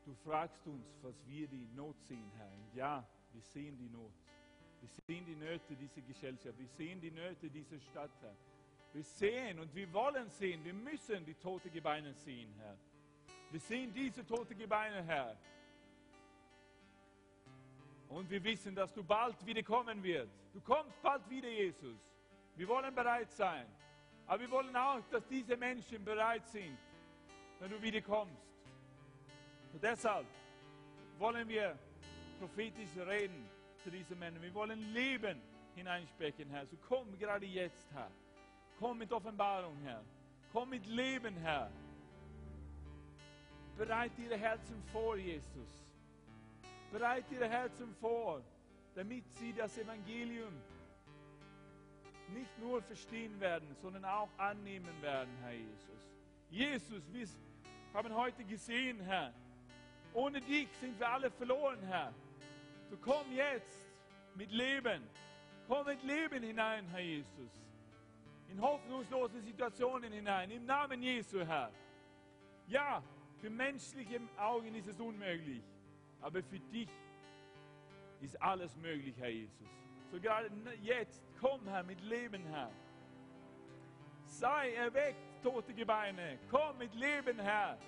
Du 0.04 0.14
fragst 0.24 0.66
uns, 0.66 0.84
was 1.00 1.14
wir 1.26 1.48
die 1.48 1.68
Not 1.74 1.96
sehen, 2.02 2.30
Herr. 2.36 2.52
Und 2.52 2.74
ja, 2.74 3.08
wir 3.32 3.40
sehen 3.40 3.78
die 3.78 3.88
Not. 3.88 4.12
Wir 4.82 4.88
sehen 5.06 5.24
die 5.24 5.36
Nöte 5.36 5.76
dieser 5.76 6.00
Gesellschaft. 6.00 6.58
Wir 6.58 6.66
sehen 6.66 7.00
die 7.00 7.12
Nöte 7.12 7.48
dieser 7.48 7.78
Stadt, 7.78 8.10
Herr. 8.20 8.34
Wir 8.92 9.04
sehen 9.04 9.60
und 9.60 9.72
wir 9.74 9.90
wollen 9.92 10.28
sehen, 10.28 10.64
wir 10.64 10.74
müssen 10.74 11.24
die 11.24 11.34
tote 11.34 11.70
Gebeine 11.70 12.12
sehen, 12.12 12.52
Herr. 12.58 12.76
Wir 13.52 13.60
sehen 13.60 13.94
diese 13.94 14.26
tote 14.26 14.56
Gebeine, 14.56 15.02
Herr. 15.04 15.36
Und 18.08 18.28
wir 18.28 18.42
wissen, 18.42 18.74
dass 18.74 18.92
du 18.92 19.04
bald 19.04 19.46
wieder 19.46 19.62
kommen 19.62 20.02
wirst. 20.02 20.34
Du 20.52 20.60
kommst 20.60 21.00
bald 21.00 21.30
wieder, 21.30 21.48
Jesus. 21.48 21.96
Wir 22.56 22.66
wollen 22.66 22.92
bereit 22.92 23.30
sein. 23.30 23.66
Aber 24.26 24.40
wir 24.40 24.50
wollen 24.50 24.74
auch, 24.74 25.00
dass 25.10 25.26
diese 25.28 25.56
Menschen 25.56 26.04
bereit 26.04 26.46
sind, 26.48 26.76
wenn 27.60 27.70
du 27.70 27.80
wieder 27.80 28.00
kommst. 28.00 28.42
Und 29.72 29.82
deshalb 29.82 30.26
wollen 31.18 31.48
wir 31.48 31.78
prophetisch 32.40 32.96
reden 32.96 33.48
zu 33.82 33.90
diesen 33.90 34.18
Männern. 34.18 34.42
Wir 34.42 34.54
wollen 34.54 34.92
Leben 34.92 35.40
hineinsprechen, 35.74 36.48
Herr. 36.50 36.66
So 36.66 36.76
komm 36.88 37.18
gerade 37.18 37.46
jetzt, 37.46 37.90
Herr. 37.92 38.10
Komm 38.78 38.98
mit 38.98 39.12
Offenbarung, 39.12 39.76
Herr. 39.82 40.02
Komm 40.52 40.70
mit 40.70 40.86
Leben, 40.86 41.36
Herr. 41.36 41.70
Bereit 43.76 44.12
ihre 44.18 44.36
Herzen 44.36 44.82
vor, 44.92 45.16
Jesus. 45.16 45.86
Bereit 46.90 47.24
ihre 47.30 47.48
Herzen 47.48 47.94
vor, 48.00 48.42
damit 48.94 49.24
sie 49.32 49.52
das 49.52 49.76
Evangelium 49.78 50.52
nicht 52.34 52.58
nur 52.58 52.82
verstehen 52.82 53.38
werden, 53.40 53.74
sondern 53.80 54.04
auch 54.04 54.28
annehmen 54.36 54.94
werden, 55.00 55.30
Herr 55.42 55.52
Jesus. 55.52 56.12
Jesus, 56.50 57.02
wir 57.10 57.26
haben 57.94 58.14
heute 58.14 58.44
gesehen, 58.44 59.00
Herr, 59.00 59.32
ohne 60.12 60.40
dich 60.40 60.68
sind 60.80 60.98
wir 60.98 61.08
alle 61.08 61.30
verloren, 61.30 61.78
Herr. 61.82 62.12
So 62.92 62.98
komm 62.98 63.32
jetzt 63.32 63.88
mit 64.34 64.52
Leben. 64.52 65.02
Komm 65.66 65.86
mit 65.86 66.02
Leben 66.02 66.42
hinein, 66.42 66.86
Herr 66.88 67.00
Jesus. 67.00 67.50
In 68.48 68.60
hoffnungslose 68.60 69.40
Situationen 69.40 70.12
hinein. 70.12 70.50
Im 70.50 70.66
Namen 70.66 71.02
Jesu, 71.02 71.40
Herr. 71.40 71.72
Ja, 72.66 73.02
für 73.40 73.48
menschliche 73.48 74.20
Augen 74.36 74.74
ist 74.74 74.88
es 74.88 75.00
unmöglich. 75.00 75.62
Aber 76.20 76.42
für 76.42 76.60
dich 76.60 76.90
ist 78.20 78.40
alles 78.42 78.76
möglich, 78.76 79.14
Herr 79.18 79.30
Jesus. 79.30 79.70
So 80.10 80.20
gerade 80.20 80.50
jetzt, 80.82 81.24
komm, 81.40 81.66
Herr, 81.66 81.84
mit 81.84 82.02
Leben, 82.02 82.44
Herr. 82.44 82.70
Sei 84.26 84.74
erweckt, 84.74 85.42
tote 85.42 85.72
Gebeine. 85.72 86.38
Komm 86.50 86.76
mit 86.76 86.94
Leben, 86.94 87.38
Herr 87.38 87.78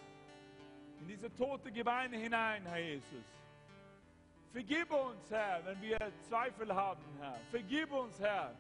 in 1.00 1.08
diese 1.08 1.30
tote 1.34 1.70
Gebeine 1.70 2.16
hinein, 2.16 2.64
Herr 2.64 2.78
Jesus. 2.78 3.24
Vergib 4.54 4.88
uns, 4.92 5.28
Herr, 5.32 5.66
wenn 5.66 5.82
wir 5.82 5.98
Zweifel 6.28 6.72
haben, 6.72 7.02
Herr. 7.18 7.40
Vergib 7.50 7.90
uns, 7.90 8.20
Herr. 8.20 8.54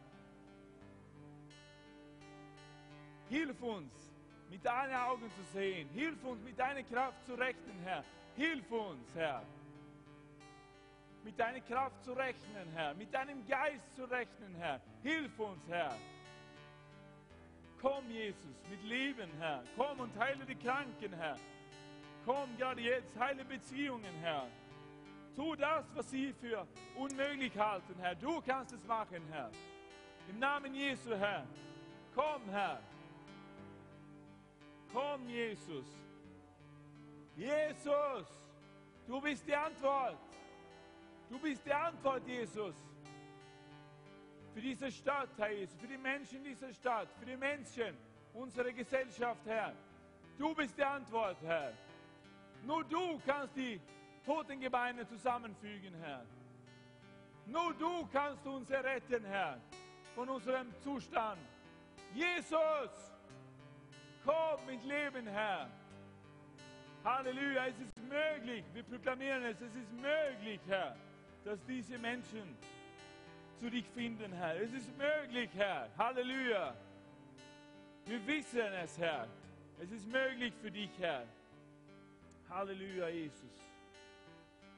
Hilf 3.28 3.62
uns, 3.62 3.92
mit 4.50 4.64
deinen 4.64 4.92
Augen 4.96 5.30
zu 5.30 5.42
sehen. 5.52 5.88
Hilf 5.90 6.24
uns, 6.24 6.42
mit 6.42 6.58
deiner 6.58 6.82
Kraft 6.82 7.24
zu 7.24 7.34
rechnen, 7.34 7.78
Herr. 7.84 8.02
Hilf 8.34 8.68
uns, 8.72 9.14
Herr. 9.14 9.44
Mit 11.22 11.38
deiner 11.38 11.60
Kraft 11.60 12.02
zu 12.02 12.12
rechnen, 12.12 12.68
Herr. 12.74 12.92
Mit 12.94 13.14
deinem 13.14 13.46
Geist 13.46 13.94
zu 13.94 14.02
rechnen, 14.06 14.52
Herr. 14.56 14.80
Hilf 15.04 15.38
uns, 15.38 15.62
Herr. 15.68 15.96
Komm, 17.80 18.10
Jesus, 18.10 18.56
mit 18.68 18.82
Leben, 18.82 19.30
Herr. 19.38 19.62
Komm 19.76 20.00
und 20.00 20.18
heile 20.18 20.44
die 20.44 20.56
Kranken, 20.56 21.12
Herr. 21.12 21.38
Komm 22.26 22.56
gerade 22.56 22.80
jetzt, 22.80 23.16
heile 23.16 23.44
Beziehungen, 23.44 24.12
Herr. 24.20 24.48
Tu 25.36 25.56
das, 25.56 25.84
was 25.94 26.10
sie 26.10 26.32
für 26.32 26.66
unmöglich 26.96 27.56
halten, 27.58 27.94
Herr. 27.98 28.14
Du 28.14 28.40
kannst 28.40 28.72
es 28.72 28.84
machen, 28.84 29.22
Herr. 29.30 29.50
Im 30.28 30.38
Namen 30.38 30.74
Jesu, 30.74 31.14
Herr. 31.14 31.44
Komm, 32.14 32.48
Herr. 32.50 32.80
Komm, 34.92 35.28
Jesus. 35.28 35.86
Jesus, 37.36 38.26
du 39.08 39.20
bist 39.20 39.44
die 39.46 39.56
Antwort. 39.56 40.18
Du 41.28 41.38
bist 41.40 41.66
die 41.66 41.72
Antwort, 41.72 42.24
Jesus. 42.28 42.76
Für 44.54 44.60
diese 44.60 44.92
Stadt, 44.92 45.30
Herr 45.36 45.50
Jesus, 45.50 45.76
für 45.80 45.88
die 45.88 45.98
Menschen 45.98 46.44
dieser 46.44 46.72
Stadt, 46.72 47.08
für 47.18 47.26
die 47.26 47.36
Menschen 47.36 47.96
unserer 48.34 48.70
Gesellschaft, 48.70 49.40
Herr. 49.46 49.74
Du 50.38 50.54
bist 50.54 50.78
die 50.78 50.84
Antwort, 50.84 51.36
Herr. 51.42 51.72
Nur 52.64 52.84
du 52.84 53.20
kannst 53.26 53.56
die 53.56 53.80
toten 54.24 54.60
Gebeine 54.60 55.06
zusammenfügen, 55.06 55.94
Herr. 56.02 56.24
Nur 57.46 57.74
du 57.74 58.06
kannst 58.12 58.46
uns 58.46 58.70
erretten, 58.70 59.24
Herr, 59.24 59.60
von 60.14 60.28
unserem 60.28 60.68
Zustand. 60.82 61.40
Jesus, 62.14 63.12
komm 64.24 64.66
mit 64.66 64.82
Leben, 64.84 65.26
Herr. 65.26 65.68
Halleluja, 67.04 67.66
es 67.66 67.78
ist 67.80 67.98
möglich, 68.08 68.64
wir 68.72 68.82
proklamieren 68.82 69.42
es, 69.44 69.60
es 69.60 69.76
ist 69.76 69.92
möglich, 69.92 70.60
Herr, 70.66 70.96
dass 71.44 71.58
diese 71.66 71.98
Menschen 71.98 72.56
zu 73.60 73.68
dich 73.68 73.86
finden, 73.90 74.32
Herr. 74.32 74.56
Es 74.60 74.72
ist 74.72 74.90
möglich, 74.96 75.50
Herr. 75.54 75.90
Halleluja. 75.98 76.74
Wir 78.06 78.26
wissen 78.26 78.72
es, 78.82 78.98
Herr. 78.98 79.28
Es 79.78 79.90
ist 79.90 80.06
möglich 80.06 80.54
für 80.62 80.70
dich, 80.70 80.90
Herr. 80.98 81.24
Halleluja, 82.48 83.08
Jesus. 83.08 83.50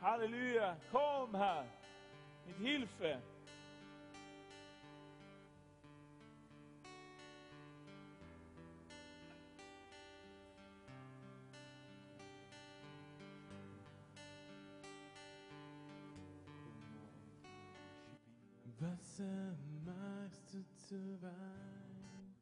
Halleluja. 0.00 0.76
Kom 0.92 1.34
Herr, 1.34 1.64
mit 2.46 2.56
Hilfe. 2.58 3.20
Was 18.78 19.22
magst 19.84 20.52
du 20.52 20.62
zu 20.76 21.22
weinen? 21.22 22.34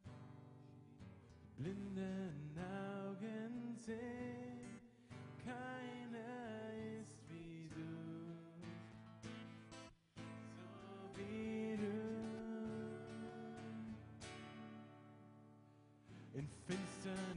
Blinden 1.56 2.58
Augen 2.58 3.76
sehen, 3.78 4.43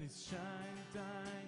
His 0.08 0.28
shine, 0.30 0.39
dine. 0.93 1.47